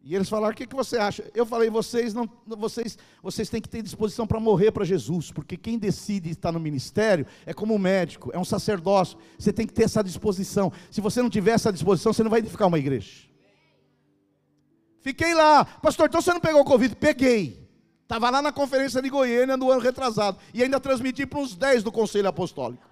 E 0.03 0.15
eles 0.15 0.29
falaram: 0.29 0.53
o 0.53 0.57
que, 0.57 0.67
que 0.67 0.75
você 0.75 0.99
acha? 0.99 1.29
Eu 1.35 1.47
falei: 1.47 1.71
vocês 1.71 2.13
não, 2.15 2.29
vocês, 2.47 2.99
vocês 3.23 3.49
têm 3.49 3.61
que 3.61 3.69
ter 3.69 3.83
disposição 3.83 4.27
para 4.27 4.39
morrer 4.39 4.71
para 4.71 4.85
Jesus, 4.85 5.33
porque 5.33 5.57
quem 5.57 5.79
decide 5.79 6.31
estar 6.31 6.53
no 6.53 6.61
ministério 6.61 7.27
é 7.45 7.55
como 7.55 7.75
um 7.75 7.79
médico, 7.79 8.31
é 8.33 8.39
um 8.39 8.45
sacerdócio. 8.45 9.19
Você 9.39 9.53
tem 9.53 9.67
que 9.67 9.73
ter 9.73 9.85
essa 9.85 10.03
disposição. 10.03 10.73
Se 10.91 11.01
você 11.01 11.23
não 11.23 11.31
tiver 11.31 11.53
essa 11.53 11.73
disposição, 11.73 12.13
você 12.13 12.23
não 12.23 12.31
vai 12.31 12.41
edificar 12.41 12.69
uma 12.69 12.79
igreja. 12.79 13.36
Fiquei 15.07 15.35
lá, 15.35 15.65
pastor, 15.65 16.09
então 16.09 16.21
você 16.21 16.33
não 16.33 16.41
pegou 16.41 16.63
o 16.63 16.65
Covid? 16.65 16.97
Peguei. 16.97 17.65
Estava 18.03 18.29
lá 18.29 18.43
na 18.43 18.51
conferência 18.51 19.01
de 19.01 19.09
Goiânia 19.09 19.57
no 19.57 19.71
ano 19.71 19.81
retrasado. 19.81 20.37
E 20.53 20.65
ainda 20.65 20.81
transmiti 20.81 21.25
para 21.25 21.39
uns 21.39 21.55
10 21.55 21.85
do 21.85 21.93
Conselho 21.93 22.29
Apostólico. 22.29 22.85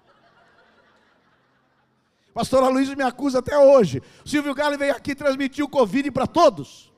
Pastora 2.33 2.69
Luiz 2.69 2.87
me 2.95 3.03
acusa 3.03 3.39
até 3.39 3.57
hoje. 3.57 4.01
Silvio 4.23 4.55
Galo 4.55 4.77
veio 4.77 4.95
aqui 4.95 5.13
transmitir 5.13 5.65
o 5.65 5.67
Covid 5.67 6.09
para 6.11 6.25
todos. 6.25 6.89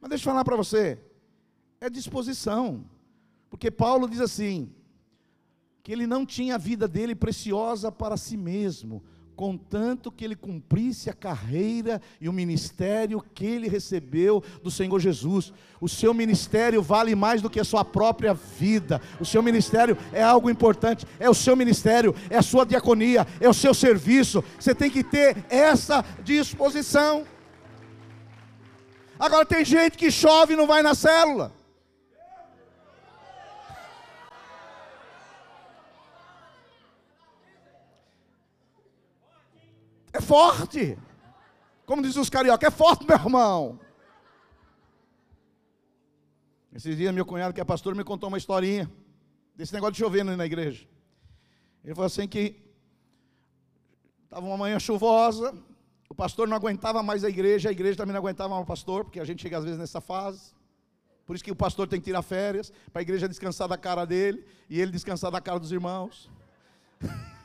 Mas 0.00 0.08
deixa 0.08 0.22
eu 0.22 0.32
falar 0.32 0.42
para 0.42 0.56
você, 0.56 0.98
é 1.82 1.90
disposição. 1.90 2.82
Porque 3.50 3.70
Paulo 3.70 4.08
diz 4.08 4.22
assim: 4.22 4.74
que 5.82 5.92
ele 5.92 6.06
não 6.06 6.24
tinha 6.24 6.54
a 6.54 6.58
vida 6.58 6.88
dele 6.88 7.14
preciosa 7.14 7.92
para 7.92 8.16
si 8.16 8.38
mesmo, 8.38 9.04
contanto 9.40 10.12
que 10.12 10.22
ele 10.22 10.36
cumprisse 10.36 11.08
a 11.08 11.14
carreira 11.14 12.02
e 12.20 12.28
o 12.28 12.32
ministério 12.32 13.24
que 13.34 13.46
ele 13.46 13.70
recebeu 13.70 14.44
do 14.62 14.70
Senhor 14.70 15.00
Jesus. 15.00 15.50
O 15.80 15.88
seu 15.88 16.12
ministério 16.12 16.82
vale 16.82 17.14
mais 17.14 17.40
do 17.40 17.48
que 17.48 17.58
a 17.58 17.64
sua 17.64 17.82
própria 17.82 18.34
vida. 18.34 19.00
O 19.18 19.24
seu 19.24 19.42
ministério 19.42 19.96
é 20.12 20.22
algo 20.22 20.50
importante, 20.50 21.06
é 21.18 21.30
o 21.30 21.32
seu 21.32 21.56
ministério, 21.56 22.14
é 22.28 22.36
a 22.36 22.42
sua 22.42 22.66
diaconia, 22.66 23.26
é 23.40 23.48
o 23.48 23.54
seu 23.54 23.72
serviço. 23.72 24.44
Você 24.58 24.74
tem 24.74 24.90
que 24.90 25.02
ter 25.02 25.42
essa 25.48 26.04
disposição. 26.22 27.24
Agora 29.18 29.46
tem 29.46 29.64
gente 29.64 29.96
que 29.96 30.10
chove 30.10 30.52
e 30.52 30.56
não 30.56 30.66
vai 30.66 30.82
na 30.82 30.94
célula. 30.94 31.50
É 40.12 40.20
forte. 40.20 40.98
Como 41.86 42.02
diz 42.02 42.16
os 42.16 42.30
carioca, 42.30 42.66
é 42.66 42.70
forte, 42.70 43.06
meu 43.06 43.16
irmão. 43.16 43.80
Esses 46.72 46.96
dias 46.96 47.12
meu 47.12 47.26
cunhado, 47.26 47.52
que 47.52 47.60
é 47.60 47.64
pastor, 47.64 47.94
me 47.94 48.04
contou 48.04 48.28
uma 48.28 48.38
historinha 48.38 48.90
desse 49.56 49.74
negócio 49.74 49.94
de 49.94 49.98
chover 49.98 50.24
na 50.24 50.46
igreja. 50.46 50.86
Ele 51.84 51.94
falou 51.94 52.06
assim 52.06 52.28
que 52.28 52.62
estava 54.24 54.46
uma 54.46 54.56
manhã 54.56 54.78
chuvosa, 54.78 55.52
o 56.08 56.14
pastor 56.14 56.46
não 56.46 56.56
aguentava 56.56 57.02
mais 57.02 57.24
a 57.24 57.28
igreja, 57.28 57.68
a 57.68 57.72
igreja 57.72 57.96
também 57.96 58.12
não 58.12 58.20
aguentava 58.20 58.50
mais 58.50 58.62
o 58.62 58.66
pastor, 58.66 59.04
porque 59.04 59.18
a 59.18 59.24
gente 59.24 59.42
chega 59.42 59.58
às 59.58 59.64
vezes 59.64 59.78
nessa 59.78 60.00
fase. 60.00 60.52
Por 61.26 61.34
isso 61.34 61.44
que 61.44 61.50
o 61.50 61.56
pastor 61.56 61.88
tem 61.88 62.00
que 62.00 62.04
tirar 62.04 62.22
férias, 62.22 62.72
para 62.92 63.00
a 63.00 63.02
igreja 63.02 63.28
descansar 63.28 63.68
da 63.68 63.76
cara 63.76 64.04
dele 64.04 64.44
e 64.68 64.80
ele 64.80 64.92
descansar 64.92 65.30
da 65.30 65.40
cara 65.40 65.58
dos 65.58 65.72
irmãos. 65.72 66.30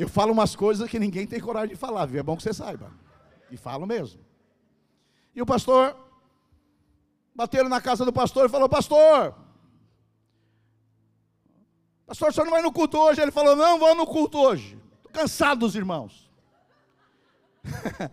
Eu 0.00 0.08
falo 0.08 0.32
umas 0.32 0.56
coisas 0.56 0.88
que 0.88 0.98
ninguém 0.98 1.26
tem 1.26 1.38
coragem 1.38 1.74
de 1.74 1.76
falar, 1.76 2.06
viu? 2.06 2.20
É 2.20 2.22
bom 2.22 2.34
que 2.34 2.42
você 2.42 2.54
saiba. 2.54 2.90
E 3.50 3.56
falo 3.58 3.86
mesmo. 3.86 4.18
E 5.34 5.42
o 5.42 5.46
pastor, 5.46 5.94
bateram 7.34 7.68
na 7.68 7.82
casa 7.82 8.02
do 8.02 8.12
pastor 8.12 8.46
e 8.46 8.48
falou: 8.48 8.66
Pastor, 8.66 9.34
pastor, 12.06 12.30
o 12.30 12.32
senhor 12.32 12.46
não 12.46 12.52
vai 12.52 12.62
no 12.62 12.72
culto 12.72 12.96
hoje? 12.96 13.20
Ele 13.20 13.30
falou: 13.30 13.54
Não, 13.54 13.78
vou 13.78 13.94
no 13.94 14.06
culto 14.06 14.38
hoje 14.38 14.80
cansado 15.12 15.60
dos 15.60 15.76
irmãos. 15.76 16.30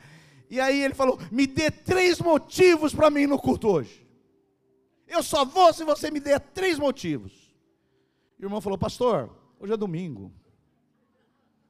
e 0.49 0.59
aí 0.59 0.83
ele 0.83 0.93
falou: 0.93 1.17
Me 1.31 1.47
dê 1.47 1.71
três 1.71 2.19
motivos 2.19 2.93
para 2.93 3.09
mim 3.09 3.27
no 3.27 3.39
culto 3.39 3.69
hoje. 3.69 4.05
Eu 5.07 5.23
só 5.23 5.45
vou 5.45 5.71
se 5.73 5.85
você 5.85 6.11
me 6.11 6.19
der 6.19 6.37
três 6.41 6.77
motivos. 6.77 7.55
E 8.37 8.43
o 8.43 8.47
irmão 8.47 8.59
falou: 8.59 8.77
Pastor, 8.77 9.29
hoje 9.57 9.71
é 9.71 9.77
domingo. 9.77 10.33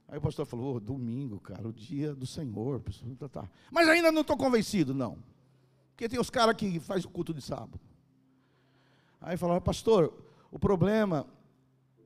Aí 0.07 0.17
o 0.17 0.21
pastor 0.21 0.45
falou: 0.45 0.75
oh, 0.75 0.79
Domingo, 0.79 1.39
cara, 1.39 1.67
o 1.67 1.73
dia 1.73 2.15
do 2.15 2.25
Senhor. 2.25 2.81
Tá, 3.19 3.27
tá. 3.27 3.49
Mas 3.71 3.87
ainda 3.87 4.11
não 4.11 4.21
estou 4.21 4.37
convencido, 4.37 4.93
não. 4.93 5.17
Porque 5.89 6.07
tem 6.07 6.19
os 6.19 6.29
caras 6.29 6.55
que 6.55 6.79
fazem 6.79 7.05
o 7.07 7.11
culto 7.11 7.33
de 7.33 7.41
sábado. 7.41 7.79
Aí 9.19 9.35
falou: 9.35 9.59
Pastor, 9.59 10.13
o 10.51 10.57
problema 10.57 11.25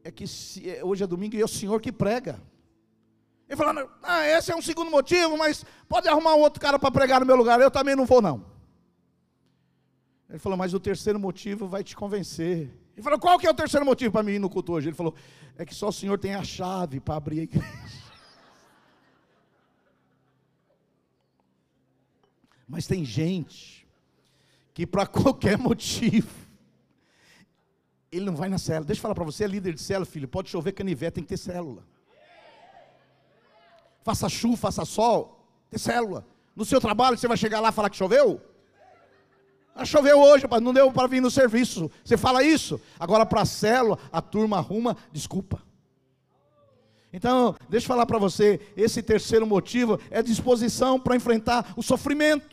é 0.03 0.11
que 0.11 0.27
se, 0.27 0.69
é, 0.69 0.83
hoje 0.83 1.03
é 1.03 1.07
domingo 1.07 1.35
e 1.35 1.41
é 1.41 1.45
o 1.45 1.47
Senhor 1.47 1.79
que 1.79 1.91
prega. 1.91 2.41
Ele 3.47 3.57
falou, 3.57 3.89
ah, 4.01 4.25
esse 4.25 4.49
é 4.49 4.55
um 4.55 4.61
segundo 4.61 4.89
motivo, 4.89 5.37
mas 5.37 5.65
pode 5.89 6.07
arrumar 6.07 6.35
um 6.35 6.39
outro 6.39 6.61
cara 6.61 6.79
para 6.79 6.89
pregar 6.89 7.19
no 7.19 7.25
meu 7.25 7.35
lugar, 7.35 7.59
eu 7.59 7.69
também 7.69 7.97
não 7.97 8.05
vou 8.05 8.21
não. 8.21 8.45
Ele 10.29 10.39
falou, 10.39 10.57
mas 10.57 10.73
o 10.73 10.79
terceiro 10.79 11.19
motivo 11.19 11.67
vai 11.67 11.83
te 11.83 11.93
convencer. 11.93 12.73
Ele 13.01 13.03
falou, 13.03 13.19
qual 13.19 13.39
que 13.39 13.47
é 13.47 13.49
o 13.49 13.53
terceiro 13.53 13.85
motivo 13.85 14.11
para 14.11 14.23
mim 14.23 14.33
ir 14.33 14.39
no 14.39 14.49
culto 14.49 14.73
hoje? 14.73 14.89
Ele 14.89 14.95
falou, 14.95 15.15
é 15.57 15.65
que 15.65 15.73
só 15.73 15.89
o 15.89 15.93
Senhor 15.93 16.17
tem 16.19 16.35
a 16.35 16.43
chave 16.43 16.99
para 16.99 17.15
abrir 17.15 17.39
a 17.39 17.43
igreja. 17.43 17.67
Mas 22.67 22.85
tem 22.87 23.03
gente 23.03 23.87
que 24.73 24.85
para 24.85 25.05
qualquer 25.07 25.57
motivo, 25.57 26.29
ele 28.11 28.25
não 28.25 28.35
vai 28.35 28.49
na 28.49 28.57
célula. 28.57 28.85
Deixa 28.85 28.99
eu 28.99 29.03
falar 29.03 29.15
para 29.15 29.25
você, 29.25 29.43
é 29.45 29.47
líder 29.47 29.73
de 29.73 29.81
célula, 29.81 30.05
filho, 30.05 30.27
pode 30.27 30.49
chover 30.49 30.71
canivete, 30.71 31.15
tem 31.15 31.23
que 31.23 31.29
ter 31.29 31.37
célula 31.37 31.83
faça 34.03 34.27
chuva, 34.27 34.57
faça 34.57 34.85
sol, 34.85 35.45
tem 35.69 35.79
célula. 35.79 36.25
No 36.55 36.65
seu 36.65 36.81
trabalho 36.81 37.17
você 37.17 37.27
vai 37.27 37.37
chegar 37.37 37.59
lá 37.59 37.69
e 37.69 37.71
falar 37.71 37.89
que 37.89 37.97
choveu? 37.97 38.41
Ah, 39.75 39.85
choveu 39.85 40.19
hoje, 40.19 40.45
mas 40.49 40.61
não 40.61 40.73
deu 40.73 40.91
para 40.91 41.07
vir 41.07 41.21
no 41.21 41.31
serviço. 41.31 41.89
Você 42.03 42.17
fala 42.17 42.43
isso? 42.43 42.79
Agora 42.99 43.25
para 43.25 43.41
a 43.41 43.45
célula, 43.45 43.97
a 44.11 44.21
turma 44.21 44.57
arruma 44.57 44.97
desculpa. 45.11 45.61
Então, 47.13 47.55
deixa 47.69 47.85
eu 47.85 47.87
falar 47.89 48.05
para 48.05 48.17
você, 48.17 48.59
esse 48.75 49.01
terceiro 49.01 49.45
motivo 49.45 49.99
é 50.09 50.21
disposição 50.21 50.99
para 50.99 51.15
enfrentar 51.15 51.73
o 51.75 51.83
sofrimento. 51.83 52.49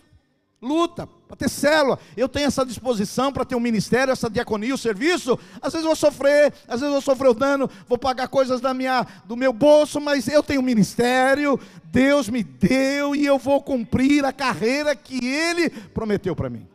Luta 0.60 1.08
para 1.28 1.36
ter 1.36 1.48
célula. 1.48 2.00
Eu 2.16 2.28
tenho 2.28 2.46
essa 2.46 2.66
disposição 2.66 3.32
para 3.32 3.44
ter 3.44 3.54
um 3.54 3.60
ministério, 3.60 4.10
essa 4.10 4.28
diaconia, 4.28 4.74
o 4.74 4.78
serviço. 4.78 5.38
Às 5.62 5.72
vezes 5.72 5.84
eu 5.84 5.90
vou 5.90 5.96
sofrer, 5.96 6.52
às 6.66 6.80
vezes 6.80 6.82
eu 6.82 6.92
vou 6.92 7.00
sofrer 7.00 7.28
o 7.28 7.34
dano, 7.34 7.70
vou 7.86 7.96
pagar 7.96 8.26
coisas 8.26 8.60
da 8.60 8.74
minha, 8.74 9.06
do 9.24 9.36
meu 9.36 9.52
bolso, 9.52 10.00
mas 10.00 10.26
eu 10.26 10.42
tenho 10.42 10.60
um 10.60 10.64
ministério, 10.64 11.60
Deus 11.84 12.28
me 12.28 12.42
deu 12.42 13.14
e 13.14 13.24
eu 13.24 13.38
vou 13.38 13.62
cumprir 13.62 14.24
a 14.24 14.32
carreira 14.32 14.96
que 14.96 15.24
Ele 15.24 15.70
prometeu 15.70 16.34
para 16.34 16.50
mim. 16.50 16.66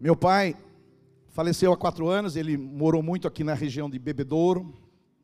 Meu 0.00 0.16
pai 0.16 0.56
faleceu 1.28 1.70
há 1.74 1.76
quatro 1.76 2.08
anos, 2.08 2.34
ele 2.34 2.56
morou 2.56 3.02
muito 3.02 3.28
aqui 3.28 3.44
na 3.44 3.52
região 3.52 3.90
de 3.90 3.98
Bebedouro. 3.98 4.74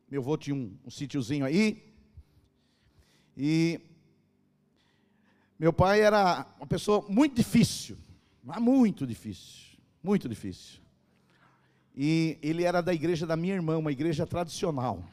Meu 0.07 0.21
avô 0.21 0.37
tinha 0.37 0.55
um, 0.55 0.77
um 0.85 0.91
sítiozinho 0.91 1.43
aí. 1.43 1.83
E 3.35 3.81
meu 5.57 5.73
pai 5.73 6.01
era 6.01 6.45
uma 6.59 6.67
pessoa 6.67 7.03
muito 7.09 7.35
difícil, 7.35 7.97
muito 8.59 9.07
difícil, 9.07 9.79
muito 10.03 10.29
difícil. 10.29 10.79
E 11.95 12.37
ele 12.43 12.63
era 12.63 12.79
da 12.79 12.93
igreja 12.93 13.25
da 13.25 13.35
minha 13.35 13.55
irmã, 13.55 13.79
uma 13.79 13.91
igreja 13.91 14.27
tradicional. 14.27 15.03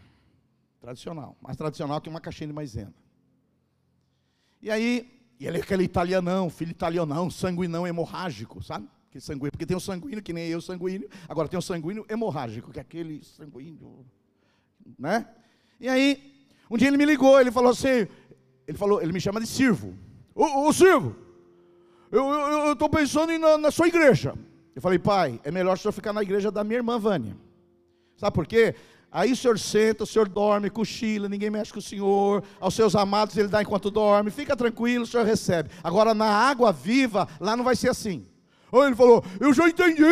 Tradicional, 0.79 1.39
mais 1.41 1.57
tradicional 1.57 2.03
que 2.03 2.11
uma 2.11 2.21
caixinha 2.21 2.49
de 2.49 2.53
maisena. 2.53 2.93
E 4.61 4.71
aí, 4.71 5.11
ele 5.41 5.57
é 5.57 5.61
aquele 5.63 5.85
italianão, 5.85 6.51
filho 6.51 6.71
italianão, 6.71 7.31
sanguinão 7.31 7.87
hemorrágico, 7.87 8.63
sabe? 8.63 8.87
Aquele 9.15 9.23
sanguíneo, 9.23 9.53
porque 9.53 9.67
tem 9.67 9.77
o 9.77 9.81
sanguíneo, 9.81 10.23
que 10.23 10.33
nem 10.33 10.49
eu 10.49 10.61
sanguíneo, 10.61 11.09
agora 11.29 11.47
tem 11.47 11.57
o 11.57 11.63
sanguíneo 11.63 12.05
hemorrágico, 12.09 12.73
que 12.73 12.81
é 12.81 12.83
aquele 12.83 13.23
sanguíneo, 13.23 14.05
né? 14.99 15.29
E 15.79 15.89
aí, 15.89 16.35
um 16.69 16.77
dia 16.77 16.89
ele 16.89 16.97
me 16.97 17.05
ligou, 17.05 17.41
ele 17.41 17.53
falou 17.53 17.71
assim, 17.71 18.09
ele 18.67 18.77
falou, 18.77 19.01
ele 19.01 19.13
me 19.13 19.21
chama 19.21 19.41
de 19.41 19.47
Sirvo. 19.47 19.95
Ô, 20.35 20.67
ô 20.67 20.73
Silvio, 20.73 21.15
eu 22.11 22.73
estou 22.73 22.89
pensando 22.89 23.31
em 23.31 23.39
na, 23.39 23.57
na 23.57 23.71
sua 23.71 23.87
igreja. 23.87 24.35
Eu 24.75 24.83
falei, 24.83 24.99
pai, 24.99 25.41
é 25.45 25.51
melhor 25.53 25.75
o 25.75 25.77
senhor 25.77 25.93
ficar 25.93 26.13
na 26.13 26.23
igreja 26.23 26.51
da 26.51 26.65
minha 26.65 26.79
irmã 26.79 26.99
Vânia. 26.99 27.37
Sabe 28.17 28.35
por 28.35 28.49
quê? 28.49 28.75
Aí 29.13 29.31
o 29.31 29.37
senhor 29.37 29.57
senta, 29.61 30.03
o 30.03 30.07
senhor 30.09 30.29
dorme, 30.29 30.69
cochila, 30.71 31.29
ninguém 31.29 31.51
mexe 31.51 31.73
com 31.73 31.79
o 31.79 31.83
senhor, 31.83 32.43
aos 32.59 32.75
seus 32.75 32.97
amados 32.97 33.37
ele 33.37 33.47
dá 33.47 33.63
enquanto 33.63 33.93
dorme, 33.93 34.33
fica 34.33 34.57
tranquilo, 34.57 35.05
o 35.05 35.07
senhor 35.07 35.25
recebe. 35.25 35.71
Agora 35.85 36.13
na 36.15 36.27
água 36.27 36.73
viva, 36.73 37.29
lá 37.39 37.57
não 37.57 37.63
vai 37.63 37.77
ser 37.77 37.91
assim. 37.91 38.27
Aí 38.75 38.89
ele 38.89 38.97
falou, 38.97 39.25
eu 39.39 39.53
já 39.53 39.69
entendi. 39.69 40.03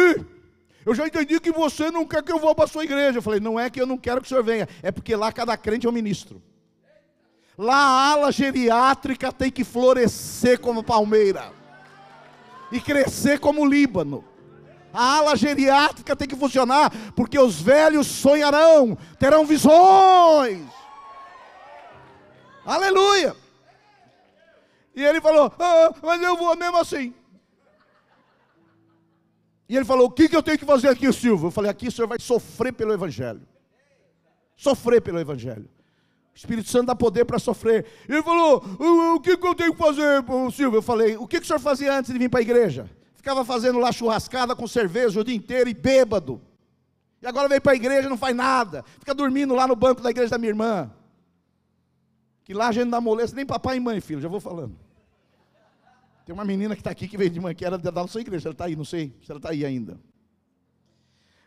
Eu 0.84 0.94
já 0.94 1.06
entendi 1.06 1.38
que 1.40 1.50
você 1.52 1.90
não 1.90 2.06
quer 2.06 2.22
que 2.22 2.32
eu 2.32 2.38
vá 2.38 2.54
para 2.54 2.64
a 2.64 2.68
sua 2.68 2.84
igreja. 2.84 3.18
Eu 3.18 3.22
falei, 3.22 3.40
não 3.40 3.58
é 3.58 3.68
que 3.68 3.80
eu 3.80 3.86
não 3.86 3.98
quero 3.98 4.20
que 4.20 4.26
o 4.26 4.28
senhor 4.28 4.42
venha, 4.44 4.68
é 4.82 4.90
porque 4.90 5.14
lá 5.16 5.32
cada 5.32 5.56
crente 5.56 5.86
é 5.86 5.90
um 5.90 5.92
ministro. 5.92 6.42
Lá 7.58 7.76
a 7.76 8.10
ala 8.12 8.32
geriátrica 8.32 9.32
tem 9.32 9.50
que 9.50 9.62
florescer 9.62 10.58
como 10.58 10.82
palmeira 10.82 11.52
e 12.70 12.80
crescer 12.80 13.38
como 13.38 13.66
Líbano. 13.66 14.24
A 14.92 15.18
ala 15.18 15.36
geriátrica 15.36 16.14
tem 16.14 16.28
que 16.28 16.36
funcionar, 16.36 16.92
porque 17.14 17.38
os 17.38 17.60
velhos 17.60 18.06
sonharão, 18.06 18.96
terão 19.18 19.44
visões. 19.44 20.66
Aleluia! 22.64 23.36
E 24.94 25.02
ele 25.02 25.20
falou: 25.20 25.52
ah, 25.58 25.92
Mas 26.02 26.22
eu 26.22 26.36
vou 26.36 26.56
mesmo 26.56 26.78
assim. 26.78 27.14
E 29.68 29.76
ele 29.76 29.84
falou: 29.84 30.06
O 30.06 30.10
que, 30.10 30.28
que 30.28 30.36
eu 30.36 30.42
tenho 30.42 30.58
que 30.58 30.64
fazer 30.64 30.88
aqui, 30.88 31.12
Silvio? 31.12 31.46
Eu 31.46 31.50
falei: 31.50 31.70
Aqui 31.70 31.88
o 31.88 31.92
senhor 31.92 32.08
vai 32.08 32.18
sofrer 32.20 32.72
pelo 32.72 32.92
Evangelho. 32.92 33.42
Sofrer 34.56 35.00
pelo 35.00 35.18
Evangelho. 35.18 35.68
O 36.34 36.36
Espírito 36.36 36.68
Santo 36.68 36.86
dá 36.86 36.94
poder 36.94 37.24
para 37.24 37.38
sofrer. 37.38 37.86
E 38.08 38.12
ele 38.12 38.22
falou: 38.22 38.64
O 39.14 39.20
que, 39.20 39.36
que 39.36 39.46
eu 39.46 39.54
tenho 39.54 39.72
que 39.72 39.78
fazer, 39.78 40.24
Silvio? 40.54 40.78
Eu 40.78 40.82
falei: 40.82 41.16
O 41.16 41.26
que, 41.26 41.38
que 41.38 41.44
o 41.44 41.46
senhor 41.46 41.58
fazia 41.58 41.96
antes 41.96 42.12
de 42.12 42.18
vir 42.18 42.28
para 42.28 42.40
a 42.40 42.42
igreja? 42.42 42.90
Ficava 43.14 43.44
fazendo 43.44 43.78
lá 43.78 43.92
churrascada 43.92 44.56
com 44.56 44.66
cerveja 44.66 45.20
o 45.20 45.24
dia 45.24 45.34
inteiro 45.34 45.70
e 45.70 45.74
bêbado. 45.74 46.40
E 47.22 47.26
agora 47.26 47.48
veio 47.48 47.60
para 47.60 47.72
a 47.72 47.76
igreja 47.76 48.08
não 48.08 48.16
faz 48.16 48.34
nada. 48.34 48.84
Fica 48.98 49.14
dormindo 49.14 49.54
lá 49.54 49.66
no 49.68 49.76
banco 49.76 50.02
da 50.02 50.10
igreja 50.10 50.30
da 50.30 50.38
minha 50.38 50.50
irmã. 50.50 50.90
Que 52.44 52.52
lá 52.52 52.68
a 52.68 52.72
gente 52.72 52.84
não 52.84 52.90
dá 52.90 53.00
moleza 53.00 53.36
nem 53.36 53.46
papai 53.46 53.76
e 53.76 53.80
mãe, 53.80 54.00
filho, 54.00 54.20
já 54.20 54.28
vou 54.28 54.40
falando. 54.40 54.76
Tem 56.24 56.32
uma 56.32 56.44
menina 56.44 56.74
que 56.74 56.80
está 56.80 56.90
aqui 56.90 57.08
que 57.08 57.16
veio 57.16 57.30
de 57.30 57.40
manhã, 57.40 57.54
que 57.54 57.64
era 57.64 57.76
da 57.76 57.90
nossa 57.90 58.20
igreja, 58.20 58.48
ela 58.48 58.54
está 58.54 58.66
aí, 58.66 58.76
não 58.76 58.84
sei 58.84 59.12
se 59.22 59.30
ela 59.30 59.38
está 59.38 59.50
aí 59.50 59.64
ainda. 59.64 60.00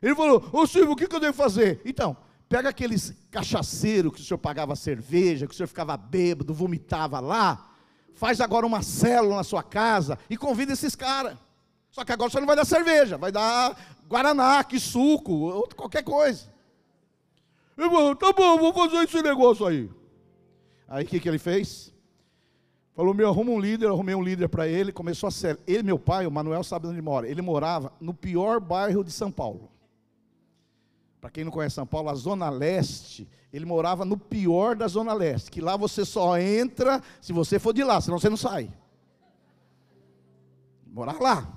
Ele 0.01 0.13
falou, 0.13 0.47
ô 0.51 0.67
Silvio, 0.67 0.91
o 0.91 0.95
que, 0.95 1.07
que 1.07 1.15
eu 1.15 1.19
devo 1.19 1.33
fazer? 1.33 1.81
Então, 1.85 2.15
pega 2.49 2.69
aqueles 2.69 3.13
cachaceiros 3.31 4.13
que 4.13 4.21
o 4.21 4.23
senhor 4.23 4.37
pagava 4.37 4.75
cerveja, 4.75 5.47
que 5.47 5.53
o 5.53 5.55
senhor 5.55 5.67
ficava 5.67 5.95
bêbado, 5.95 6.53
vomitava 6.53 7.19
lá, 7.19 7.71
faz 8.13 8.41
agora 8.41 8.65
uma 8.65 8.81
célula 8.81 9.37
na 9.37 9.43
sua 9.43 9.63
casa 9.63 10.19
e 10.29 10.37
convida 10.37 10.73
esses 10.73 10.95
caras. 10.95 11.37
Só 11.89 12.03
que 12.03 12.11
agora 12.11 12.29
você 12.29 12.39
não 12.39 12.47
vai 12.47 12.55
dar 12.55 12.65
cerveja, 12.65 13.17
vai 13.17 13.31
dar 13.31 13.75
guaraná, 14.07 14.63
que 14.63 14.79
suco, 14.79 15.67
qualquer 15.75 16.03
coisa. 16.03 16.53
Ele 17.77 17.89
falou, 17.89 18.15
tá 18.15 18.33
bom, 18.33 18.57
vou 18.57 18.73
fazer 18.73 18.97
esse 18.97 19.21
negócio 19.21 19.65
aí. 19.65 19.89
Aí 20.87 21.03
o 21.03 21.07
que, 21.07 21.19
que 21.19 21.27
ele 21.27 21.39
fez? 21.39 21.94
Falou, 22.95 23.13
meu, 23.13 23.27
arruma 23.27 23.51
um 23.51 23.59
líder, 23.59 23.87
arrumei 23.87 24.15
um 24.15 24.23
líder 24.23 24.47
para 24.47 24.69
ele, 24.69 24.93
começou 24.93 25.27
a 25.27 25.31
ser. 25.31 25.59
Ele, 25.67 25.83
meu 25.83 25.99
pai, 25.99 26.25
o 26.25 26.31
Manuel, 26.31 26.63
sabe 26.63 26.87
onde 26.87 26.95
ele 26.95 27.01
mora. 27.01 27.27
Ele 27.27 27.41
morava 27.41 27.91
no 27.99 28.13
pior 28.13 28.61
bairro 28.61 29.03
de 29.03 29.11
São 29.11 29.29
Paulo. 29.29 29.69
Para 31.19 31.29
quem 31.29 31.43
não 31.43 31.51
conhece 31.51 31.75
São 31.75 31.85
Paulo, 31.85 32.09
a 32.09 32.15
Zona 32.15 32.49
Leste, 32.49 33.27
ele 33.51 33.65
morava 33.65 34.05
no 34.05 34.17
pior 34.17 34.77
da 34.77 34.87
Zona 34.87 35.13
Leste, 35.13 35.51
que 35.51 35.59
lá 35.59 35.75
você 35.75 36.05
só 36.05 36.37
entra 36.37 37.01
se 37.19 37.33
você 37.33 37.59
for 37.59 37.73
de 37.73 37.83
lá, 37.83 37.99
senão 37.99 38.17
você 38.17 38.29
não 38.29 38.37
sai. 38.37 38.71
Morar 40.87 41.19
lá. 41.19 41.51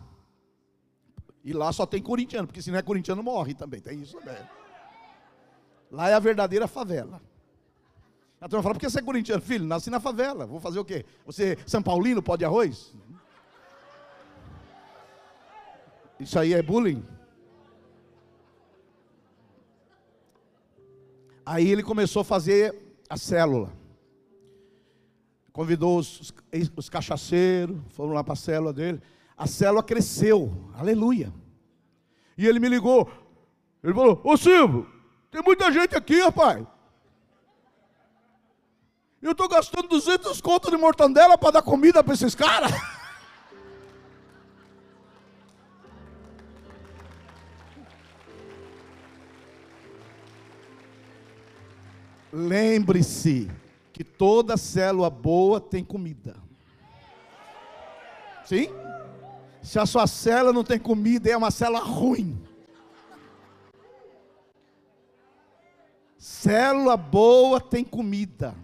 E 1.44 1.52
lá 1.52 1.72
só 1.72 1.86
tem 1.86 2.02
corintiano, 2.02 2.48
porque 2.48 2.60
se 2.60 2.72
não 2.72 2.78
é 2.78 2.82
corintiano, 2.82 3.22
morre 3.22 3.54
também. 3.54 3.80
Tem 3.80 4.00
isso 4.00 4.18
também. 4.18 4.42
Lá 5.88 6.08
é 6.08 6.14
a 6.14 6.18
verdadeira 6.18 6.66
favela. 6.66 7.22
A 8.40 8.48
turma 8.48 8.62
fala, 8.62 8.74
por 8.74 8.80
que 8.80 8.88
você 8.88 9.00
é 9.00 9.02
corintiano? 9.02 9.42
Filho, 9.42 9.64
nasci 9.64 9.90
na 9.90 9.98
favela, 9.98 10.46
vou 10.46 10.60
fazer 10.60 10.78
o 10.78 10.84
quê? 10.84 11.04
Você, 11.26 11.58
São 11.66 11.82
Paulino, 11.82 12.22
pode 12.22 12.44
arroz? 12.44 12.94
Isso 16.20 16.38
aí 16.38 16.52
é 16.52 16.62
bullying? 16.62 17.04
Aí 21.44 21.68
ele 21.68 21.82
começou 21.82 22.20
a 22.20 22.24
fazer 22.24 22.74
a 23.08 23.16
célula. 23.16 23.72
Convidou 25.52 25.98
os, 25.98 26.20
os, 26.20 26.72
os 26.76 26.88
cachaceiros, 26.88 27.76
foram 27.90 28.12
lá 28.12 28.22
para 28.22 28.34
a 28.34 28.36
célula 28.36 28.72
dele. 28.72 29.00
A 29.36 29.46
célula 29.46 29.82
cresceu, 29.82 30.70
aleluia. 30.74 31.32
E 32.36 32.46
ele 32.46 32.60
me 32.60 32.68
ligou. 32.68 33.10
Ele 33.82 33.94
falou: 33.94 34.20
Ô 34.22 34.36
Silvio, 34.36 34.86
tem 35.30 35.42
muita 35.42 35.72
gente 35.72 35.96
aqui, 35.96 36.20
rapaz. 36.20 36.66
Eu 39.20 39.32
estou 39.32 39.48
gastando 39.48 39.88
200 39.88 40.40
contos 40.40 40.70
de 40.70 40.76
mortandela 40.76 41.36
para 41.36 41.52
dar 41.52 41.62
comida 41.62 42.04
para 42.04 42.14
esses 42.14 42.34
caras. 42.34 42.70
Lembre-se 52.32 53.50
que 53.92 54.04
toda 54.04 54.56
célula 54.56 55.10
boa 55.10 55.60
tem 55.60 55.82
comida. 55.82 56.36
Sim? 58.44 58.68
Se 59.60 59.80
a 59.80 59.84
sua 59.84 60.06
célula 60.06 60.52
não 60.52 60.62
tem 60.62 60.78
comida, 60.78 61.28
é 61.28 61.36
uma 61.36 61.50
célula 61.50 61.80
ruim. 61.80 62.40
Célula 66.16 66.96
boa 66.96 67.60
tem 67.60 67.82
comida. 67.82 68.54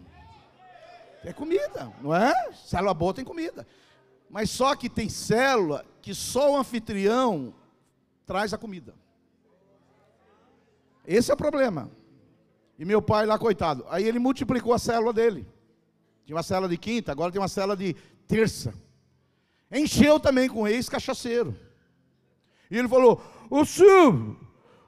É 1.24 1.32
comida, 1.32 1.92
não 2.00 2.14
é? 2.14 2.32
Célula 2.52 2.92
boa 2.92 3.14
tem 3.14 3.24
comida. 3.24 3.66
Mas 4.28 4.50
só 4.50 4.76
que 4.76 4.88
tem 4.90 5.08
célula 5.08 5.84
que 6.02 6.14
só 6.14 6.52
o 6.52 6.56
anfitrião 6.56 7.54
traz 8.26 8.52
a 8.52 8.58
comida. 8.58 8.94
Esse 11.06 11.30
é 11.30 11.34
o 11.34 11.36
problema. 11.36 11.90
E 12.78 12.84
meu 12.84 13.00
pai 13.00 13.24
lá, 13.24 13.38
coitado, 13.38 13.84
aí 13.88 14.06
ele 14.06 14.18
multiplicou 14.18 14.72
a 14.74 14.78
célula 14.78 15.12
dele. 15.12 15.46
Tinha 16.24 16.36
uma 16.36 16.42
célula 16.42 16.68
de 16.68 16.76
quinta, 16.76 17.12
agora 17.12 17.30
tem 17.30 17.40
uma 17.40 17.48
célula 17.48 17.76
de 17.76 17.94
terça. 18.26 18.74
Encheu 19.70 20.18
também 20.18 20.48
com 20.48 20.66
ex-cachaceiro. 20.66 21.56
E 22.70 22.76
ele 22.76 22.88
falou: 22.88 23.22
Ô 23.48 23.64
Silvio, 23.64 24.38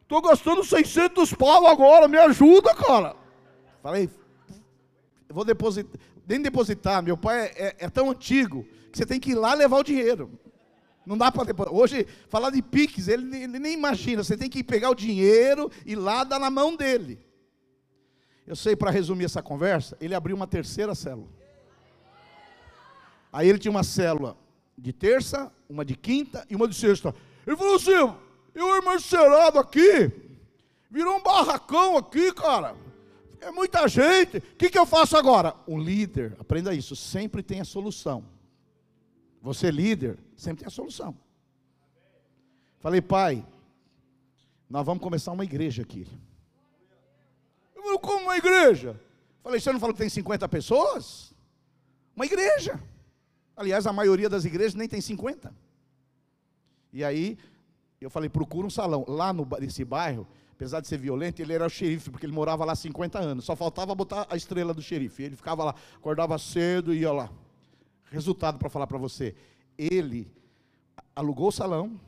estou 0.03 0.21
gastando 0.23 0.65
600 0.65 1.33
pau 1.35 1.67
agora, 1.67 2.09
me 2.09 2.19
ajuda, 2.19 2.75
cara. 2.75 3.15
Falei, 3.83 4.11
vou 5.29 5.45
depositar, 5.45 6.01
nem 6.27 6.41
depositar. 6.41 7.03
Meu 7.03 7.17
pai 7.17 7.47
é, 7.47 7.69
é, 7.69 7.77
é, 7.81 7.91
tão 7.91 8.11
antigo 8.11 8.65
que 8.91 8.99
você 8.99 9.07
tem 9.07 9.21
que 9.21 9.31
ir 9.31 9.35
lá 9.35 9.55
levar 9.55 9.79
o 9.79 9.85
dinheiro. 9.85 10.39
Não 11.05 11.17
dá 11.17 11.31
para 11.31 11.45
depositar. 11.45 11.79
Hoje, 11.79 12.07
falar 12.29 12.51
de 12.51 12.61
Pix, 12.63 13.09
ele, 13.09 13.37
ele, 13.37 13.59
nem 13.59 13.75
imagina. 13.75 14.25
Você 14.25 14.37
tem 14.37 14.51
que 14.51 14.65
pegar 14.65 14.91
o 14.91 14.95
dinheiro 14.95 15.71
e 15.85 15.95
lá 15.95 16.25
dar 16.25 16.39
na 16.39 16.51
mão 16.51 16.75
dele. 16.75 17.21
Eu 18.47 18.57
sei, 18.57 18.75
para 18.75 18.91
resumir 18.91 19.25
essa 19.25 19.43
conversa, 19.43 19.97
ele 20.01 20.15
abriu 20.15 20.37
uma 20.37 20.47
terceira 20.47 20.95
célula. 20.95 21.29
Aí 23.33 23.49
ele 23.49 23.59
tinha 23.59 23.71
uma 23.71 23.83
célula 23.83 24.37
de 24.79 24.93
terça, 24.93 25.53
uma 25.69 25.85
de 25.85 25.97
quinta 25.97 26.47
e 26.49 26.57
uma 26.57 26.67
de 26.67 26.75
sexta. 26.75 27.15
Ele 27.47 27.57
falou 27.57 27.77
assim: 27.77 27.91
eu 27.91 28.17
encarcerado 28.97 29.59
aqui, 29.59 30.11
virou 30.91 31.17
um 31.17 31.23
barracão 31.23 31.97
aqui, 31.97 32.33
cara. 32.33 32.75
É 33.41 33.51
muita 33.51 33.87
gente. 33.89 34.39
O 34.39 34.57
que, 34.57 34.71
que 34.71 34.79
eu 34.79 34.87
faço 34.87 35.17
agora? 35.17 35.55
O 35.67 35.79
líder, 35.79 36.37
aprenda 36.39 36.75
isso, 36.75 36.95
sempre 36.97 37.43
tem 37.43 37.61
a 37.61 37.65
solução. 37.65 38.25
Você, 39.43 39.71
líder, 39.71 40.19
sempre 40.37 40.61
tem 40.61 40.67
a 40.67 40.71
solução. 40.71 41.17
Falei, 42.81 43.01
pai, 43.01 43.47
nós 44.69 44.85
vamos 44.85 45.03
começar 45.03 45.33
uma 45.33 45.45
igreja 45.45 45.83
aqui. 45.83 46.07
Eu 47.75 47.83
falei, 47.83 47.99
como 47.99 48.23
uma 48.25 48.37
igreja? 48.37 49.01
Falei, 49.43 49.61
você 49.61 49.73
não 49.73 49.79
falou 49.79 49.95
que 49.95 50.01
tem 50.01 50.09
50 50.09 50.49
pessoas? 50.49 51.33
Uma 52.15 52.27
igreja. 52.27 52.81
Aliás, 53.57 53.87
a 53.87 53.93
maioria 53.93 54.29
das 54.29 54.45
igrejas 54.45 54.75
nem 54.75 54.89
tem 54.89 55.01
50. 55.01 55.55
E 56.93 57.05
aí, 57.05 57.39
eu 58.01 58.11
falei, 58.11 58.29
procura 58.29 58.67
um 58.67 58.71
salão. 58.71 59.05
Lá 59.07 59.33
nesse 59.61 59.85
bairro, 59.85 60.27
apesar 60.57 60.81
de 60.81 60.89
ser 60.89 60.97
violento, 60.97 61.41
ele 61.41 61.53
era 61.53 61.67
o 61.67 61.69
xerife, 61.69 62.11
porque 62.11 62.25
ele 62.25 62.33
morava 62.33 62.65
lá 62.65 62.75
50 62.75 63.19
anos. 63.19 63.45
Só 63.45 63.55
faltava 63.55 63.95
botar 63.95 64.27
a 64.31 64.37
estrela 64.37 64.73
do 64.73 64.81
xerife. 64.81 65.23
Ele 65.23 65.37
ficava 65.37 65.63
lá, 65.63 65.75
acordava 65.95 66.37
cedo 66.39 66.95
e 66.95 67.01
ia 67.01 67.13
lá. 67.13 67.31
Resultado 68.11 68.59
para 68.59 68.71
falar 68.71 68.87
para 68.87 68.97
você: 68.97 69.35
ele 69.77 70.33
alugou 71.15 71.49
o 71.49 71.53
salão, 71.53 72.01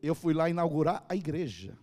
eu 0.00 0.14
fui 0.14 0.32
lá 0.32 0.48
inaugurar 0.48 1.04
a 1.08 1.16
igreja. 1.16 1.76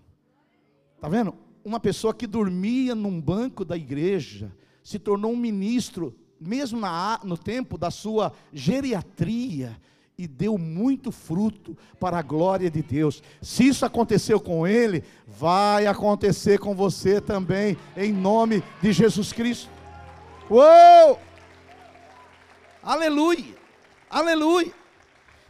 Está 0.95 1.09
vendo? 1.09 1.36
Uma 1.65 1.82
pessoa 1.82 2.13
que 2.13 2.26
dormia 2.26 2.95
num 2.95 3.20
banco 3.20 3.65
da 3.65 3.76
igreja 3.76 4.55
se 4.82 4.97
tornou 4.97 5.34
um 5.34 5.38
ministro, 5.38 6.15
mesmo 6.39 6.80
na, 6.80 7.20
no 7.26 7.38
tempo 7.38 7.78
da 7.78 7.91
sua 7.91 8.32
geriatria 8.53 9.78
e 10.18 10.26
deu 10.26 10.57
muito 10.57 11.11
fruto 11.11 11.78
para 11.99 12.18
a 12.18 12.24
glória 12.24 12.72
de 12.72 12.82
Deus. 12.82 13.22
Se 13.39 13.68
isso 13.68 13.86
aconteceu 13.86 14.39
com 14.39 14.65
ele, 14.65 15.03
vai 15.28 15.86
acontecer 15.86 16.57
com 16.57 16.74
você 16.74 17.22
também, 17.22 17.78
em 17.95 18.11
nome 18.11 18.63
de 18.82 18.91
Jesus 18.91 19.32
Cristo. 19.32 19.70
Uou! 20.49 21.20
Aleluia! 22.82 23.55
Aleluia! 24.09 24.74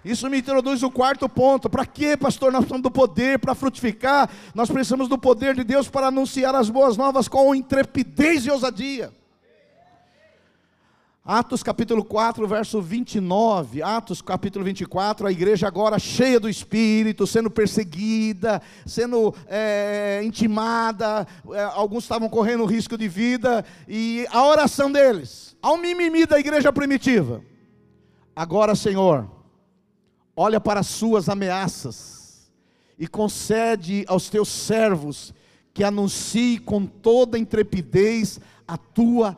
Isso 0.03 0.29
me 0.29 0.39
introduz 0.39 0.83
o 0.83 0.91
quarto 0.91 1.29
ponto. 1.29 1.69
Para 1.69 1.85
quê, 1.85 2.17
pastor? 2.17 2.51
Nós 2.51 2.61
precisamos 2.61 2.83
do 2.83 2.91
poder 2.91 3.39
para 3.39 3.55
frutificar. 3.55 4.29
Nós 4.53 4.69
precisamos 4.69 5.07
do 5.07 5.17
poder 5.17 5.55
de 5.55 5.63
Deus 5.63 5.89
para 5.89 6.07
anunciar 6.07 6.55
as 6.55 6.69
boas 6.69 6.97
novas 6.97 7.29
com 7.29 7.55
intrepidez 7.55 8.45
e 8.45 8.51
ousadia. 8.51 9.13
Atos 11.29 11.61
capítulo 11.61 12.05
4, 12.05 12.47
verso 12.47 12.81
29. 12.81 13.83
Atos 13.83 14.21
capítulo 14.21 14.63
24, 14.63 15.27
a 15.27 15.31
igreja 15.31 15.67
agora 15.67 15.99
cheia 15.99 16.39
do 16.39 16.47
Espírito, 16.47 17.27
sendo 17.27 17.51
perseguida, 17.51 18.61
sendo 18.85 19.35
é, 19.45 20.21
intimada, 20.23 21.27
é, 21.51 21.63
alguns 21.63 22.05
estavam 22.05 22.29
correndo 22.29 22.63
risco 22.63 22.97
de 22.97 23.09
vida, 23.09 23.65
e 23.89 24.25
a 24.31 24.45
oração 24.45 24.89
deles, 24.89 25.53
ao 25.61 25.75
mimimi 25.75 26.25
da 26.25 26.39
igreja 26.39 26.71
primitiva. 26.71 27.43
Agora, 28.33 28.73
Senhor, 28.73 29.29
olha 30.33 30.61
para 30.61 30.79
as 30.79 30.87
suas 30.87 31.27
ameaças 31.27 32.49
e 32.97 33.05
concede 33.05 34.05
aos 34.07 34.29
teus 34.29 34.47
servos 34.47 35.33
que 35.73 35.83
anuncie 35.83 36.57
com 36.57 36.85
toda 36.85 37.37
intrepidez 37.37 38.39
a 38.65 38.77
tua 38.77 39.37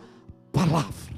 palavra. 0.54 1.09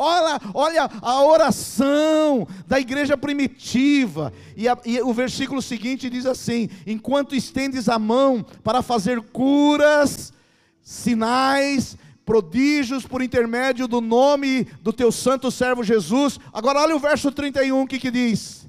Olha, 0.00 0.40
olha 0.54 0.90
a 1.02 1.22
oração 1.24 2.46
da 2.68 2.78
igreja 2.78 3.16
primitiva. 3.16 4.32
E, 4.56 4.68
a, 4.68 4.78
e, 4.84 5.02
o 5.02 5.12
versículo 5.12 5.60
seguinte 5.60 6.08
diz 6.08 6.24
assim: 6.24 6.68
Enquanto 6.86 7.34
estendes 7.34 7.88
a 7.88 7.98
mão 7.98 8.46
para 8.62 8.80
fazer 8.80 9.20
curas, 9.20 10.32
sinais, 10.80 11.96
prodígios 12.24 13.04
por 13.04 13.22
intermédio 13.22 13.88
do 13.88 14.00
nome 14.00 14.68
do 14.82 14.92
teu 14.92 15.10
santo 15.10 15.50
servo 15.50 15.82
Jesus. 15.82 16.38
Agora 16.52 16.80
olha 16.80 16.94
o 16.94 17.00
verso 17.00 17.32
31 17.32 17.84
que, 17.84 17.98
que 17.98 18.12
diz: 18.12 18.68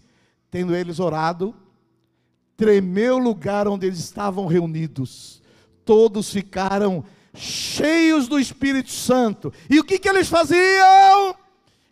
Tendo 0.49 0.75
eles 0.75 0.99
orado, 0.99 1.53
tremeu 2.57 3.17
o 3.17 3.19
lugar 3.19 3.67
onde 3.67 3.85
eles 3.85 3.99
estavam 3.99 4.47
reunidos, 4.47 5.43
todos 5.85 6.31
ficaram 6.31 7.05
cheios 7.33 8.27
do 8.27 8.39
Espírito 8.39 8.91
Santo. 8.91 9.53
E 9.69 9.79
o 9.79 9.83
que, 9.83 9.99
que 9.99 10.09
eles 10.09 10.27
faziam? 10.27 11.35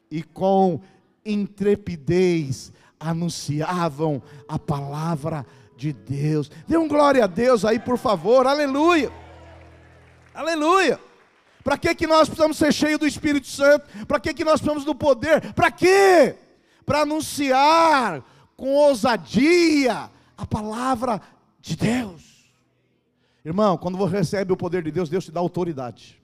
E 0.09 0.23
com 0.23 0.81
intrepidez 1.25 2.71
anunciavam 2.99 4.21
a 4.47 4.57
palavra 4.57 5.45
de 5.75 5.93
Deus. 5.93 6.49
Dê 6.67 6.77
um 6.77 6.87
glória 6.87 7.23
a 7.23 7.27
Deus 7.27 7.63
aí, 7.63 7.79
por 7.79 7.97
favor. 7.97 8.47
Aleluia. 8.47 9.11
Aleluia. 10.33 10.99
Para 11.63 11.77
que, 11.77 11.93
que 11.93 12.07
nós 12.07 12.29
precisamos 12.29 12.57
ser 12.57 12.73
cheios 12.73 12.99
do 12.99 13.07
Espírito 13.07 13.47
Santo? 13.47 13.87
Para 14.05 14.19
que, 14.19 14.33
que 14.33 14.43
nós 14.43 14.61
precisamos 14.61 14.85
do 14.85 14.95
poder? 14.95 15.53
Para 15.53 15.69
quê? 15.69 16.35
Para 16.85 17.01
anunciar 17.01 18.23
com 18.55 18.73
ousadia 18.73 20.09
a 20.37 20.45
palavra 20.45 21.21
de 21.59 21.75
Deus. 21.75 22.36
Irmão, 23.47 23.77
quando 23.77 23.97
você 23.97 24.17
recebe 24.17 24.51
o 24.51 24.57
poder 24.57 24.83
de 24.83 24.91
Deus, 24.91 25.07
Deus 25.07 25.23
te 25.23 25.31
dá 25.31 25.39
autoridade. 25.39 26.21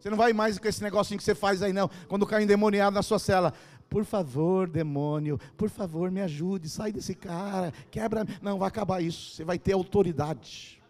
Você 0.00 0.10
não 0.10 0.16
vai 0.16 0.32
mais 0.32 0.58
com 0.58 0.66
esse 0.66 0.82
negocinho 0.82 1.16
que 1.16 1.22
você 1.22 1.32
faz 1.32 1.62
aí, 1.62 1.72
não. 1.72 1.88
Quando 2.08 2.26
cai 2.26 2.42
endemoniado 2.42 2.92
na 2.92 3.04
sua 3.04 3.20
cela. 3.20 3.54
Por 3.88 4.04
favor, 4.04 4.68
demônio, 4.68 5.38
por 5.56 5.70
favor, 5.70 6.10
me 6.10 6.20
ajude, 6.20 6.68
sai 6.68 6.90
desse 6.90 7.14
cara, 7.14 7.72
quebra. 7.88 8.26
Não, 8.40 8.58
vai 8.58 8.66
acabar 8.66 9.00
isso. 9.00 9.36
Você 9.36 9.44
vai 9.44 9.60
ter 9.60 9.74
autoridade. 9.74 10.82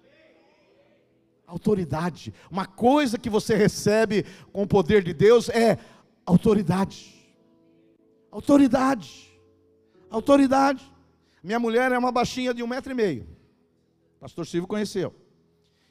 Autoridade. 1.46 2.32
Uma 2.50 2.64
coisa 2.64 3.18
que 3.18 3.28
você 3.28 3.54
recebe 3.54 4.24
com 4.50 4.62
o 4.62 4.66
poder 4.66 5.02
de 5.02 5.12
Deus 5.12 5.50
é 5.50 5.76
autoridade. 6.24 7.12
Autoridade. 8.30 9.30
Autoridade. 10.08 10.90
Minha 11.42 11.58
mulher 11.58 11.92
é 11.92 11.98
uma 11.98 12.10
baixinha 12.10 12.54
de 12.54 12.62
um 12.62 12.66
metro 12.66 12.92
e 12.92 12.94
meio. 12.94 13.41
Pastor 14.22 14.46
Silvio 14.46 14.68
conheceu. 14.68 15.12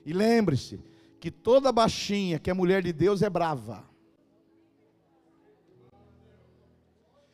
E 0.05 0.13
lembre-se 0.13 0.79
que 1.19 1.29
toda 1.29 1.69
baixinha 1.69 2.39
que 2.39 2.49
é 2.49 2.53
mulher 2.53 2.81
de 2.81 2.93
Deus 2.93 3.21
é 3.21 3.29
brava. 3.29 3.83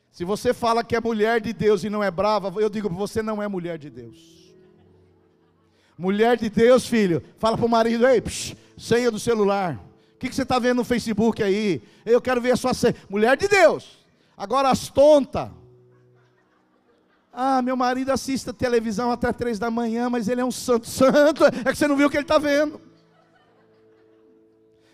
Se 0.09 0.25
você 0.25 0.55
fala 0.55 0.83
que 0.83 0.95
é 0.95 0.99
mulher 0.99 1.39
de 1.39 1.53
Deus 1.53 1.83
e 1.83 1.89
não 1.91 2.03
é 2.03 2.09
brava, 2.09 2.51
eu 2.59 2.67
digo, 2.67 2.89
você 2.89 3.21
não 3.21 3.43
é 3.43 3.47
mulher 3.47 3.77
de 3.77 3.91
Deus. 3.91 4.55
Mulher 5.95 6.35
de 6.35 6.49
Deus, 6.49 6.87
filho, 6.87 7.21
fala 7.37 7.55
para 7.55 7.67
o 7.67 7.69
marido, 7.69 8.07
ei, 8.07 8.19
psh, 8.19 8.55
senha 8.75 9.11
do 9.11 9.19
celular. 9.19 9.75
O 10.15 10.17
que, 10.17 10.27
que 10.27 10.35
você 10.35 10.41
está 10.41 10.57
vendo 10.57 10.77
no 10.77 10.83
Facebook 10.83 11.43
aí? 11.43 11.79
Eu 12.03 12.19
quero 12.19 12.41
ver 12.41 12.53
a 12.53 12.57
sua 12.57 12.73
senha. 12.73 12.95
Mulher 13.07 13.37
de 13.37 13.47
Deus. 13.47 14.03
Agora 14.35 14.71
as 14.71 14.89
tontas 14.89 15.51
ah, 17.39 17.61
meu 17.61 17.77
marido 17.77 18.11
assiste 18.11 18.51
televisão 18.51 19.11
até 19.11 19.31
três 19.31 19.59
da 19.59 19.69
manhã, 19.69 20.09
mas 20.09 20.27
ele 20.27 20.41
é 20.41 20.43
um 20.43 20.49
santo. 20.49 20.87
Santo, 20.87 21.45
é 21.45 21.71
que 21.71 21.75
você 21.75 21.87
não 21.87 21.95
viu 21.95 22.07
o 22.07 22.09
que 22.09 22.17
ele 22.17 22.23
está 22.23 22.39
vendo. 22.39 22.81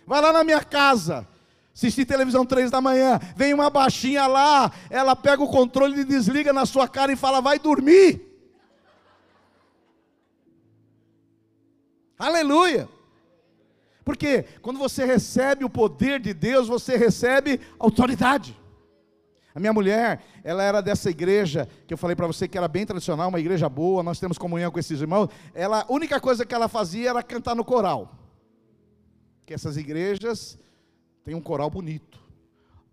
Vai 0.05 0.21
lá 0.21 0.33
na 0.33 0.43
minha 0.43 0.61
casa, 0.61 1.25
assistir 1.73 2.03
televisão 2.03 2.45
três 2.45 2.69
da 2.69 2.81
manhã, 2.81 3.17
vem 3.37 3.53
uma 3.53 3.69
baixinha 3.69 4.27
lá, 4.27 4.69
ela 4.89 5.15
pega 5.15 5.41
o 5.41 5.47
controle 5.47 6.01
e 6.01 6.03
desliga 6.03 6.51
na 6.51 6.65
sua 6.65 6.85
cara 6.85 7.13
e 7.13 7.15
fala, 7.15 7.39
vai 7.39 7.57
dormir. 7.57 8.21
Aleluia. 12.19 12.89
Porque 14.03 14.43
quando 14.61 14.79
você 14.79 15.05
recebe 15.05 15.63
o 15.63 15.69
poder 15.69 16.19
de 16.19 16.33
Deus, 16.33 16.67
você 16.67 16.97
recebe 16.97 17.61
autoridade. 17.79 18.61
A 19.55 19.59
minha 19.59 19.71
mulher, 19.71 20.23
ela 20.43 20.63
era 20.63 20.81
dessa 20.81 21.11
igreja 21.11 21.67
que 21.85 21.93
eu 21.93 21.97
falei 21.97 22.15
para 22.15 22.25
você 22.25 22.47
que 22.47 22.57
era 22.57 22.67
bem 22.67 22.85
tradicional, 22.85 23.29
uma 23.29 23.39
igreja 23.39 23.69
boa, 23.69 24.01
nós 24.01 24.19
temos 24.19 24.37
comunhão 24.37 24.71
com 24.71 24.79
esses 24.79 24.99
irmãos. 24.99 25.29
Ela, 25.53 25.81
a 25.87 25.93
única 25.93 26.19
coisa 26.19 26.45
que 26.45 26.55
ela 26.55 26.67
fazia 26.67 27.11
era 27.11 27.21
cantar 27.21 27.55
no 27.55 27.63
coral. 27.63 28.15
Que 29.45 29.53
essas 29.53 29.77
igrejas 29.77 30.57
têm 31.23 31.35
um 31.35 31.41
coral 31.41 31.69
bonito. 31.69 32.19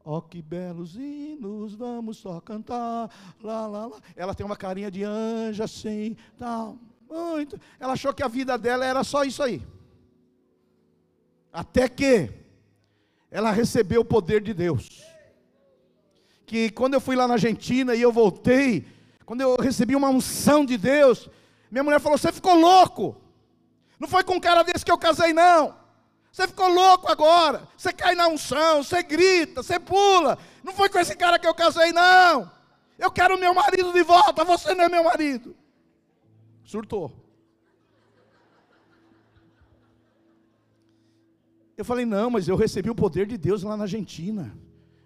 Oh, 0.05 0.21
que 0.21 0.43
belos 0.43 0.97
hinos, 0.97 1.75
vamos 1.75 2.19
só 2.19 2.41
cantar, 2.41 3.11
lá, 3.43 3.67
lá, 3.67 3.87
lá. 3.87 4.01
Ela 4.15 4.35
tem 4.35 4.45
uma 4.45 4.57
carinha 4.57 4.91
de 4.91 5.03
anjo 5.03 5.63
assim, 5.63 6.15
tal, 6.39 6.77
muito. 7.09 7.59
Ela 7.79 7.95
achou 7.95 8.13
que 8.13 8.23
a 8.23 8.29
vida 8.29 8.59
dela 8.59 8.85
era 8.85 9.03
só 9.03 9.25
isso 9.25 9.43
aí. 9.43 9.63
Até 11.51 11.89
que 11.89 12.31
ela 13.31 13.51
recebeu 13.51 14.03
o 14.03 14.05
poder 14.05 14.43
de 14.43 14.53
Deus 14.53 15.10
que 16.51 16.69
quando 16.69 16.95
eu 16.95 17.01
fui 17.01 17.15
lá 17.15 17.29
na 17.29 17.35
Argentina 17.35 17.95
e 17.95 18.03
eu 18.03 18.11
voltei, 18.11 18.85
quando 19.25 19.41
eu 19.41 19.55
recebi 19.55 19.95
uma 19.95 20.11
unção 20.11 20.65
de 20.65 20.77
Deus, 20.77 21.31
minha 21.71 21.85
mulher 21.85 22.01
falou: 22.01 22.19
Você 22.19 22.33
ficou 22.33 22.57
louco? 22.57 23.17
Não 24.01 24.09
foi 24.09 24.25
com 24.25 24.35
um 24.35 24.41
cara 24.41 24.65
desse 24.65 24.85
que 24.85 24.91
eu 24.91 24.99
casei, 24.99 25.33
não. 25.33 25.77
Você 26.33 26.49
ficou 26.49 26.69
louco 26.69 27.07
agora. 27.07 27.69
Você 27.77 27.93
cai 27.93 28.17
na 28.17 28.27
unção, 28.27 28.83
você 28.83 29.01
grita, 29.01 29.63
você 29.63 29.79
pula. 29.79 30.39
Não 30.65 30.73
foi 30.73 30.89
com 30.89 30.99
esse 30.99 31.15
cara 31.15 31.39
que 31.39 31.47
eu 31.47 31.55
casei, 31.55 31.93
não. 31.93 32.51
Eu 32.99 33.13
quero 33.13 33.39
meu 33.39 33.55
marido 33.55 33.93
de 33.93 34.03
volta. 34.03 34.43
Você 34.43 34.75
não 34.75 34.85
é 34.85 34.89
meu 34.89 35.05
marido. 35.05 35.55
Surtou. 36.65 37.13
Eu 41.77 41.85
falei, 41.85 42.05
não, 42.05 42.29
mas 42.29 42.49
eu 42.49 42.57
recebi 42.57 42.91
o 42.91 42.95
poder 42.95 43.27
de 43.27 43.39
Deus 43.39 43.63
lá 43.63 43.77
na 43.77 43.85
Argentina. 43.85 44.53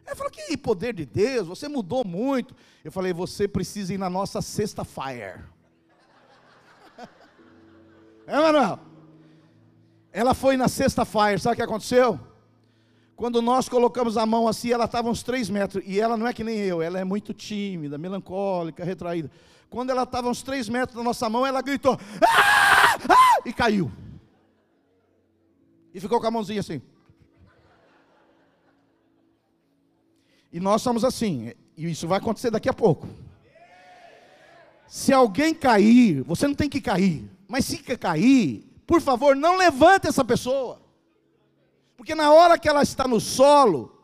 Ele 0.07 0.15
falou: 0.15 0.31
Que 0.31 0.57
poder 0.57 0.95
de 0.95 1.05
Deus, 1.05 1.47
você 1.47 1.69
mudou 1.69 2.05
muito. 2.05 2.55
Eu 2.85 2.93
falei: 2.93 3.13
Você 3.13 3.49
precisa 3.49 3.95
ir 3.95 3.99
na 3.99 4.11
nossa 4.11 4.43
sexta 4.43 4.85
fire. 4.85 5.43
é, 8.27 8.37
Manuel? 8.37 8.79
Ela 10.13 10.35
foi 10.35 10.57
na 10.57 10.69
sexta 10.69 11.05
fire, 11.05 11.41
sabe 11.41 11.55
o 11.55 11.57
que 11.57 11.63
aconteceu? 11.63 12.21
Quando 13.17 13.41
nós 13.41 13.69
colocamos 13.69 14.17
a 14.17 14.27
mão 14.27 14.47
assim, 14.49 14.71
ela 14.71 14.85
estava 14.85 15.09
uns 15.09 15.23
três 15.23 15.49
metros. 15.49 15.83
E 15.87 16.01
ela 16.01 16.17
não 16.17 16.27
é 16.27 16.33
que 16.33 16.45
nem 16.45 16.59
eu, 16.59 16.83
ela 16.83 16.99
é 16.99 17.05
muito 17.05 17.33
tímida, 17.33 17.97
melancólica, 17.97 18.85
retraída. 18.85 19.31
Quando 19.71 19.91
ela 19.91 20.03
estava 20.03 20.29
uns 20.29 20.43
três 20.43 20.69
metros 20.69 20.97
da 20.97 21.03
nossa 21.03 21.29
mão, 21.29 21.47
ela 21.47 21.63
gritou: 21.63 21.99
ah! 22.21 22.99
Ah! 23.09 23.25
e 23.45 23.53
caiu. 23.53 23.91
E 25.93 26.01
ficou 26.01 26.21
com 26.21 26.27
a 26.27 26.31
mãozinha 26.31 26.61
assim. 26.61 26.83
E 30.55 30.61
nós 30.61 30.83
somos 30.83 31.05
assim, 31.05 31.53
e 31.77 31.91
isso 31.91 32.07
vai 32.07 32.19
acontecer 32.19 32.49
daqui 32.49 32.69
a 32.69 32.73
pouco. 32.73 33.09
Se 34.87 35.13
alguém 35.13 35.53
cair, 35.53 36.23
você 36.23 36.47
não 36.47 36.55
tem 36.55 36.69
que 36.69 36.81
cair, 36.81 37.29
mas 37.49 37.65
se 37.65 37.79
cair, 37.79 38.65
por 38.87 39.01
favor, 39.01 39.35
não 39.35 39.57
levante 39.57 40.07
essa 40.07 40.25
pessoa, 40.25 40.81
porque 41.97 42.15
na 42.15 42.33
hora 42.33 42.57
que 42.57 42.69
ela 42.69 42.85
está 42.85 43.09
no 43.09 43.19
solo, 43.19 44.01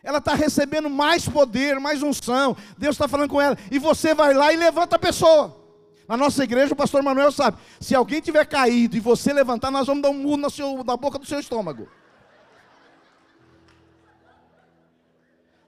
ela 0.00 0.18
está 0.18 0.32
recebendo 0.32 0.88
mais 0.88 1.28
poder, 1.28 1.80
mais 1.80 2.04
unção, 2.04 2.56
Deus 2.78 2.94
está 2.94 3.08
falando 3.08 3.28
com 3.28 3.40
ela, 3.40 3.58
e 3.68 3.76
você 3.80 4.14
vai 4.14 4.32
lá 4.32 4.52
e 4.52 4.56
levanta 4.56 4.94
a 4.94 4.98
pessoa. 4.98 5.60
Na 6.06 6.16
nossa 6.16 6.44
igreja, 6.44 6.72
o 6.72 6.76
pastor 6.76 7.02
Manuel 7.02 7.32
sabe: 7.32 7.58
se 7.80 7.96
alguém 7.96 8.20
tiver 8.20 8.46
caído 8.46 8.96
e 8.96 9.00
você 9.00 9.32
levantar, 9.32 9.72
nós 9.72 9.88
vamos 9.88 10.02
dar 10.02 10.10
um 10.10 10.50
seu, 10.50 10.84
na 10.84 10.96
boca 10.96 11.18
do 11.18 11.26
seu 11.26 11.40
estômago. 11.40 11.88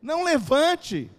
Não 0.02 0.24
levante. 0.24 1.10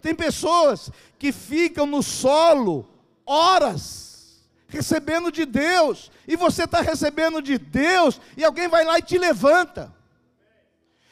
Tem 0.00 0.14
pessoas 0.14 0.90
que 1.18 1.30
ficam 1.30 1.86
no 1.86 2.02
solo 2.02 2.88
horas, 3.26 4.42
recebendo 4.66 5.30
de 5.30 5.44
Deus, 5.44 6.10
e 6.26 6.34
você 6.36 6.64
está 6.64 6.80
recebendo 6.80 7.42
de 7.42 7.58
Deus, 7.58 8.20
e 8.36 8.42
alguém 8.42 8.66
vai 8.66 8.84
lá 8.84 8.98
e 8.98 9.02
te 9.02 9.18
levanta. 9.18 9.94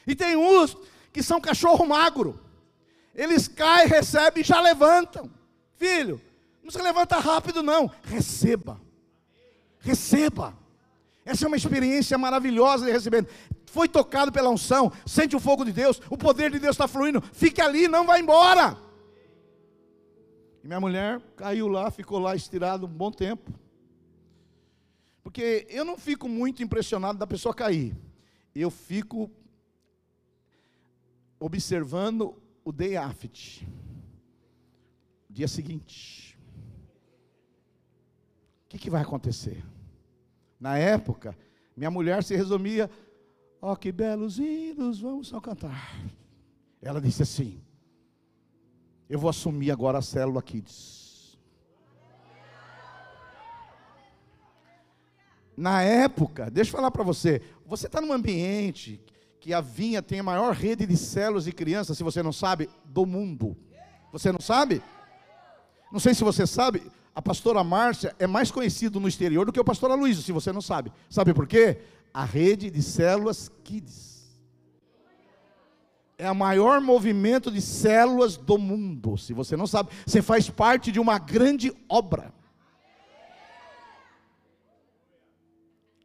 E 0.07 0.15
tem 0.15 0.35
uns 0.35 0.75
que 1.13 1.21
são 1.21 1.39
cachorro 1.39 1.85
magro, 1.85 2.39
eles 3.13 3.47
caem, 3.47 3.87
recebem 3.87 4.41
e 4.41 4.45
já 4.45 4.59
levantam. 4.59 5.29
Filho, 5.75 6.21
não 6.63 6.71
se 6.71 6.81
levanta 6.81 7.17
rápido, 7.19 7.61
não, 7.61 7.91
receba, 8.03 8.79
receba. 9.79 10.57
Essa 11.25 11.45
é 11.45 11.47
uma 11.47 11.57
experiência 11.57 12.17
maravilhosa 12.17 12.85
de 12.85 12.91
receber. 12.91 13.27
Foi 13.69 13.87
tocado 13.87 14.31
pela 14.31 14.49
unção, 14.49 14.91
sente 15.05 15.35
o 15.35 15.39
fogo 15.39 15.63
de 15.63 15.71
Deus, 15.71 16.01
o 16.09 16.17
poder 16.17 16.51
de 16.51 16.59
Deus 16.59 16.73
está 16.73 16.87
fluindo, 16.87 17.21
fica 17.21 17.63
ali, 17.63 17.87
não 17.87 18.05
vai 18.05 18.19
embora. 18.19 18.77
E 20.63 20.67
minha 20.67 20.79
mulher 20.79 21.21
caiu 21.35 21.67
lá, 21.67 21.89
ficou 21.91 22.19
lá 22.19 22.35
estirado 22.35 22.85
um 22.85 22.89
bom 22.89 23.11
tempo. 23.11 23.53
Porque 25.23 25.67
eu 25.69 25.85
não 25.85 25.97
fico 25.97 26.27
muito 26.27 26.63
impressionado 26.63 27.19
da 27.19 27.27
pessoa 27.27 27.53
cair. 27.53 27.95
Eu 28.55 28.71
fico 28.71 29.29
observando 31.39 32.41
o 32.65 32.71
day 32.71 32.97
after. 32.97 33.67
Dia 35.29 35.47
seguinte. 35.47 36.37
O 38.65 38.69
que, 38.69 38.79
que 38.79 38.89
vai 38.89 39.03
acontecer? 39.03 39.63
Na 40.59 40.77
época, 40.77 41.37
minha 41.77 41.91
mulher 41.91 42.23
se 42.23 42.35
resumia: 42.35 42.89
Ó, 43.61 43.73
oh, 43.73 43.75
que 43.75 43.91
belos 43.91 44.39
hinos, 44.39 45.01
vamos 45.01 45.27
só 45.27 45.39
cantar. 45.41 45.93
Ela 46.81 47.01
disse 47.01 47.23
assim: 47.23 47.61
Eu 49.09 49.19
vou 49.19 49.29
assumir 49.29 49.69
agora 49.69 49.97
a 49.97 50.01
célula 50.01 50.41
Kids. 50.41 51.37
Na 55.57 55.81
época, 55.81 56.49
deixa 56.49 56.69
eu 56.69 56.75
falar 56.77 56.89
para 56.89 57.03
você, 57.03 57.41
você 57.65 57.87
está 57.87 57.99
num 57.99 58.13
ambiente 58.13 59.03
que 59.41 59.53
a 59.53 59.59
Vinha 59.59 60.01
tem 60.01 60.19
a 60.21 60.23
maior 60.23 60.53
rede 60.53 60.85
de 60.85 60.95
células 60.95 61.47
e 61.47 61.51
crianças, 61.51 61.97
se 61.97 62.03
você 62.03 62.23
não 62.23 62.31
sabe, 62.31 62.69
do 62.85 63.05
mundo. 63.05 63.57
Você 64.13 64.31
não 64.31 64.39
sabe? 64.39 64.81
Não 65.91 65.99
sei 65.99 66.13
se 66.13 66.23
você 66.23 66.47
sabe, 66.47 66.81
a 67.13 67.21
pastora 67.21 67.61
Márcia 67.61 68.15
é 68.17 68.25
mais 68.25 68.51
conhecida 68.51 68.97
no 68.99 69.07
exterior 69.07 69.45
do 69.45 69.51
que 69.51 69.59
o 69.59 69.63
pastor 69.65 69.91
Aloysio, 69.91 70.23
se 70.23 70.31
você 70.31 70.53
não 70.53 70.61
sabe. 70.61 70.93
Sabe 71.09 71.33
por 71.33 71.45
quê? 71.45 71.81
A 72.13 72.23
rede 72.23 72.69
de 72.69 72.81
células 72.81 73.49
Kids. 73.63 74.09
É 76.17 76.29
o 76.29 76.35
maior 76.35 76.81
movimento 76.81 77.49
de 77.49 77.61
células 77.61 78.35
do 78.35 78.57
mundo. 78.57 79.17
Se 79.17 79.33
você 79.33 79.55
não 79.55 79.65
sabe, 79.65 79.91
você 80.05 80.21
faz 80.21 80.49
parte 80.49 80.91
de 80.91 80.99
uma 80.99 81.17
grande 81.17 81.71
obra. 81.87 82.33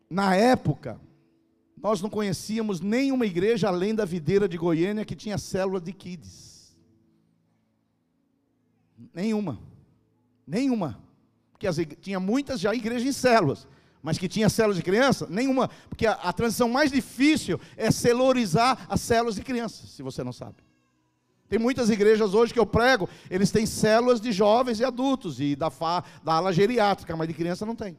Na 0.09 0.37
época, 0.37 1.01
nós 1.77 2.01
não 2.01 2.09
conhecíamos 2.09 2.81
nenhuma 2.81 3.27
igreja 3.27 3.69
além 3.69 3.95
da 3.95 4.05
videira 4.05 4.49
de 4.49 4.57
Goiânia 4.57 5.05
que 5.05 5.17
tinha 5.17 5.37
célula 5.37 5.81
de 5.81 5.93
kids. 5.93 6.77
Nenhuma. 9.13 9.61
Nenhuma. 10.47 11.03
Porque 11.51 11.67
as, 11.67 11.77
tinha 12.01 12.21
muitas 12.21 12.61
já 12.61 12.75
igrejas 12.75 13.09
em 13.09 13.13
células. 13.13 13.67
Mas 14.05 14.19
que 14.19 14.29
tinha 14.29 14.51
células 14.51 14.77
de 14.77 14.83
criança? 14.83 15.27
Nenhuma. 15.31 15.71
Porque 15.89 16.07
a, 16.07 16.13
a 16.13 16.31
transição 16.31 16.69
mais 16.69 16.93
difícil 16.93 17.59
é 17.75 17.91
celorizar 17.91 18.87
as 18.87 19.01
células 19.01 19.35
de 19.35 19.43
crianças, 19.43 19.89
se 19.93 20.03
você 20.03 20.23
não 20.23 20.31
sabe. 20.31 20.57
Tem 21.49 21.59
muitas 21.59 21.89
igrejas 21.89 22.35
hoje 22.35 22.53
que 22.53 22.59
eu 22.59 22.67
prego, 22.67 23.09
eles 23.31 23.51
têm 23.51 23.65
células 23.65 24.21
de 24.21 24.31
jovens 24.31 24.79
e 24.79 24.85
adultos, 24.85 25.41
e 25.41 25.57
da, 25.57 25.71
fa, 25.71 26.05
da 26.23 26.35
ala 26.35 26.53
geriátrica, 26.53 27.17
mas 27.17 27.29
de 27.29 27.33
criança 27.33 27.65
não 27.65 27.75
tem. 27.75 27.99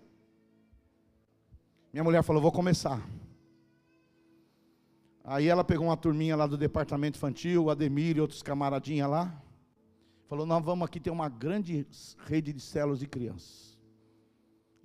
Minha 1.91 2.03
mulher 2.03 2.21
falou: 2.21 2.39
vou 2.39 2.51
começar. 2.51 3.01
Aí 5.23 5.47
ela 5.47 5.63
pegou 5.63 5.87
uma 5.87 5.97
turminha 5.97 6.35
lá 6.35 6.45
do 6.45 6.55
departamento 6.55 7.17
infantil, 7.17 7.63
o 7.63 7.69
Ademir 7.71 8.17
e 8.17 8.21
outros 8.21 8.43
camaradinhas 8.43 9.09
lá. 9.09 9.41
Falou: 10.27 10.45
Nós 10.45 10.63
vamos 10.63 10.85
aqui 10.85 10.99
ter 10.99 11.09
uma 11.09 11.29
grande 11.29 11.87
rede 12.27 12.53
de 12.53 12.61
células 12.61 12.99
de 12.99 13.07
crianças. 13.07 13.74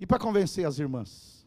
E 0.01 0.05
para 0.07 0.17
convencer 0.17 0.65
as 0.65 0.79
irmãs? 0.79 1.45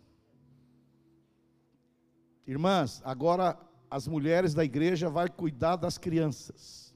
Irmãs, 2.46 3.02
agora 3.04 3.58
as 3.90 4.06
mulheres 4.06 4.54
da 4.54 4.64
igreja 4.64 5.10
vão 5.10 5.26
cuidar 5.26 5.74
das 5.74 5.98
crianças. 5.98 6.94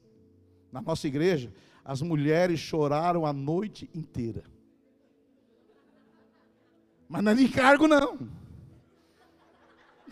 Na 0.70 0.80
nossa 0.80 1.08
igreja, 1.08 1.52
as 1.84 2.00
mulheres 2.00 2.60
choraram 2.60 3.26
a 3.26 3.32
noite 3.32 3.90
inteira. 3.92 4.44
Mas 7.08 7.24
não 7.24 7.32
é 7.32 7.34
de 7.34 7.42
encargo, 7.42 7.88
não. 7.88 8.28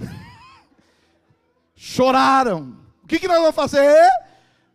choraram. 1.76 2.76
O 3.04 3.06
que, 3.06 3.20
que 3.20 3.28
nós 3.28 3.38
vamos 3.38 3.54
fazer? 3.54 4.10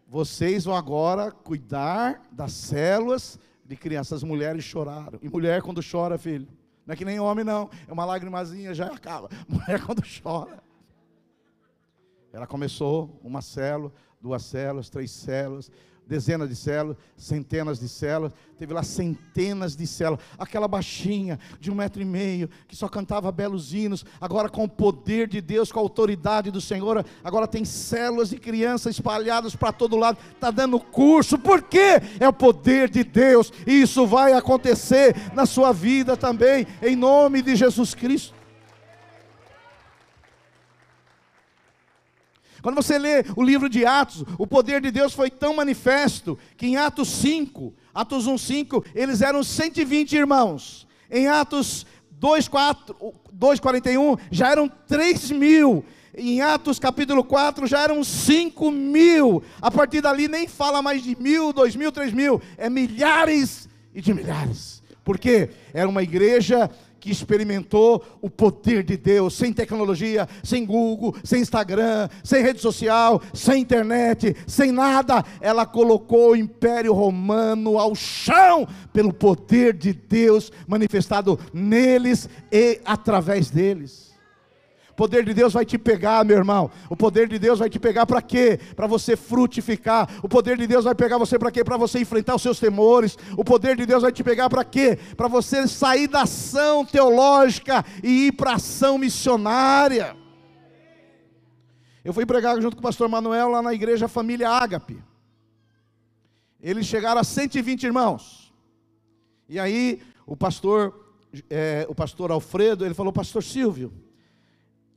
Vocês 0.08 0.64
vão 0.64 0.76
agora 0.76 1.34
cuidar 1.34 2.22
das 2.32 2.54
células 2.54 3.38
de 3.66 3.76
crianças. 3.76 4.14
As 4.14 4.24
mulheres 4.24 4.64
choraram. 4.64 5.20
E 5.22 5.28
mulher, 5.28 5.62
quando 5.62 5.82
chora, 5.84 6.18
filho, 6.18 6.48
não 6.92 6.94
é 6.94 6.98
que 6.98 7.06
nem 7.06 7.22
homem, 7.22 7.46
não. 7.46 7.70
É 7.88 7.94
uma 7.94 8.04
lágrimazinha, 8.04 8.74
já 8.74 8.88
acaba. 8.88 9.30
Mulher, 9.48 9.82
quando 9.82 10.04
chora. 10.22 10.62
Ela 12.34 12.48
começou 12.48 13.20
uma 13.24 13.42
célula, 13.42 13.92
duas 14.22 14.44
células, 14.44 14.90
três 14.90 15.12
células 15.12 15.72
dezenas 16.12 16.50
de 16.50 16.56
células, 16.58 16.98
centenas 17.16 17.80
de 17.80 17.88
células, 17.88 18.34
teve 18.60 18.74
lá 18.74 18.84
centenas 18.84 19.78
de 19.78 19.88
células, 19.88 20.20
aquela 20.38 20.68
baixinha 20.68 21.40
de 21.58 21.72
um 21.72 21.76
metro 21.76 22.02
e 22.02 22.06
meio, 22.06 22.50
que 22.68 22.76
só 22.76 22.90
cantava 22.90 23.32
belos 23.32 23.74
hinos, 23.74 24.06
agora 24.20 24.50
com 24.50 24.66
o 24.66 24.70
poder 24.70 25.26
de 25.28 25.40
Deus, 25.40 25.72
com 25.72 25.80
a 25.80 25.82
autoridade 25.82 26.52
do 26.52 26.60
Senhor, 26.60 27.06
agora 27.24 27.48
tem 27.48 27.64
células 27.64 28.30
de 28.30 28.38
crianças 28.38 28.96
espalhadas 28.96 29.56
para 29.56 29.72
todo 29.72 29.96
lado, 29.96 30.18
está 30.34 30.52
dando 30.52 30.80
curso, 30.82 31.40
por 31.40 31.62
quê? 31.62 32.02
É 32.20 32.28
o 32.28 32.34
poder 32.34 32.90
de 32.90 33.06
Deus, 33.06 33.52
e 33.66 33.82
isso 33.82 34.06
vai 34.06 34.34
acontecer 34.34 35.16
na 35.34 35.46
sua 35.46 35.72
vida 35.72 36.18
também, 36.18 36.68
em 36.82 36.96
nome 36.96 37.42
de 37.42 37.56
Jesus 37.56 37.94
Cristo. 37.94 38.41
Quando 42.62 42.76
você 42.76 42.98
lê 42.98 43.24
o 43.36 43.44
livro 43.44 43.70
de 43.70 43.86
Atos, 43.86 44.24
o 44.38 44.46
poder 44.46 44.82
de 44.82 44.92
Deus 44.92 45.14
foi 45.14 45.30
tão 45.30 45.56
manifesto 45.56 46.38
que 46.56 46.68
em 46.68 46.78
Atos 46.78 47.10
5, 47.10 47.74
Atos 47.94 48.28
1, 48.28 48.38
5, 48.38 48.86
eles 48.94 49.22
eram 49.22 49.44
120 49.44 50.14
irmãos. 50.14 50.88
Em 51.10 51.28
Atos 51.28 51.86
2, 52.12 52.48
4, 52.48 52.96
2 53.32 53.60
41, 53.60 54.18
já 54.30 54.52
eram 54.52 54.68
3 54.68 55.32
mil. 55.32 55.84
Em 56.16 56.42
Atos 56.42 56.78
capítulo 56.78 57.24
4 57.24 57.66
já 57.66 57.82
eram 57.82 58.04
5 58.04 58.70
mil. 58.70 59.42
A 59.62 59.72
partir 59.72 60.02
dali 60.02 60.28
nem 60.28 60.48
fala 60.48 60.82
mais 60.82 61.02
de 61.02 61.16
mil, 61.20 61.54
dois 61.54 61.76
mil, 61.76 61.92
três 61.92 62.14
mil. 62.14 62.42
É 62.58 62.70
milhares 62.70 63.68
e 63.94 64.02
de 64.02 64.14
milhares. 64.14 64.84
Porque 65.04 65.50
era 65.74 65.90
uma 65.90 66.04
igreja 66.04 66.70
que 67.02 67.10
experimentou 67.10 68.06
o 68.22 68.30
poder 68.30 68.84
de 68.84 68.96
Deus, 68.96 69.34
sem 69.34 69.52
tecnologia, 69.52 70.30
sem 70.44 70.64
Google, 70.64 71.16
sem 71.24 71.42
Instagram, 71.42 72.08
sem 72.24 72.44
rede 72.44 72.62
social, 72.62 73.20
sem 73.34 73.62
internet, 73.62 74.36
sem 74.46 74.72
nada, 74.72 75.26
ela 75.42 75.66
colocou 75.66 76.32
o 76.32 76.36
Império 76.36 76.94
Romano 76.94 77.80
ao 77.80 77.96
chão 77.96 78.68
pelo 78.94 79.12
poder 79.12 79.74
de 79.74 79.92
Deus 79.92 80.52
manifestado 80.68 81.40
neles 81.52 82.30
e 82.52 82.80
através 82.86 83.50
deles. 83.50 84.11
Poder 85.02 85.26
de 85.26 85.34
Deus 85.34 85.52
vai 85.52 85.66
te 85.66 85.80
pegar, 85.80 86.24
meu 86.24 86.38
irmão. 86.38 86.70
O 86.88 86.96
poder 86.96 87.28
de 87.28 87.40
Deus 87.40 87.58
vai 87.58 87.68
te 87.68 87.80
pegar 87.80 88.06
para 88.06 88.22
quê? 88.22 88.60
Para 88.76 88.86
você 88.86 89.16
frutificar. 89.16 90.08
O 90.22 90.30
poder 90.30 90.56
de 90.56 90.68
Deus 90.68 90.86
vai 90.86 90.94
pegar 90.94 91.18
você 91.18 91.40
para 91.40 91.50
quê? 91.50 91.64
Para 91.64 91.76
você 91.76 91.98
enfrentar 91.98 92.36
os 92.36 92.42
seus 92.44 92.60
temores. 92.60 93.18
O 93.36 93.44
poder 93.44 93.76
de 93.76 93.84
Deus 93.88 94.04
vai 94.04 94.12
te 94.12 94.24
pegar 94.24 94.48
para 94.48 94.64
quê? 94.64 95.00
Para 95.18 95.28
você 95.28 95.68
sair 95.68 96.08
da 96.08 96.22
ação 96.22 96.86
teológica 96.86 97.84
e 98.04 98.28
ir 98.28 98.34
para 98.34 98.52
a 98.52 98.56
ação 98.58 99.00
missionária. 99.00 100.16
Eu 102.06 102.14
fui 102.14 102.24
pregar 102.24 102.62
junto 102.62 102.76
com 102.76 102.82
o 102.82 102.84
pastor 102.84 103.10
Manuel 103.10 103.50
lá 103.50 103.64
na 103.64 103.74
igreja 103.74 104.08
Família 104.08 104.52
Ágape. 104.52 105.04
Eles 106.62 106.86
chegaram 106.86 107.22
a 107.22 107.24
120 107.24 107.86
irmãos. 107.86 108.54
E 109.50 109.60
aí 109.60 110.00
o 110.28 110.38
pastor, 110.38 110.94
é, 111.50 111.88
o 111.90 111.96
pastor 111.96 112.30
Alfredo, 112.30 112.86
ele 112.86 112.94
falou, 112.94 113.12
pastor 113.12 113.44
Silvio, 113.44 113.92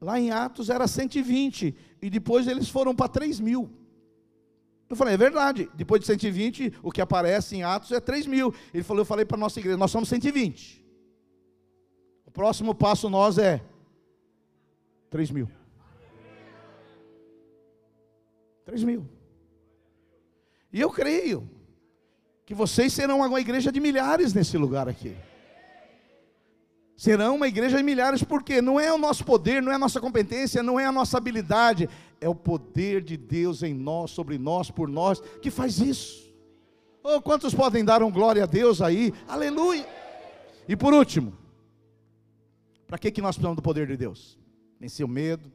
Lá 0.01 0.19
em 0.19 0.31
Atos 0.31 0.71
era 0.71 0.87
120, 0.87 1.75
e 2.03 2.11
depois 2.11 2.47
eles 2.47 2.69
foram 2.69 2.95
para 2.95 3.09
3 3.09 3.41
mil. 3.41 3.71
Eu 4.89 4.97
falei, 4.97 5.15
é 5.15 5.17
verdade, 5.17 5.69
depois 5.75 6.01
de 6.01 6.07
120, 6.07 6.75
o 6.83 6.93
que 6.93 7.01
aparece 7.01 7.57
em 7.57 7.63
Atos 7.63 7.91
é 7.91 8.01
3 8.01 8.27
mil. 8.27 8.55
Ele 8.73 8.83
falou, 8.83 9.01
eu 9.01 9.07
falei 9.07 9.25
para 9.25 9.37
a 9.37 9.41
nossa 9.41 9.59
igreja, 9.59 9.77
nós 9.77 9.91
somos 9.91 10.09
120. 10.09 10.85
O 12.27 12.31
próximo 12.31 12.75
passo 12.75 13.09
nós 13.09 13.39
é 13.39 13.63
3 15.11 15.31
mil. 15.31 15.49
3 18.65 18.85
mil. 18.85 19.09
E 20.73 20.81
eu 20.81 20.91
creio 20.91 21.49
que 22.45 22.55
vocês 22.55 22.93
serão 22.93 23.21
uma 23.21 23.41
igreja 23.41 23.73
de 23.73 23.81
milhares 23.81 24.35
nesse 24.35 24.59
lugar 24.59 24.89
aqui. 24.89 25.17
Serão 26.97 27.37
uma 27.37 27.49
igreja 27.49 27.77
de 27.77 27.83
milhares, 27.83 28.23
porque 28.23 28.63
não 28.63 28.79
é 28.79 28.93
o 28.93 28.99
nosso 28.99 29.25
poder, 29.25 29.61
não 29.61 29.73
é 29.73 29.75
a 29.75 29.79
nossa 29.79 30.01
competência, 30.01 30.63
não 30.63 30.79
é 30.79 30.87
a 30.87 30.93
nossa 30.93 31.19
habilidade, 31.19 31.89
é 32.21 32.29
o 32.29 32.35
poder 32.35 33.03
de 33.03 33.17
Deus 33.17 33.63
em 33.63 33.75
nós, 33.75 34.13
sobre 34.13 34.39
nós, 34.39 34.71
por 34.71 34.89
nós, 34.89 35.21
que 35.43 35.51
faz 35.51 35.79
isso. 35.79 36.33
Oh, 37.03 37.21
quantos 37.21 37.55
podem 37.55 37.85
dar 37.85 38.03
um 38.03 38.11
glória 38.11 38.45
a 38.45 38.47
Deus 38.47 38.81
aí? 38.81 39.13
Aleluia! 39.27 39.87
E 40.69 40.77
por 40.77 40.95
último, 40.95 41.37
para 42.87 42.97
que, 42.97 43.11
que 43.11 43.21
nós 43.21 43.37
precisamos 43.37 43.57
do 43.57 43.63
poder 43.63 43.87
de 43.87 43.97
Deus? 43.97 44.39
Vencer 44.81 45.05
o 45.05 45.09
medo, 45.09 45.51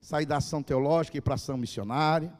sair 0.00 0.26
da 0.26 0.36
ação 0.36 0.62
teológica 0.62 1.16
e 1.16 1.20
para 1.20 1.34
a 1.34 1.36
ação 1.36 1.56
missionária, 1.56 2.32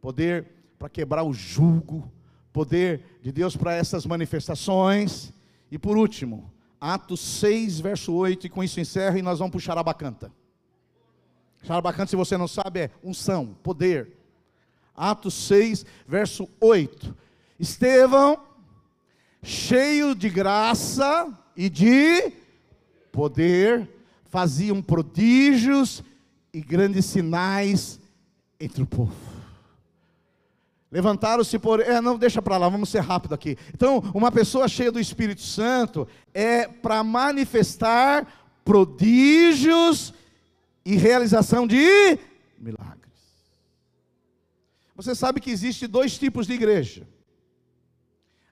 poder 0.00 0.46
para 0.78 0.88
quebrar 0.88 1.22
o 1.22 1.32
jugo, 1.32 2.12
poder 2.52 3.18
de 3.22 3.32
Deus 3.32 3.56
para 3.56 3.74
essas 3.74 4.04
manifestações. 4.04 5.32
E 5.70 5.78
por 5.78 5.96
último, 5.96 6.52
Atos 6.86 7.20
6, 7.20 7.80
verso 7.80 8.12
8, 8.12 8.46
e 8.46 8.50
com 8.50 8.62
isso 8.62 8.78
encerro, 8.78 9.16
e 9.16 9.22
nós 9.22 9.38
vamos 9.38 9.52
para 9.52 9.58
o 9.58 9.62
Charabacanta. 9.62 10.30
Charabacanta, 11.62 12.10
se 12.10 12.16
você 12.16 12.36
não 12.36 12.46
sabe, 12.46 12.80
é 12.80 12.90
unção, 13.02 13.56
poder. 13.62 14.12
Atos 14.94 15.32
6, 15.32 15.86
verso 16.06 16.46
8. 16.60 17.16
Estevão, 17.58 18.38
cheio 19.42 20.14
de 20.14 20.28
graça 20.28 21.26
e 21.56 21.70
de 21.70 22.30
poder, 23.10 23.88
faziam 24.24 24.82
prodígios 24.82 26.04
e 26.52 26.60
grandes 26.60 27.06
sinais 27.06 27.98
entre 28.60 28.82
o 28.82 28.86
povo. 28.86 29.33
Levantaram-se 30.94 31.58
por. 31.58 31.80
É, 31.80 32.00
não, 32.00 32.16
deixa 32.16 32.40
para 32.40 32.56
lá, 32.56 32.68
vamos 32.68 32.88
ser 32.88 33.00
rápido 33.00 33.34
aqui. 33.34 33.58
Então, 33.74 33.98
uma 34.14 34.30
pessoa 34.30 34.68
cheia 34.68 34.92
do 34.92 35.00
Espírito 35.00 35.42
Santo 35.42 36.06
é 36.32 36.68
para 36.68 37.02
manifestar 37.02 38.32
prodígios 38.64 40.14
e 40.84 40.94
realização 40.94 41.66
de 41.66 42.16
milagres. 42.56 43.12
Você 44.94 45.16
sabe 45.16 45.40
que 45.40 45.50
existe 45.50 45.88
dois 45.88 46.16
tipos 46.16 46.46
de 46.46 46.52
igreja: 46.52 47.08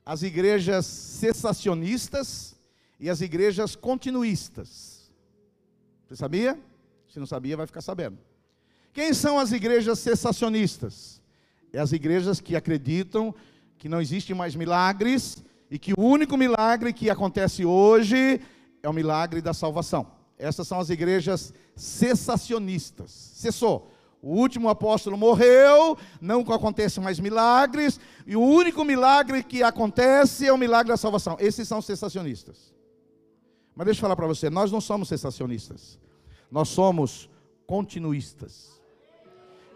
as 0.05 0.25
igrejas 0.25 0.85
cessacionistas 0.85 2.57
e 2.99 3.09
as 3.09 3.21
igrejas 3.21 3.77
continuistas. 3.77 5.13
Você 6.09 6.17
sabia? 6.17 6.59
Se 7.09 7.21
não 7.21 7.27
sabia, 7.27 7.57
vai 7.57 7.69
ficar 7.69 7.83
sabendo. 7.83 8.19
Quem 8.93 9.15
são 9.15 9.39
as 9.39 9.53
igrejas 9.53 10.01
cessacionistas? 10.01 11.22
É 11.73 11.79
as 11.79 11.93
igrejas 11.93 12.41
que 12.41 12.55
acreditam 12.55 13.35
que 13.79 13.89
não 13.89 14.01
existe 14.01 14.35
mais 14.35 14.55
milagres 14.55 15.43
e 15.71 15.79
que 15.79 15.93
o 15.97 16.01
único 16.01 16.37
milagre 16.37 16.93
que 16.93 17.09
acontece 17.09 17.65
hoje 17.65 18.41
é 18.83 18.89
o 18.89 18.93
milagre 18.93 19.41
da 19.41 19.55
salvação. 19.55 20.07
Essas 20.39 20.69
são 20.69 20.79
as 20.79 20.91
igrejas 20.91 21.55
cessacionistas. 21.75 23.11
Cessou. 23.11 23.91
O 24.21 24.37
último 24.37 24.69
apóstolo 24.69 25.17
morreu, 25.17 25.99
não 26.21 26.43
acontecem 26.43 27.03
mais 27.03 27.19
milagres, 27.19 27.99
e 28.25 28.37
o 28.37 28.41
único 28.41 28.85
milagre 28.85 29.43
que 29.43 29.65
acontece 29.65 30.47
é 30.47 30.53
o 30.53 30.59
milagre 30.59 30.93
da 30.93 30.97
salvação. 30.97 31.37
Esses 31.41 31.67
são 31.67 31.83
cessacionistas. 31.83 32.73
Mas 33.75 33.87
deixa 33.87 33.99
eu 33.99 34.03
falar 34.03 34.15
para 34.15 34.29
você, 34.29 34.49
nós 34.49 34.71
não 34.71 34.81
somos 34.81 35.09
cessacionistas, 35.09 35.99
nós 36.51 36.69
somos 36.69 37.29
continuistas. 37.67 38.72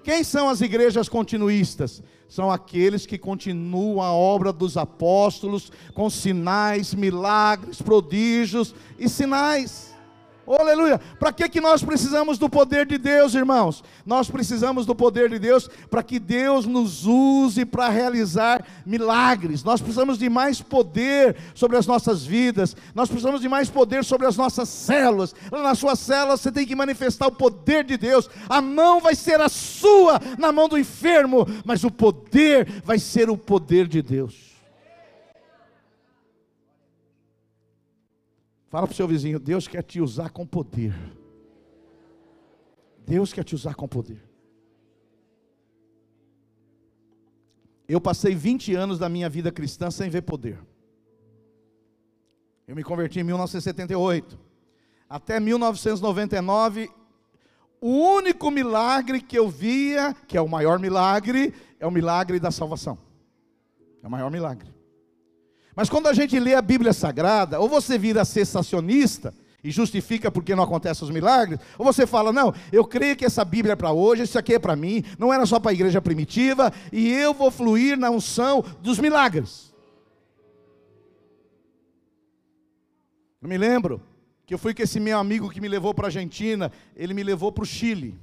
Quem 0.06 0.22
são 0.22 0.48
as 0.48 0.60
igrejas 0.60 1.08
continuistas? 1.08 2.00
São 2.28 2.48
aqueles 2.48 3.04
que 3.04 3.18
continuam 3.18 4.00
a 4.00 4.12
obra 4.12 4.52
dos 4.52 4.76
apóstolos 4.76 5.72
com 5.94 6.08
sinais, 6.08 6.94
milagres, 6.94 7.82
prodígios 7.82 8.72
e 9.00 9.08
sinais. 9.08 9.95
Oh, 10.46 10.54
aleluia. 10.54 11.00
Para 11.18 11.32
que, 11.32 11.48
que 11.48 11.60
nós 11.60 11.82
precisamos 11.82 12.38
do 12.38 12.48
poder 12.48 12.86
de 12.86 12.96
Deus, 12.96 13.34
irmãos? 13.34 13.82
Nós 14.06 14.30
precisamos 14.30 14.86
do 14.86 14.94
poder 14.94 15.28
de 15.28 15.40
Deus 15.40 15.68
para 15.90 16.04
que 16.04 16.20
Deus 16.20 16.64
nos 16.66 17.04
use 17.04 17.64
para 17.64 17.88
realizar 17.88 18.64
milagres. 18.86 19.64
Nós 19.64 19.80
precisamos 19.80 20.18
de 20.18 20.30
mais 20.30 20.62
poder 20.62 21.36
sobre 21.52 21.76
as 21.76 21.86
nossas 21.86 22.24
vidas. 22.24 22.76
Nós 22.94 23.08
precisamos 23.08 23.40
de 23.40 23.48
mais 23.48 23.68
poder 23.68 24.04
sobre 24.04 24.28
as 24.28 24.36
nossas 24.36 24.68
células. 24.68 25.34
Na 25.50 25.74
sua 25.74 25.96
célula 25.96 26.36
você 26.36 26.52
tem 26.52 26.64
que 26.64 26.76
manifestar 26.76 27.26
o 27.26 27.32
poder 27.32 27.82
de 27.82 27.96
Deus. 27.96 28.30
A 28.48 28.62
mão 28.62 29.00
vai 29.00 29.16
ser 29.16 29.40
a 29.40 29.48
sua 29.48 30.20
na 30.38 30.52
mão 30.52 30.68
do 30.68 30.78
enfermo, 30.78 31.44
mas 31.64 31.82
o 31.82 31.90
poder 31.90 32.82
vai 32.84 33.00
ser 33.00 33.28
o 33.28 33.36
poder 33.36 33.88
de 33.88 34.00
Deus. 34.00 34.45
Fala 38.76 38.86
para 38.86 38.92
o 38.92 38.96
seu 38.96 39.08
vizinho: 39.08 39.40
Deus 39.40 39.66
quer 39.66 39.82
te 39.82 40.02
usar 40.02 40.28
com 40.28 40.46
poder. 40.46 40.92
Deus 43.06 43.32
quer 43.32 43.42
te 43.42 43.54
usar 43.54 43.74
com 43.74 43.88
poder. 43.88 44.22
Eu 47.88 48.02
passei 48.02 48.34
20 48.34 48.74
anos 48.74 48.98
da 48.98 49.08
minha 49.08 49.30
vida 49.30 49.50
cristã 49.50 49.90
sem 49.90 50.10
ver 50.10 50.20
poder. 50.20 50.58
Eu 52.68 52.76
me 52.76 52.84
converti 52.84 53.18
em 53.18 53.24
1978. 53.24 54.38
Até 55.08 55.40
1999, 55.40 56.90
o 57.80 57.88
único 57.88 58.50
milagre 58.50 59.22
que 59.22 59.38
eu 59.38 59.48
via, 59.48 60.14
que 60.28 60.36
é 60.36 60.40
o 60.42 60.48
maior 60.48 60.78
milagre, 60.78 61.54
é 61.80 61.86
o 61.86 61.90
milagre 61.90 62.38
da 62.38 62.50
salvação. 62.50 62.98
É 64.02 64.06
o 64.06 64.10
maior 64.10 64.30
milagre. 64.30 64.75
Mas 65.76 65.90
quando 65.90 66.06
a 66.06 66.14
gente 66.14 66.40
lê 66.40 66.54
a 66.54 66.62
Bíblia 66.62 66.94
Sagrada, 66.94 67.60
ou 67.60 67.68
você 67.68 67.98
vira 67.98 68.24
sensacionista 68.24 69.34
e 69.62 69.70
justifica 69.70 70.30
porque 70.30 70.54
não 70.54 70.64
acontecem 70.64 71.04
os 71.04 71.12
milagres, 71.12 71.60
ou 71.78 71.84
você 71.84 72.06
fala, 72.06 72.32
não, 72.32 72.54
eu 72.72 72.82
creio 72.82 73.14
que 73.14 73.26
essa 73.26 73.44
Bíblia 73.44 73.74
é 73.74 73.76
para 73.76 73.92
hoje, 73.92 74.22
isso 74.22 74.38
aqui 74.38 74.54
é 74.54 74.58
para 74.58 74.74
mim, 74.74 75.04
não 75.18 75.30
era 75.30 75.44
só 75.44 75.60
para 75.60 75.72
a 75.72 75.74
igreja 75.74 76.00
primitiva, 76.00 76.72
e 76.90 77.12
eu 77.12 77.34
vou 77.34 77.50
fluir 77.50 77.98
na 77.98 78.08
unção 78.08 78.64
dos 78.80 78.98
milagres. 78.98 79.74
Eu 83.42 83.48
me 83.48 83.58
lembro 83.58 84.00
que 84.46 84.54
eu 84.54 84.58
fui 84.58 84.72
com 84.72 84.82
esse 84.82 84.98
meu 84.98 85.18
amigo 85.18 85.50
que 85.50 85.60
me 85.60 85.68
levou 85.68 85.92
para 85.92 86.06
a 86.06 86.08
Argentina, 86.08 86.72
ele 86.96 87.12
me 87.12 87.22
levou 87.22 87.52
para 87.52 87.64
o 87.64 87.66
Chile. 87.66 88.18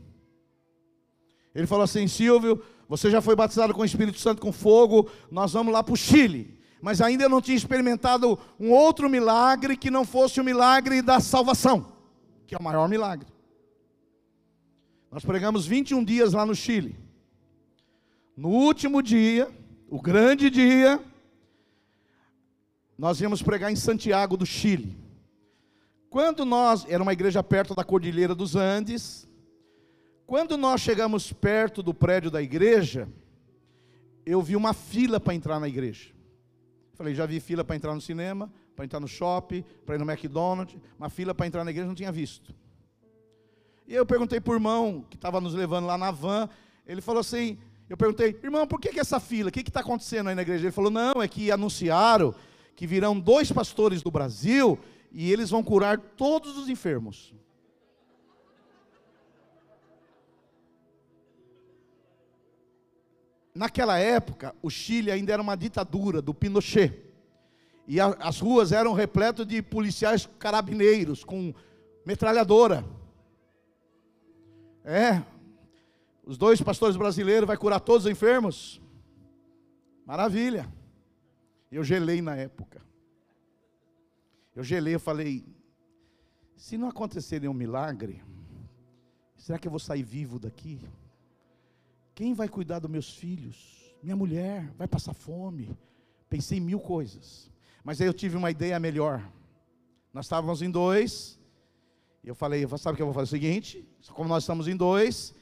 Ele 1.54 1.68
falou 1.68 1.84
assim: 1.84 2.08
Silvio, 2.08 2.64
você 2.90 3.12
já 3.12 3.22
foi 3.22 3.36
batizado 3.36 3.76
com 3.76 3.82
o 3.82 3.86
Espírito 3.86 4.18
Santo 4.18 4.42
com 4.42 4.52
fogo, 4.52 5.08
nós 5.30 5.54
vamos 5.54 5.72
lá 5.72 5.84
para 5.84 5.94
o 5.94 5.98
Chile 5.98 6.63
mas 6.84 7.00
ainda 7.00 7.30
não 7.30 7.42
tinha 7.42 7.56
experimentado 7.56 8.38
um 8.60 8.70
outro 8.70 9.10
milagre 9.10 9.78
que 9.78 9.90
não 9.90 10.04
fosse 10.04 10.42
o 10.42 10.44
milagre 10.44 11.02
da 11.02 11.22
salvação, 11.22 11.94
que 12.46 12.54
é 12.54 12.58
o 12.58 12.62
maior 12.62 12.90
milagre. 12.90 13.30
Nós 15.10 15.24
pregamos 15.24 15.66
21 15.66 16.04
dias 16.04 16.34
lá 16.34 16.46
no 16.46 16.54
Chile. 16.54 17.00
No 18.36 18.50
último 18.50 19.02
dia, 19.02 19.50
o 19.90 20.02
grande 20.02 20.50
dia, 20.50 21.02
nós 22.98 23.22
íamos 23.22 23.42
pregar 23.42 23.72
em 23.72 23.78
Santiago 23.78 24.36
do 24.36 24.46
Chile. 24.46 24.98
Quando 26.10 26.44
nós, 26.44 26.86
era 26.90 27.02
uma 27.02 27.14
igreja 27.14 27.42
perto 27.42 27.74
da 27.74 27.86
Cordilheira 27.86 28.36
dos 28.36 28.58
Andes, 28.58 29.26
quando 30.28 30.58
nós 30.58 30.82
chegamos 30.82 31.32
perto 31.32 31.82
do 31.82 31.94
prédio 31.94 32.30
da 32.30 32.42
igreja, 32.42 33.08
eu 34.26 34.42
vi 34.42 34.58
uma 34.58 34.74
fila 34.74 35.18
para 35.18 35.34
entrar 35.34 35.62
na 35.62 35.70
igreja. 35.70 36.12
Falei, 36.94 37.16
já 37.16 37.26
vi 37.26 37.40
fila 37.40 37.64
para 37.64 37.76
entrar 37.76 37.94
no 37.94 38.02
cinema, 38.02 38.52
para 38.76 38.86
entrar 38.86 39.00
no 39.00 39.08
shopping, 39.08 39.64
para 39.86 39.96
ir 39.96 39.98
no 39.98 40.10
McDonald's, 40.10 40.80
uma 40.98 41.10
fila 41.10 41.34
para 41.34 41.48
entrar 41.48 41.64
na 41.64 41.72
igreja 41.72 41.88
não 41.88 41.96
tinha 41.96 42.12
visto. 42.12 42.54
E 43.88 43.94
eu 43.94 44.06
perguntei 44.06 44.40
para 44.40 44.52
o 44.52 44.56
irmão 44.56 45.06
que 45.10 45.16
estava 45.16 45.42
nos 45.42 45.54
levando 45.54 45.88
lá 45.88 45.98
na 45.98 46.12
van, 46.12 46.48
ele 46.86 47.02
falou 47.02 47.22
assim, 47.22 47.58
eu 47.90 47.98
perguntei, 47.98 48.40
irmão, 48.44 48.66
por 48.66 48.80
que, 48.80 48.90
que 48.90 49.00
essa 49.00 49.20
fila? 49.20 49.50
O 49.50 49.52
que 49.52 49.62
está 49.62 49.82
acontecendo 49.82 50.30
aí 50.30 50.36
na 50.36 50.42
igreja? 50.42 50.66
Ele 50.66 50.72
falou, 50.72 50.92
não, 50.92 51.22
é 51.22 51.28
que 51.28 51.52
anunciaram 51.52 52.34
que 52.76 52.88
virão 52.88 53.20
dois 53.20 53.52
pastores 53.52 54.02
do 54.02 54.10
Brasil 54.12 54.80
e 55.12 55.32
eles 55.32 55.50
vão 55.50 55.64
curar 55.64 55.98
todos 56.00 56.58
os 56.58 56.70
enfermos. 56.70 57.34
Naquela 63.54 63.98
época, 63.98 64.56
o 64.62 64.70
Chile 64.70 65.12
ainda 65.12 65.34
era 65.34 65.42
uma 65.42 65.56
ditadura 65.56 66.22
do 66.22 66.34
Pinochet. 66.34 67.04
E 67.88 68.00
a, 68.00 68.08
as 68.20 68.40
ruas 68.40 68.72
eram 68.72 68.94
repletas 68.94 69.46
de 69.46 69.62
policiais 69.62 70.28
carabineiros 70.40 71.24
com 71.24 71.54
metralhadora. 72.06 72.86
É. 74.84 75.22
Os 76.26 76.38
dois 76.38 76.62
pastores 76.62 76.96
brasileiros 76.96 77.48
vai 77.48 77.58
curar 77.58 77.80
todos 77.80 78.06
os 78.06 78.12
enfermos? 78.12 78.82
Maravilha. 80.06 80.72
Eu 81.72 81.84
gelei 81.84 82.22
na 82.22 82.36
época. 82.36 82.82
Eu 84.56 84.64
gelei, 84.64 84.96
eu 84.96 85.00
falei: 85.00 85.46
se 86.56 86.78
não 86.78 86.88
acontecer 86.88 87.42
nenhum 87.42 87.54
milagre, 87.54 88.22
será 89.36 89.58
que 89.58 89.68
eu 89.68 89.72
vou 89.72 89.80
sair 89.80 90.04
vivo 90.04 90.40
daqui? 90.40 90.80
Quem 92.16 92.34
vai 92.34 92.48
cuidar 92.48 92.80
dos 92.80 92.90
meus 92.90 93.16
filhos? 93.16 93.96
Minha 94.02 94.16
mulher 94.16 94.72
vai 94.78 94.88
passar 94.88 95.14
fome, 95.14 95.76
Pensei 96.34 96.58
em 96.58 96.62
mil 96.62 96.80
coisas. 96.80 97.48
Mas 97.84 98.02
aí 98.02 98.08
eu 98.08 98.14
tive 98.14 98.36
uma 98.36 98.50
ideia 98.50 98.80
melhor. 98.80 99.24
Nós 100.12 100.26
estávamos 100.26 100.64
em 100.64 100.72
dois. 100.72 101.40
E 102.24 102.28
eu 102.28 102.34
falei, 102.34 102.68
sabe 102.76 102.94
o 102.94 102.96
que 102.96 103.04
eu 103.04 103.06
vou 103.06 103.14
fazer? 103.14 103.26
O 103.26 103.30
seguinte, 103.30 103.88
como 104.14 104.28
nós 104.28 104.42
estamos 104.42 104.68
em 104.68 104.76
dois, 104.76 105.36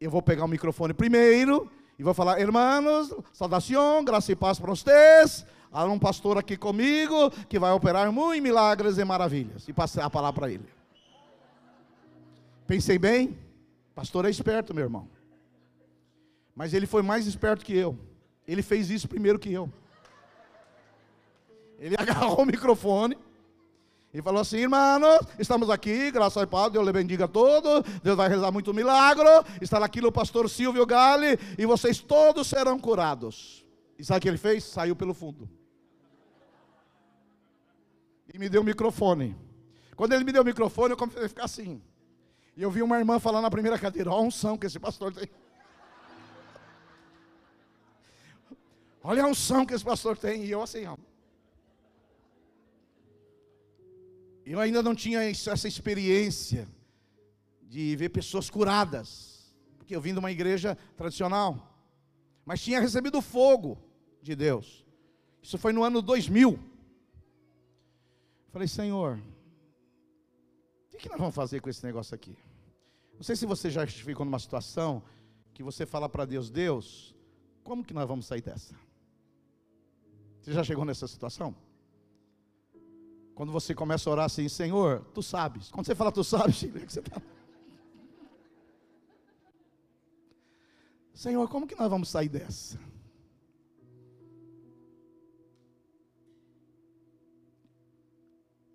eu 0.00 0.10
vou 0.10 0.20
pegar 0.20 0.46
o 0.46 0.48
microfone 0.48 0.92
primeiro 0.92 1.70
e 1.96 2.02
vou 2.02 2.12
falar, 2.12 2.40
irmãos, 2.40 3.14
saudação, 3.32 4.04
graça 4.04 4.32
e 4.32 4.34
paz 4.34 4.58
para 4.58 4.74
vocês. 4.74 5.46
Há 5.70 5.84
um 5.84 5.96
pastor 5.96 6.38
aqui 6.38 6.56
comigo 6.56 7.30
que 7.48 7.56
vai 7.56 7.70
operar 7.70 8.10
muitos 8.10 8.42
milagres 8.42 8.98
e 8.98 9.04
maravilhas. 9.04 9.68
E 9.68 9.72
passei 9.72 10.02
a 10.02 10.10
palavra 10.10 10.40
para 10.40 10.50
ele. 10.50 10.68
Pensei 12.66 12.98
bem, 12.98 13.38
pastor 13.94 14.24
é 14.24 14.30
esperto, 14.30 14.74
meu 14.74 14.82
irmão. 14.82 15.13
Mas 16.54 16.72
ele 16.72 16.86
foi 16.86 17.02
mais 17.02 17.26
esperto 17.26 17.64
que 17.64 17.76
eu. 17.76 17.98
Ele 18.46 18.62
fez 18.62 18.90
isso 18.90 19.08
primeiro 19.08 19.38
que 19.38 19.52
eu. 19.52 19.70
Ele 21.78 21.96
agarrou 21.98 22.42
o 22.42 22.46
microfone 22.46 23.16
e 24.12 24.22
falou 24.22 24.40
assim: 24.40 24.58
irmãos, 24.58 25.26
estamos 25.38 25.68
aqui, 25.68 26.10
graças 26.12 26.40
a 26.40 26.44
Deus, 26.44 26.72
Deus 26.72 26.86
lhe 26.86 26.92
bendiga 26.92 27.24
a 27.24 27.28
todos, 27.28 27.82
Deus 28.00 28.16
vai 28.16 28.28
realizar 28.28 28.52
muito 28.52 28.72
milagre. 28.72 29.28
Está 29.60 29.84
aqui 29.84 30.00
o 30.00 30.12
pastor 30.12 30.48
Silvio 30.48 30.86
Gale 30.86 31.38
e 31.58 31.66
vocês 31.66 31.98
todos 31.98 32.46
serão 32.46 32.78
curados. 32.78 33.66
E 33.98 34.04
sabe 34.04 34.18
o 34.18 34.22
que 34.22 34.28
ele 34.28 34.38
fez? 34.38 34.64
Saiu 34.64 34.94
pelo 34.94 35.14
fundo. 35.14 35.48
E 38.32 38.38
me 38.38 38.48
deu 38.48 38.62
o 38.62 38.64
microfone. 38.64 39.36
Quando 39.96 40.12
ele 40.12 40.24
me 40.24 40.32
deu 40.32 40.42
o 40.42 40.44
microfone, 40.44 40.90
eu 40.92 40.96
comecei 40.96 41.24
a 41.24 41.28
ficar 41.28 41.44
assim. 41.44 41.80
E 42.56 42.62
eu 42.62 42.70
vi 42.70 42.82
uma 42.82 42.98
irmã 42.98 43.18
falando 43.18 43.42
na 43.42 43.50
primeira 43.50 43.78
cadeira: 43.78 44.10
Olha 44.10 44.20
a 44.20 44.22
unção 44.22 44.56
que 44.56 44.66
esse 44.66 44.78
pastor 44.78 45.12
tem. 45.12 45.28
Olha 49.06 49.22
a 49.22 49.26
unção 49.26 49.66
que 49.66 49.74
esse 49.74 49.84
pastor 49.84 50.16
tem. 50.16 50.46
E 50.46 50.50
eu 50.50 50.62
assim, 50.62 50.86
ó. 50.86 50.96
Eu 54.46 54.58
ainda 54.58 54.82
não 54.82 54.94
tinha 54.94 55.22
essa 55.22 55.68
experiência 55.68 56.66
de 57.62 57.94
ver 57.96 58.08
pessoas 58.08 58.48
curadas, 58.48 59.54
porque 59.76 59.94
eu 59.94 60.00
vim 60.00 60.14
de 60.14 60.18
uma 60.18 60.32
igreja 60.32 60.76
tradicional, 60.96 61.78
mas 62.46 62.62
tinha 62.62 62.80
recebido 62.80 63.20
fogo 63.20 63.78
de 64.22 64.34
Deus. 64.34 64.84
Isso 65.42 65.58
foi 65.58 65.72
no 65.72 65.84
ano 65.84 66.00
2000. 66.00 66.58
Falei, 68.50 68.68
Senhor, 68.68 69.18
o 70.92 70.96
que 70.96 71.08
nós 71.10 71.18
vamos 71.18 71.34
fazer 71.34 71.60
com 71.60 71.68
esse 71.68 71.84
negócio 71.84 72.14
aqui? 72.14 72.36
Não 73.14 73.22
sei 73.22 73.36
se 73.36 73.44
você 73.44 73.68
já 73.68 73.86
ficou 73.86 74.24
numa 74.24 74.38
situação 74.38 75.02
que 75.52 75.62
você 75.62 75.84
fala 75.84 76.08
para 76.08 76.24
Deus, 76.24 76.50
Deus, 76.50 77.14
como 77.62 77.84
que 77.84 77.92
nós 77.92 78.08
vamos 78.08 78.26
sair 78.26 78.42
dessa? 78.42 78.74
Você 80.44 80.52
já 80.52 80.62
chegou 80.62 80.84
nessa 80.84 81.08
situação? 81.08 81.56
Quando 83.34 83.50
você 83.50 83.74
começa 83.74 84.10
a 84.10 84.12
orar 84.12 84.24
assim, 84.26 84.46
Senhor, 84.46 85.02
tu 85.14 85.22
sabes. 85.22 85.70
Quando 85.70 85.86
você 85.86 85.94
fala 85.94 86.12
tu 86.12 86.22
sabes, 86.22 86.60
que 86.60 86.68
você 86.68 87.00
está. 87.00 87.20
Senhor, 91.14 91.48
como 91.48 91.66
que 91.66 91.74
nós 91.74 91.88
vamos 91.88 92.10
sair 92.10 92.28
dessa? 92.28 92.78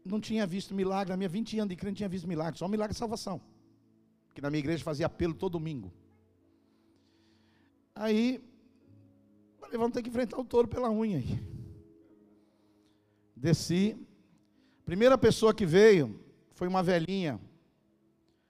Não 0.04 0.20
tinha 0.20 0.48
visto 0.48 0.74
milagre, 0.74 1.12
na 1.12 1.18
minha 1.18 1.30
20 1.30 1.60
anos 1.60 1.70
de 1.70 1.76
crente 1.76 1.92
não 1.92 1.98
tinha 1.98 2.10
visto 2.10 2.28
milagre, 2.28 2.58
só 2.58 2.66
um 2.66 2.70
milagre 2.70 2.94
de 2.94 3.00
salvação. 3.00 3.40
Que 4.34 4.42
na 4.42 4.50
minha 4.50 4.60
igreja 4.60 4.84
fazia 4.84 5.06
apelo 5.06 5.36
todo 5.36 5.52
domingo. 5.52 5.94
Aí, 7.94 8.44
falei, 9.60 9.78
vamos 9.78 9.94
ter 9.94 10.02
que 10.02 10.10
enfrentar 10.10 10.40
o 10.40 10.44
touro 10.44 10.68
pela 10.68 10.90
unha 10.90 11.20
aí. 11.20 11.59
Desci, 13.40 13.98
Primeira 14.90 15.20
pessoa 15.20 15.54
que 15.54 15.68
veio 15.68 16.20
foi 16.56 16.68
uma 16.68 16.82
velhinha 16.82 17.40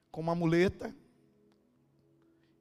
com 0.09 0.21
uma 0.21 0.33
muleta. 0.33 0.95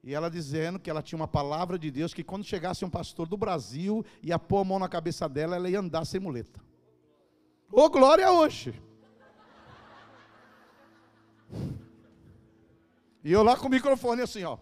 E 0.02 0.12
ela 0.12 0.28
dizendo 0.28 0.80
que 0.80 0.90
ela 0.90 1.00
tinha 1.00 1.16
uma 1.16 1.28
palavra 1.28 1.78
de 1.78 1.88
Deus 1.88 2.12
que 2.12 2.24
quando 2.24 2.42
chegasse 2.44 2.84
um 2.84 2.90
pastor 2.90 3.28
do 3.28 3.36
Brasil, 3.36 4.04
ia 4.20 4.36
pôr 4.36 4.58
a 4.58 4.64
mão 4.64 4.80
na 4.80 4.88
cabeça 4.88 5.28
dela, 5.28 5.54
ela 5.54 5.70
ia 5.70 5.78
andar 5.78 6.04
sem 6.04 6.18
muleta. 6.18 6.60
Ô 7.70 7.82
oh, 7.82 7.88
glória 7.88 8.32
hoje! 8.32 8.74
E 13.22 13.30
eu 13.30 13.44
lá 13.44 13.56
com 13.56 13.68
o 13.68 13.70
microfone 13.70 14.22
assim, 14.22 14.42
ó. 14.42 14.58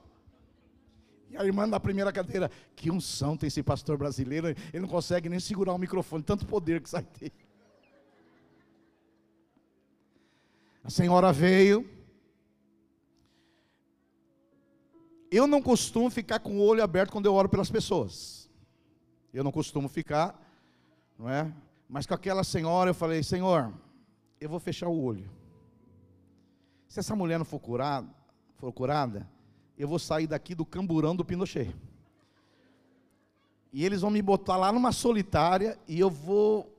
E 1.31 1.39
a 1.39 1.45
irmã 1.47 1.67
da 1.67 1.81
primeira 1.81 2.13
cadeira, 2.13 2.51
que 2.75 2.91
unção 2.91 3.35
tem 3.35 3.47
esse 3.47 3.63
pastor 3.63 3.97
brasileiro, 3.97 4.49
ele 4.49 4.81
não 4.81 4.89
consegue 4.89 5.31
nem 5.31 5.41
segurar 5.41 5.73
o 5.73 5.79
microfone, 5.79 6.23
tanto 6.23 6.45
poder 6.45 6.83
que 6.83 6.91
sai 6.91 7.07
dele. 7.19 7.46
A 10.87 10.91
senhora 10.91 11.33
veio. 11.33 11.85
Eu 15.29 15.45
não 15.49 15.61
costumo 15.61 16.09
ficar 16.09 16.39
com 16.39 16.59
o 16.59 16.63
olho 16.63 16.81
aberto 16.81 17.11
quando 17.11 17.27
eu 17.27 17.35
oro 17.35 17.49
pelas 17.49 17.69
pessoas. 17.69 18.49
Eu 19.35 19.43
não 19.43 19.51
costumo 19.51 19.89
ficar, 19.89 20.41
não 21.19 21.29
é? 21.29 21.53
Mas 21.89 22.07
com 22.07 22.15
aquela 22.15 22.45
senhora 22.45 22.91
eu 22.91 22.95
falei: 22.95 23.21
Senhor, 23.25 23.75
eu 24.41 24.49
vou 24.49 24.61
fechar 24.61 24.87
o 24.87 25.03
olho. 25.03 25.29
Se 26.87 27.01
essa 27.01 27.17
mulher 27.17 27.39
não 27.39 27.45
for 27.45 27.59
curada, 27.59 28.09
for 28.55 28.73
curada, 28.73 29.29
eu 29.77 29.89
vou 29.89 29.99
sair 29.99 30.29
daqui 30.29 30.55
do 30.55 30.65
camburão 30.65 31.17
do 31.17 31.25
Pinochet. 31.25 31.75
E 33.73 33.85
eles 33.85 34.03
vão 34.03 34.11
me 34.13 34.23
botar 34.23 34.57
lá 34.57 34.71
numa 34.71 34.93
solitária 34.93 35.77
e 35.89 35.99
eu 35.99 36.09
vou 36.09 36.73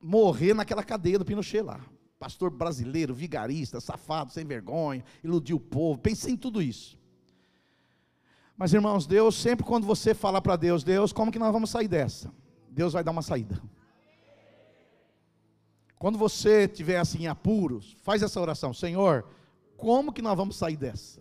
morrer 0.00 0.54
naquela 0.54 0.84
cadeia 0.84 1.18
do 1.18 1.24
Pinochet 1.24 1.62
lá 1.62 1.80
pastor 2.18 2.50
brasileiro, 2.50 3.14
vigarista, 3.14 3.80
safado, 3.80 4.32
sem 4.32 4.44
vergonha, 4.44 5.04
iludiu 5.22 5.56
o 5.56 5.60
povo. 5.60 5.98
Pensei 5.98 6.32
em 6.32 6.36
tudo 6.36 6.60
isso. 6.60 6.98
Mas 8.56 8.74
irmãos, 8.74 9.06
Deus, 9.06 9.36
sempre 9.36 9.64
quando 9.64 9.86
você 9.86 10.12
fala 10.14 10.42
para 10.42 10.56
Deus, 10.56 10.82
Deus, 10.82 11.12
como 11.12 11.30
que 11.30 11.38
nós 11.38 11.52
vamos 11.52 11.70
sair 11.70 11.86
dessa? 11.86 12.32
Deus 12.68 12.92
vai 12.92 13.04
dar 13.04 13.12
uma 13.12 13.22
saída. 13.22 13.62
Quando 15.96 16.18
você 16.18 16.66
tiver 16.66 16.98
assim 16.98 17.24
em 17.24 17.26
apuros, 17.28 17.96
faz 18.02 18.22
essa 18.22 18.40
oração, 18.40 18.74
Senhor, 18.74 19.24
como 19.76 20.12
que 20.12 20.22
nós 20.22 20.36
vamos 20.36 20.56
sair 20.56 20.76
dessa? 20.76 21.20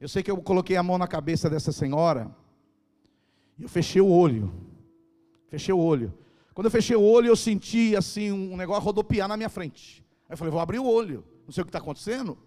Eu 0.00 0.08
sei 0.08 0.22
que 0.22 0.30
eu 0.30 0.36
coloquei 0.42 0.76
a 0.76 0.82
mão 0.82 0.98
na 0.98 1.08
cabeça 1.08 1.50
dessa 1.50 1.72
senhora, 1.72 2.34
e 3.58 3.62
eu 3.62 3.68
fechei 3.68 4.00
o 4.00 4.08
olho. 4.08 4.52
Fechei 5.48 5.72
o 5.72 5.78
olho. 5.78 6.12
Quando 6.56 6.68
eu 6.68 6.70
fechei 6.70 6.96
o 6.96 7.02
olho, 7.02 7.26
eu 7.26 7.36
senti 7.36 7.94
assim 7.94 8.32
um 8.32 8.56
negócio 8.56 8.82
rodopiar 8.82 9.28
na 9.28 9.36
minha 9.36 9.50
frente. 9.50 10.02
Aí 10.26 10.32
eu 10.32 10.38
falei, 10.38 10.50
vou 10.50 10.58
abrir 10.58 10.78
o 10.78 10.86
olho, 10.86 11.22
não 11.44 11.52
sei 11.52 11.60
o 11.60 11.66
que 11.66 11.68
está 11.68 11.80
acontecendo. 11.80 12.38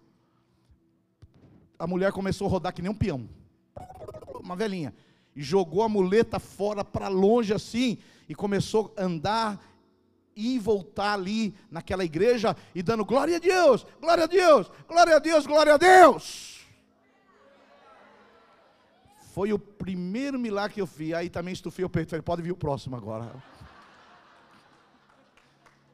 A 1.77 1.85
mulher 1.85 2.11
começou 2.11 2.47
a 2.47 2.49
rodar 2.49 2.73
que 2.73 2.81
nem 2.81 2.89
um 2.89 2.95
peão. 2.95 3.29
Uma 4.43 4.55
velhinha. 4.55 4.95
E 5.35 5.43
jogou 5.43 5.83
a 5.83 5.87
muleta 5.87 6.39
fora 6.39 6.83
para 6.83 7.07
longe 7.07 7.53
assim. 7.53 7.99
E 8.27 8.33
começou 8.33 8.91
a 8.97 9.03
andar 9.03 9.63
e 10.35 10.57
voltar 10.57 11.13
ali 11.13 11.53
naquela 11.69 12.03
igreja 12.03 12.57
e 12.73 12.81
dando 12.81 13.05
glória 13.05 13.35
a 13.35 13.39
Deus, 13.39 13.85
glória 14.01 14.23
a 14.23 14.27
Deus, 14.27 14.71
glória 14.87 15.15
a 15.17 15.19
Deus, 15.19 15.45
glória 15.45 15.73
a 15.75 15.77
Deus. 15.77 16.67
Foi 19.35 19.53
o 19.53 19.59
primeiro 19.59 20.39
milagre 20.39 20.73
que 20.73 20.81
eu 20.81 20.87
vi. 20.87 21.13
Aí 21.13 21.29
também 21.29 21.53
estufei 21.53 21.85
o 21.85 21.89
peito. 21.89 22.09
Falei, 22.09 22.23
pode 22.23 22.41
vir 22.41 22.51
o 22.51 22.57
próximo 22.57 22.95
agora. 22.95 23.31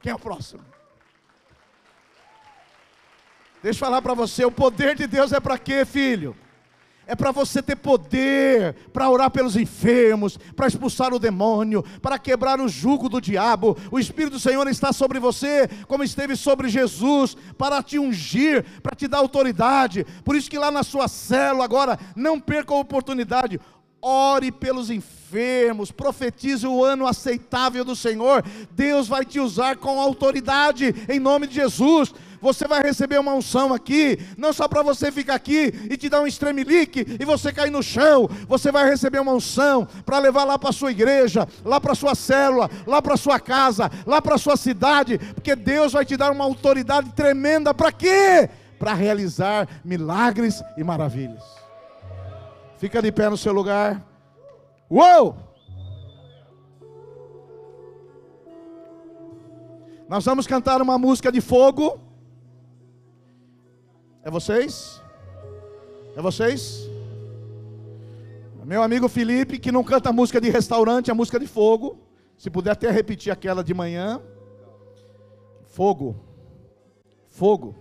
Quem 0.06 0.12
é 0.12 0.16
o 0.16 0.20
próximo? 0.20 0.62
Deixa 3.64 3.80
eu 3.80 3.80
falar 3.88 4.04
para 4.04 4.14
você, 4.14 4.46
o 4.46 4.52
poder 4.52 4.94
de 4.96 5.08
Deus 5.08 5.32
é 5.32 5.40
para 5.40 5.58
quê, 5.58 5.84
filho? 5.84 6.38
É 7.08 7.16
para 7.16 7.32
você 7.32 7.60
ter 7.60 7.76
poder 7.76 8.76
para 8.94 9.10
orar 9.10 9.32
pelos 9.32 9.56
enfermos, 9.56 10.38
para 10.56 10.68
expulsar 10.68 11.12
o 11.12 11.18
demônio, 11.18 11.84
para 12.04 12.20
quebrar 12.20 12.62
o 12.62 12.68
jugo 12.68 13.10
do 13.10 13.20
diabo. 13.20 13.76
O 13.92 13.98
Espírito 13.98 14.34
do 14.34 14.40
Senhor 14.40 14.68
está 14.68 14.94
sobre 14.94 15.20
você, 15.20 15.68
como 15.88 16.04
esteve 16.04 16.36
sobre 16.36 16.70
Jesus, 16.70 17.36
para 17.58 17.82
te 17.82 17.98
ungir, 17.98 18.64
para 18.84 18.96
te 18.96 19.08
dar 19.08 19.18
autoridade. 19.18 20.06
Por 20.24 20.36
isso 20.36 20.52
que 20.52 20.60
lá 20.60 20.70
na 20.70 20.84
sua 20.84 21.08
célula 21.08 21.66
agora, 21.66 21.98
não 22.16 22.40
perca 22.40 22.76
a 22.76 22.80
oportunidade 22.80 23.60
ore 24.06 24.52
pelos 24.52 24.92
enfermos, 24.92 25.92
profetize 25.92 26.68
o 26.68 26.84
ano 26.84 27.08
aceitável 27.08 27.84
do 27.84 27.96
Senhor. 27.96 28.46
Deus 28.70 29.08
vai 29.08 29.26
te 29.26 29.40
usar 29.40 29.78
com 29.78 30.00
autoridade 30.00 30.94
em 31.10 31.20
nome 31.20 31.48
de 31.48 31.56
Jesus. 31.56 32.14
Você 32.40 32.68
vai 32.68 32.84
receber 32.84 33.20
uma 33.20 33.34
unção 33.34 33.74
aqui, 33.74 34.20
não 34.38 34.54
só 34.54 34.68
para 34.68 34.84
você 34.84 35.12
ficar 35.12 35.34
aqui 35.34 35.74
e 35.90 35.98
te 35.98 36.08
dar 36.08 36.22
um 36.22 36.28
estremelique 36.28 37.18
e 37.20 37.26
você 37.26 37.52
cair 37.52 37.72
no 37.72 37.82
chão. 37.82 38.30
Você 38.48 38.72
vai 38.72 38.88
receber 38.88 39.20
uma 39.20 39.34
unção 39.34 39.88
para 40.06 40.20
levar 40.20 40.44
lá 40.44 40.60
para 40.60 40.72
sua 40.72 40.92
igreja, 40.92 41.48
lá 41.64 41.82
para 41.82 41.96
sua 41.96 42.14
célula, 42.14 42.70
lá 42.86 43.02
para 43.02 43.18
sua 43.18 43.40
casa, 43.40 43.90
lá 44.06 44.22
para 44.22 44.38
sua 44.38 44.56
cidade, 44.56 45.18
porque 45.18 45.56
Deus 45.56 45.94
vai 45.94 46.06
te 46.06 46.16
dar 46.16 46.32
uma 46.32 46.46
autoridade 46.46 47.12
tremenda 47.14 47.74
para 47.74 47.92
quê? 47.92 48.48
Para 48.78 48.94
realizar 48.94 49.68
milagres 49.84 50.62
e 50.78 50.84
maravilhas. 50.84 51.65
Fica 52.86 53.02
de 53.02 53.12
pé 53.12 53.28
no 53.32 53.36
seu 53.36 53.52
lugar. 53.52 54.06
Uou! 54.88 55.36
Nós 60.08 60.24
vamos 60.24 60.46
cantar 60.46 60.80
uma 60.84 60.96
música 60.96 61.32
de 61.32 61.42
fogo. 61.42 62.00
É 64.22 64.30
vocês? 64.30 65.02
É 66.16 66.22
vocês? 66.22 66.88
Meu 68.64 68.84
amigo 68.84 69.10
Felipe, 69.10 69.58
que 69.58 69.72
não 69.72 69.84
canta 69.84 70.14
música 70.14 70.40
de 70.40 70.52
restaurante, 70.52 71.10
é 71.10 71.14
música 71.16 71.40
de 71.40 71.48
fogo. 71.48 71.98
Se 72.38 72.52
puder 72.52 72.74
até 72.74 72.92
repetir 72.92 73.34
aquela 73.34 73.64
de 73.64 73.74
manhã. 73.74 74.22
Fogo. 75.64 76.16
Fogo. 77.30 77.74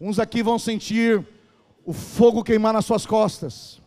Uns 0.00 0.18
aqui 0.18 0.42
vão 0.42 0.58
sentir 0.58 1.28
o 1.84 1.92
fogo 1.92 2.42
queimar 2.42 2.72
nas 2.72 2.86
suas 2.86 3.04
costas. 3.04 3.79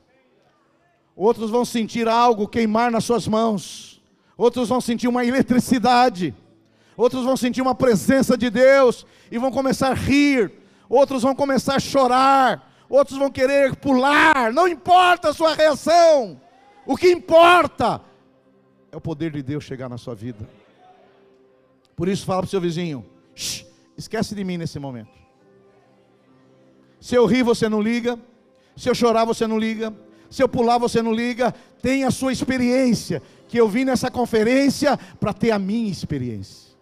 Outros 1.15 1.49
vão 1.49 1.63
sentir 1.63 2.07
algo 2.07 2.47
queimar 2.47 2.91
nas 2.91 3.03
suas 3.05 3.27
mãos. 3.27 4.01
Outros 4.37 4.69
vão 4.69 4.81
sentir 4.81 5.07
uma 5.07 5.25
eletricidade. 5.25 6.33
Outros 6.97 7.23
vão 7.23 7.37
sentir 7.37 7.61
uma 7.61 7.75
presença 7.75 8.37
de 8.37 8.49
Deus 8.49 9.05
e 9.31 9.37
vão 9.37 9.51
começar 9.51 9.89
a 9.91 9.93
rir. 9.93 10.51
Outros 10.89 11.23
vão 11.23 11.35
começar 11.35 11.75
a 11.75 11.79
chorar. 11.79 12.71
Outros 12.89 13.17
vão 13.17 13.31
querer 13.31 13.75
pular. 13.75 14.51
Não 14.51 14.67
importa 14.67 15.29
a 15.29 15.33
sua 15.33 15.53
reação. 15.53 16.39
O 16.85 16.97
que 16.97 17.09
importa 17.09 18.01
é 18.91 18.97
o 18.97 19.01
poder 19.01 19.31
de 19.31 19.41
Deus 19.41 19.63
chegar 19.63 19.89
na 19.89 19.97
sua 19.97 20.13
vida. 20.13 20.47
Por 21.95 22.07
isso, 22.07 22.25
fala 22.25 22.41
para 22.41 22.47
o 22.47 22.49
seu 22.49 22.61
vizinho: 22.61 23.05
esquece 23.97 24.35
de 24.35 24.43
mim 24.43 24.57
nesse 24.57 24.79
momento. 24.79 25.11
Se 26.99 27.15
eu 27.15 27.25
rir, 27.25 27.43
você 27.43 27.69
não 27.69 27.81
liga. 27.81 28.19
Se 28.75 28.89
eu 28.89 28.95
chorar, 28.95 29.25
você 29.25 29.45
não 29.45 29.59
liga. 29.59 29.93
Se 30.33 30.41
eu 30.41 30.49
pular, 30.49 30.79
você 30.79 30.99
não 30.99 31.13
liga. 31.13 31.53
Tem 31.79 32.05
a 32.05 32.09
sua 32.09 32.33
experiência. 32.33 33.21
Que 33.47 33.61
eu 33.61 33.69
vim 33.69 33.85
nessa 33.85 34.09
conferência 34.09 34.97
para 35.19 35.31
ter 35.31 35.51
a 35.51 35.59
minha 35.59 35.91
experiência. 35.91 36.72